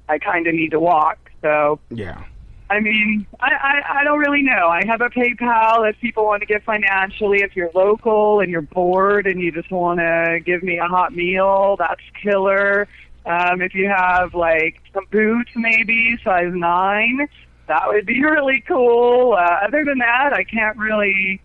I 0.07 0.19
kind 0.19 0.47
of 0.47 0.53
need 0.53 0.71
to 0.71 0.79
walk. 0.79 1.31
So 1.41 1.79
Yeah. 1.89 2.23
I 2.67 2.79
mean, 2.79 3.27
I, 3.39 3.51
I, 3.51 3.99
I 3.99 4.03
don't 4.03 4.17
really 4.17 4.41
know. 4.41 4.67
I 4.69 4.83
have 4.87 5.01
a 5.01 5.09
PayPal 5.09 5.87
if 5.87 5.99
people 5.99 6.25
want 6.25 6.41
to 6.41 6.47
give 6.47 6.63
financially. 6.63 7.41
If 7.41 7.55
you're 7.55 7.69
local 7.75 8.39
and 8.39 8.49
you're 8.49 8.61
bored 8.61 9.27
and 9.27 9.39
you 9.39 9.51
just 9.51 9.71
want 9.71 9.99
to 9.99 10.39
give 10.43 10.63
me 10.63 10.79
a 10.79 10.85
hot 10.85 11.15
meal, 11.15 11.75
that's 11.77 12.01
killer. 12.21 12.87
Um, 13.25 13.61
if 13.61 13.75
you 13.75 13.87
have 13.87 14.33
like 14.33 14.81
some 14.93 15.05
boots, 15.11 15.51
maybe 15.55 16.17
size 16.23 16.53
nine, 16.53 17.27
that 17.67 17.87
would 17.87 18.05
be 18.05 18.23
really 18.23 18.63
cool. 18.67 19.33
Uh, 19.33 19.65
other 19.67 19.83
than 19.85 19.99
that, 19.99 20.33
I 20.33 20.43
can't 20.43 20.77
really. 20.77 21.41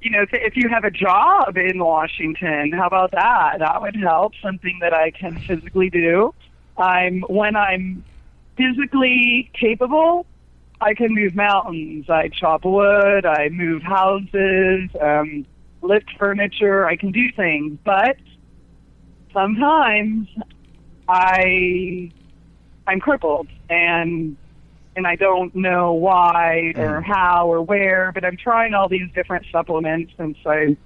You 0.00 0.10
know, 0.10 0.22
if, 0.22 0.30
if 0.32 0.56
you 0.56 0.68
have 0.68 0.82
a 0.82 0.90
job 0.90 1.56
in 1.56 1.78
Washington, 1.78 2.72
how 2.72 2.88
about 2.88 3.12
that? 3.12 3.58
That 3.60 3.80
would 3.80 3.94
help. 3.94 4.32
Something 4.42 4.78
that 4.80 4.92
I 4.92 5.12
can 5.12 5.38
physically 5.46 5.90
do. 5.90 6.34
I'm 6.76 7.20
when 7.28 7.54
I'm 7.54 8.04
physically 8.56 9.50
capable, 9.58 10.26
I 10.80 10.94
can 10.94 11.14
move 11.14 11.36
mountains. 11.36 12.10
I 12.10 12.28
chop 12.28 12.64
wood. 12.64 13.24
I 13.24 13.48
move 13.50 13.82
houses. 13.82 14.90
Um, 15.00 15.46
lift 15.82 16.10
furniture. 16.18 16.86
I 16.86 16.96
can 16.96 17.12
do 17.12 17.30
things, 17.36 17.78
but 17.84 18.16
sometimes 19.32 20.28
I 21.08 22.10
I'm 22.86 23.00
crippled 23.00 23.48
and 23.68 24.36
and 24.96 25.06
I 25.06 25.16
don't 25.16 25.54
know 25.54 25.92
why 25.94 26.72
or 26.76 27.00
how 27.00 27.50
or 27.50 27.62
where, 27.62 28.12
but 28.12 28.24
I'm 28.24 28.36
trying 28.36 28.74
all 28.74 28.88
these 28.88 29.10
different 29.14 29.46
supplements 29.50 30.12
since 30.16 30.36
I 30.46 30.76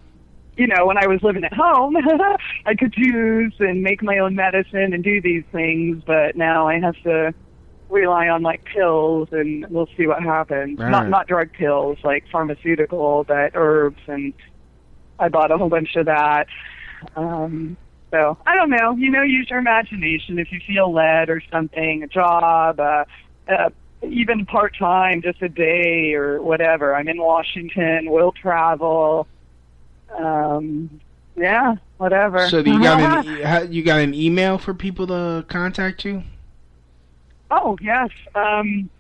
you 0.57 0.67
know, 0.67 0.87
when 0.87 0.97
I 0.97 1.07
was 1.07 1.23
living 1.23 1.45
at 1.45 1.53
home, 1.53 1.97
I 2.67 2.75
could 2.75 2.93
juice 2.93 3.55
and 3.59 3.83
make 3.83 4.03
my 4.03 4.19
own 4.19 4.35
medicine 4.35 4.95
and 4.95 5.05
do 5.05 5.21
these 5.21 5.45
things, 5.53 6.03
but 6.07 6.35
now 6.35 6.67
I 6.67 6.81
have 6.81 6.97
to 7.03 7.35
rely 7.89 8.29
on 8.29 8.43
like 8.43 8.65
pills 8.65 9.29
and 9.33 9.67
we'll 9.69 9.89
see 9.97 10.07
what 10.07 10.23
happens. 10.23 10.79
Right. 10.79 10.91
Not 10.91 11.09
not 11.09 11.29
drug 11.29 11.53
pills, 11.53 11.99
like 12.03 12.25
pharmaceutical, 12.33 13.25
but 13.25 13.53
herbs 13.55 14.01
and 14.07 14.33
I 15.19 15.29
bought 15.29 15.51
a 15.51 15.59
whole 15.59 15.69
bunch 15.69 15.95
of 15.97 16.07
that. 16.07 16.47
Um 17.15 17.77
so 18.11 18.39
I 18.47 18.57
don't 18.57 18.71
know. 18.71 18.97
You 18.97 19.11
know, 19.11 19.23
use 19.23 19.49
your 19.51 19.59
imagination 19.59 20.39
if 20.39 20.51
you 20.51 20.61
feel 20.67 20.93
led 20.93 21.29
or 21.29 21.43
something, 21.53 22.03
a 22.03 22.09
job, 22.09 22.81
uh, 22.81 23.05
uh 23.49 23.71
even 24.09 24.47
part 24.47 24.77
time, 24.77 25.23
just 25.23 25.43
a 25.43 25.49
day 25.49 26.15
or 26.15 26.41
whatever. 26.43 26.95
I'm 26.95 27.09
in 27.09 27.21
Washington, 27.21 28.11
We'll 28.11 28.33
travel. 28.33 29.27
Um 30.17 31.01
yeah, 31.37 31.77
whatever. 31.99 32.49
So 32.49 32.59
you 32.59 32.83
got 32.83 33.27
an 33.27 33.69
e- 33.71 33.75
you 33.75 33.83
got 33.83 34.01
an 34.01 34.15
email 34.15 34.59
for 34.59 34.73
people 34.75 35.07
to 35.09 35.45
contact 35.49 36.05
you? 36.05 36.23
Oh 37.51 37.77
yes, 37.81 38.11
um, 38.35 38.91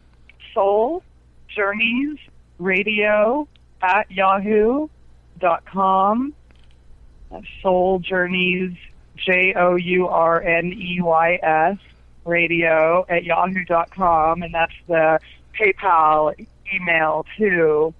Soul 0.54 1.02
Journeys 1.48 2.18
Radio 2.58 3.48
at 3.82 4.10
Yahoo 4.10 4.88
dot 5.40 5.64
com. 5.64 6.34
Soul 7.62 7.98
Journeys 7.98 8.76
J 9.16 9.54
O 9.56 9.74
U 9.76 10.08
R 10.08 10.40
N 10.42 10.66
E 10.72 11.00
Y 11.00 11.38
S 11.42 11.78
Radio 12.26 13.06
at 13.08 13.24
Yahoo 13.24 13.64
dot 13.64 13.90
com, 13.90 14.42
and 14.42 14.52
that's 14.52 14.74
the 14.88 15.18
PayPal 15.58 16.34
email 16.74 17.24
too. 17.36 17.94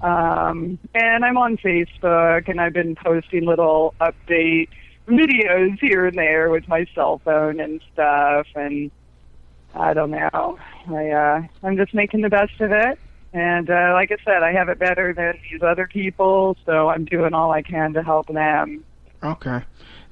Um, 0.00 0.78
and 0.94 1.24
I'm 1.24 1.36
on 1.36 1.56
Facebook, 1.56 2.48
and 2.48 2.60
I've 2.60 2.72
been 2.72 2.96
posting 2.96 3.46
little 3.46 3.94
update 4.00 4.68
videos 5.06 5.78
here 5.80 6.06
and 6.06 6.18
there 6.18 6.50
with 6.50 6.66
my 6.68 6.86
cell 6.94 7.20
phone 7.24 7.60
and 7.60 7.80
stuff. 7.92 8.46
And 8.54 8.90
I 9.74 9.94
don't 9.94 10.10
know. 10.10 10.58
I 10.88 11.10
uh, 11.10 11.42
I'm 11.62 11.76
just 11.76 11.94
making 11.94 12.22
the 12.22 12.28
best 12.28 12.60
of 12.60 12.72
it. 12.72 12.98
And 13.32 13.70
uh, 13.70 13.92
like 13.94 14.12
I 14.12 14.16
said, 14.24 14.42
I 14.42 14.52
have 14.52 14.68
it 14.68 14.78
better 14.78 15.14
than 15.14 15.38
these 15.50 15.62
other 15.62 15.86
people, 15.86 16.56
so 16.66 16.90
I'm 16.90 17.06
doing 17.06 17.32
all 17.32 17.50
I 17.50 17.62
can 17.62 17.94
to 17.94 18.02
help 18.02 18.26
them. 18.26 18.84
Okay. 19.22 19.62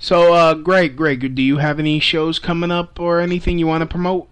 So, 0.01 0.32
uh, 0.32 0.55
Greg, 0.55 0.97
Greg, 0.97 1.35
do 1.35 1.43
you 1.43 1.59
have 1.59 1.78
any 1.78 2.01
shows 2.01 2.39
coming 2.39 2.70
up 2.70 2.98
or 2.98 3.20
anything 3.20 3.59
you 3.59 3.66
want 3.66 3.82
to 3.82 3.86
promote? 3.86 4.28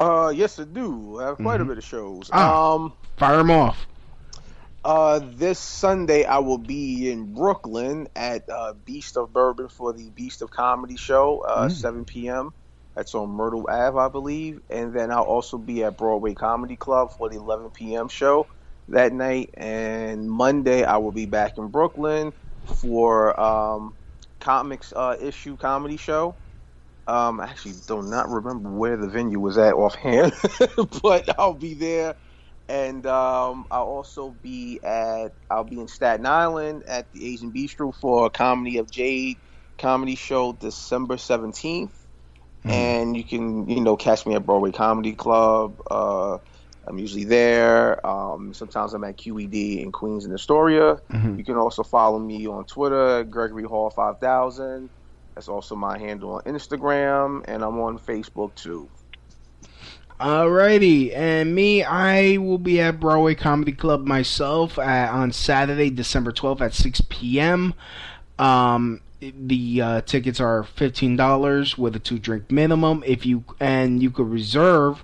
Uh, 0.00 0.32
yes, 0.34 0.58
I 0.58 0.64
do. 0.64 1.20
I 1.20 1.26
have 1.26 1.36
quite 1.36 1.60
Mhm. 1.60 1.62
a 1.62 1.64
bit 1.66 1.78
of 1.78 1.84
shows. 1.84 2.30
Ah. 2.32 2.72
Um, 2.74 2.92
Fire 3.16 3.36
them 3.36 3.50
off. 3.50 3.86
Uh, 4.84 5.20
this 5.36 5.58
Sunday 5.60 6.24
I 6.24 6.38
will 6.38 6.58
be 6.58 7.10
in 7.10 7.32
Brooklyn 7.34 8.08
at 8.16 8.48
uh, 8.50 8.72
Beast 8.84 9.16
of 9.16 9.32
Bourbon 9.32 9.68
for 9.68 9.92
the 9.92 10.10
Beast 10.10 10.42
of 10.42 10.50
Comedy 10.50 10.96
show, 10.96 11.44
uh, 11.46 11.66
Mm. 11.68 11.70
7 11.70 12.04
p.m. 12.04 12.52
That's 12.94 13.14
on 13.14 13.30
Myrtle 13.30 13.66
Ave, 13.70 13.96
I 13.98 14.08
believe. 14.08 14.60
And 14.70 14.92
then 14.92 15.10
I'll 15.12 15.22
also 15.22 15.58
be 15.58 15.84
at 15.84 15.96
Broadway 15.96 16.34
Comedy 16.34 16.76
Club 16.76 17.12
for 17.16 17.28
the 17.28 17.36
11 17.36 17.70
p.m. 17.70 18.08
show 18.08 18.46
that 18.88 19.12
night. 19.12 19.50
And 19.54 20.28
Monday 20.30 20.82
I 20.84 20.96
will 20.96 21.12
be 21.12 21.26
back 21.26 21.56
in 21.56 21.68
Brooklyn 21.68 22.32
for 22.64 23.38
um, 23.40 23.94
comics 24.44 24.92
uh, 24.94 25.16
issue 25.20 25.56
comedy 25.56 25.96
show. 25.96 26.36
Um, 27.06 27.40
I 27.40 27.46
actually 27.46 27.74
do 27.86 28.02
not 28.02 28.28
remember 28.30 28.70
where 28.70 28.96
the 28.96 29.08
venue 29.08 29.40
was 29.40 29.58
at 29.58 29.74
offhand, 29.74 30.32
but 31.02 31.38
I'll 31.38 31.54
be 31.54 31.74
there. 31.74 32.16
And 32.68 33.06
um, 33.06 33.66
I'll 33.70 33.84
also 33.84 34.30
be 34.42 34.80
at 34.82 35.30
I'll 35.50 35.64
be 35.64 35.80
in 35.80 35.88
Staten 35.88 36.26
Island 36.26 36.84
at 36.88 37.12
the 37.12 37.26
Asian 37.32 37.52
Bistro 37.52 37.94
for 37.94 38.26
a 38.26 38.30
Comedy 38.30 38.78
of 38.78 38.90
Jade 38.90 39.38
comedy 39.78 40.16
show 40.16 40.54
December 40.54 41.18
seventeenth. 41.18 41.94
And 42.66 43.16
you 43.16 43.24
can 43.24 43.68
you 43.68 43.82
know 43.82 43.96
catch 43.96 44.26
me 44.26 44.34
at 44.34 44.46
Broadway 44.46 44.72
Comedy 44.72 45.14
Club. 45.14 45.80
Uh, 45.90 46.38
I'm 46.86 46.98
usually 46.98 47.24
there. 47.24 48.04
Um, 48.06 48.52
sometimes 48.52 48.94
I'm 48.94 49.04
at 49.04 49.16
QED 49.16 49.82
in 49.82 49.90
Queens 49.92 50.24
and 50.24 50.34
Astoria. 50.34 51.00
Mhm. 51.10 51.38
You 51.38 51.44
can 51.44 51.56
also 51.56 51.82
follow 51.82 52.18
me 52.18 52.46
on 52.46 52.64
Twitter, 52.64 53.24
Gregory 53.24 53.64
Hall 53.64 53.90
five 53.90 54.18
thousand. 54.18 54.90
That's 55.34 55.48
also 55.48 55.74
my 55.74 55.98
handle 55.98 56.32
on 56.34 56.42
Instagram, 56.42 57.42
and 57.48 57.64
I'm 57.64 57.80
on 57.80 57.98
Facebook 57.98 58.54
too. 58.54 58.88
Alrighty, 60.20 61.14
and 61.14 61.54
me, 61.54 61.82
I 61.82 62.36
will 62.36 62.58
be 62.58 62.80
at 62.80 63.00
Broadway 63.00 63.34
Comedy 63.34 63.72
Club 63.72 64.06
myself 64.06 64.78
at, 64.78 65.10
on 65.10 65.32
Saturday, 65.32 65.90
December 65.90 66.30
12th 66.30 66.60
at 66.60 66.72
6 66.72 67.00
p.m. 67.08 67.74
Um, 68.38 69.00
the 69.20 69.80
uh, 69.80 70.00
tickets 70.02 70.38
are 70.38 70.62
fifteen 70.62 71.16
dollars 71.16 71.76
with 71.78 71.96
a 71.96 71.98
two 71.98 72.18
drink 72.18 72.50
minimum. 72.50 73.02
If 73.06 73.24
you 73.26 73.42
and 73.58 74.02
you 74.02 74.10
could 74.10 74.28
reserve 74.28 75.02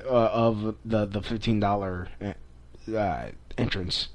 uh, 0.04 0.08
of 0.08 0.76
the 0.84 1.06
the 1.06 1.20
fifteen 1.22 1.58
dollar 1.60 2.08
uh, 2.94 3.26
entrance. 3.58 4.08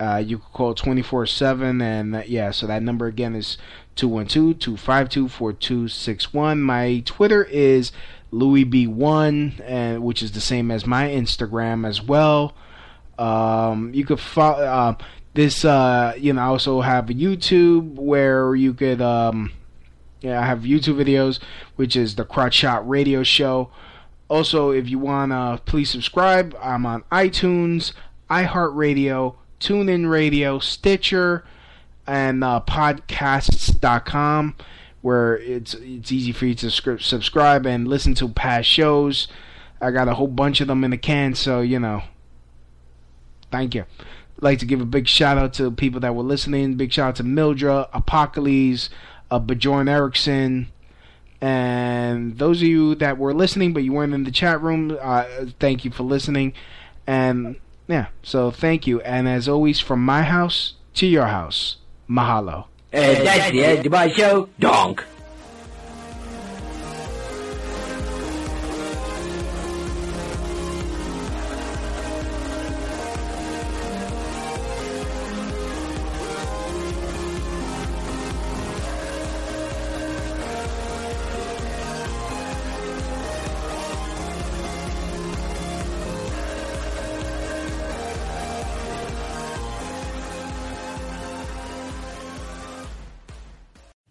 Uh, 0.00 0.22
you 0.24 0.38
can 0.38 0.46
call 0.52 0.76
24-7 0.76 1.82
and 1.82 2.14
uh, 2.14 2.22
yeah 2.24 2.52
so 2.52 2.68
that 2.68 2.84
number 2.84 3.06
again 3.06 3.34
is 3.34 3.58
212-252-4261 3.96 6.60
my 6.60 7.02
twitter 7.04 7.42
is 7.42 7.90
louiebee1 8.32 9.60
and 9.64 10.04
which 10.04 10.22
is 10.22 10.30
the 10.30 10.40
same 10.40 10.70
as 10.70 10.86
my 10.86 11.08
instagram 11.08 11.84
as 11.84 12.00
well 12.00 12.54
um, 13.18 13.92
you 13.92 14.04
could 14.04 14.20
follow 14.20 14.62
uh, 14.62 14.94
this 15.38 15.64
uh, 15.64 16.14
you 16.18 16.32
know 16.32 16.42
I 16.42 16.46
also 16.46 16.80
have 16.80 17.08
a 17.10 17.14
youtube 17.14 17.94
where 17.94 18.56
you 18.56 18.74
could 18.74 19.00
um, 19.00 19.52
yeah 20.20 20.40
i 20.40 20.44
have 20.44 20.60
youtube 20.60 20.96
videos 20.96 21.38
which 21.76 21.94
is 21.94 22.16
the 22.16 22.24
crotch 22.24 22.54
shot 22.54 22.88
radio 22.88 23.22
show 23.22 23.70
also 24.28 24.70
if 24.70 24.88
you 24.88 24.98
want 24.98 25.30
to 25.30 25.62
please 25.64 25.90
subscribe 25.90 26.56
i'm 26.60 26.84
on 26.84 27.02
itunes 27.12 27.92
iheartradio 28.28 29.36
TuneIn 29.60 30.08
Radio, 30.08 30.58
Stitcher, 30.58 31.44
and 32.06 32.44
uh, 32.44 32.62
podcasts.com, 32.66 34.54
where 35.02 35.38
it's 35.38 35.74
it's 35.74 36.12
easy 36.12 36.32
for 36.32 36.46
you 36.46 36.54
to 36.56 36.66
scri- 36.66 37.02
subscribe 37.02 37.66
and 37.66 37.88
listen 37.88 38.14
to 38.14 38.28
past 38.28 38.68
shows. 38.68 39.28
I 39.80 39.90
got 39.90 40.08
a 40.08 40.14
whole 40.14 40.28
bunch 40.28 40.60
of 40.60 40.68
them 40.68 40.84
in 40.84 40.90
the 40.90 40.98
can, 40.98 41.34
so 41.34 41.60
you 41.60 41.78
know. 41.78 42.02
Thank 43.50 43.74
you. 43.74 43.84
Like 44.40 44.60
to 44.60 44.66
give 44.66 44.80
a 44.80 44.86
big 44.86 45.08
shout 45.08 45.36
out 45.36 45.52
to 45.54 45.70
people 45.70 46.00
that 46.00 46.14
were 46.14 46.22
listening. 46.22 46.74
Big 46.74 46.92
shout 46.92 47.08
out 47.08 47.16
to 47.16 47.24
Mildra, 47.24 47.88
Apocalypse, 47.92 48.88
uh, 49.30 49.38
Bjorn 49.38 49.88
Erickson, 49.88 50.68
and 51.40 52.38
those 52.38 52.62
of 52.62 52.68
you 52.68 52.94
that 52.96 53.18
were 53.18 53.34
listening 53.34 53.72
but 53.72 53.82
you 53.82 53.92
weren't 53.92 54.14
in 54.14 54.24
the 54.24 54.30
chat 54.30 54.62
room. 54.62 54.96
Uh, 55.00 55.24
thank 55.58 55.84
you 55.84 55.90
for 55.90 56.04
listening, 56.04 56.52
and 57.06 57.56
yeah, 57.88 58.06
so 58.22 58.50
thank 58.50 58.86
you. 58.86 59.00
And 59.00 59.28
as 59.28 59.48
always, 59.48 59.80
from 59.80 60.04
my 60.04 60.22
house 60.22 60.74
to 60.94 61.06
your 61.06 61.26
house, 61.26 61.76
mahalo. 62.08 62.66
Uh, 62.92 63.00
that's 63.22 63.50
the 63.50 63.64
end 63.64 63.86
of 63.86 63.92
my 63.92 64.08
show. 64.08 64.48
Donk. 64.58 65.04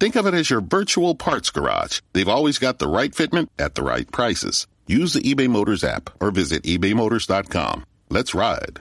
Think 0.00 0.16
of 0.16 0.26
it 0.26 0.32
as 0.32 0.48
your 0.48 0.62
virtual 0.62 1.14
parts 1.14 1.50
garage. 1.50 2.00
They've 2.14 2.26
always 2.26 2.58
got 2.58 2.78
the 2.78 2.88
right 2.88 3.12
fitment 3.12 3.48
at 3.58 3.74
the 3.74 3.82
right 3.82 4.10
prices. 4.10 4.66
Use 4.86 5.12
the 5.12 5.20
eBay 5.20 5.46
Motors 5.46 5.84
app 5.84 6.08
or 6.22 6.30
visit 6.30 6.62
ebaymotors.com. 6.62 7.84
Let's 8.08 8.34
ride. 8.34 8.80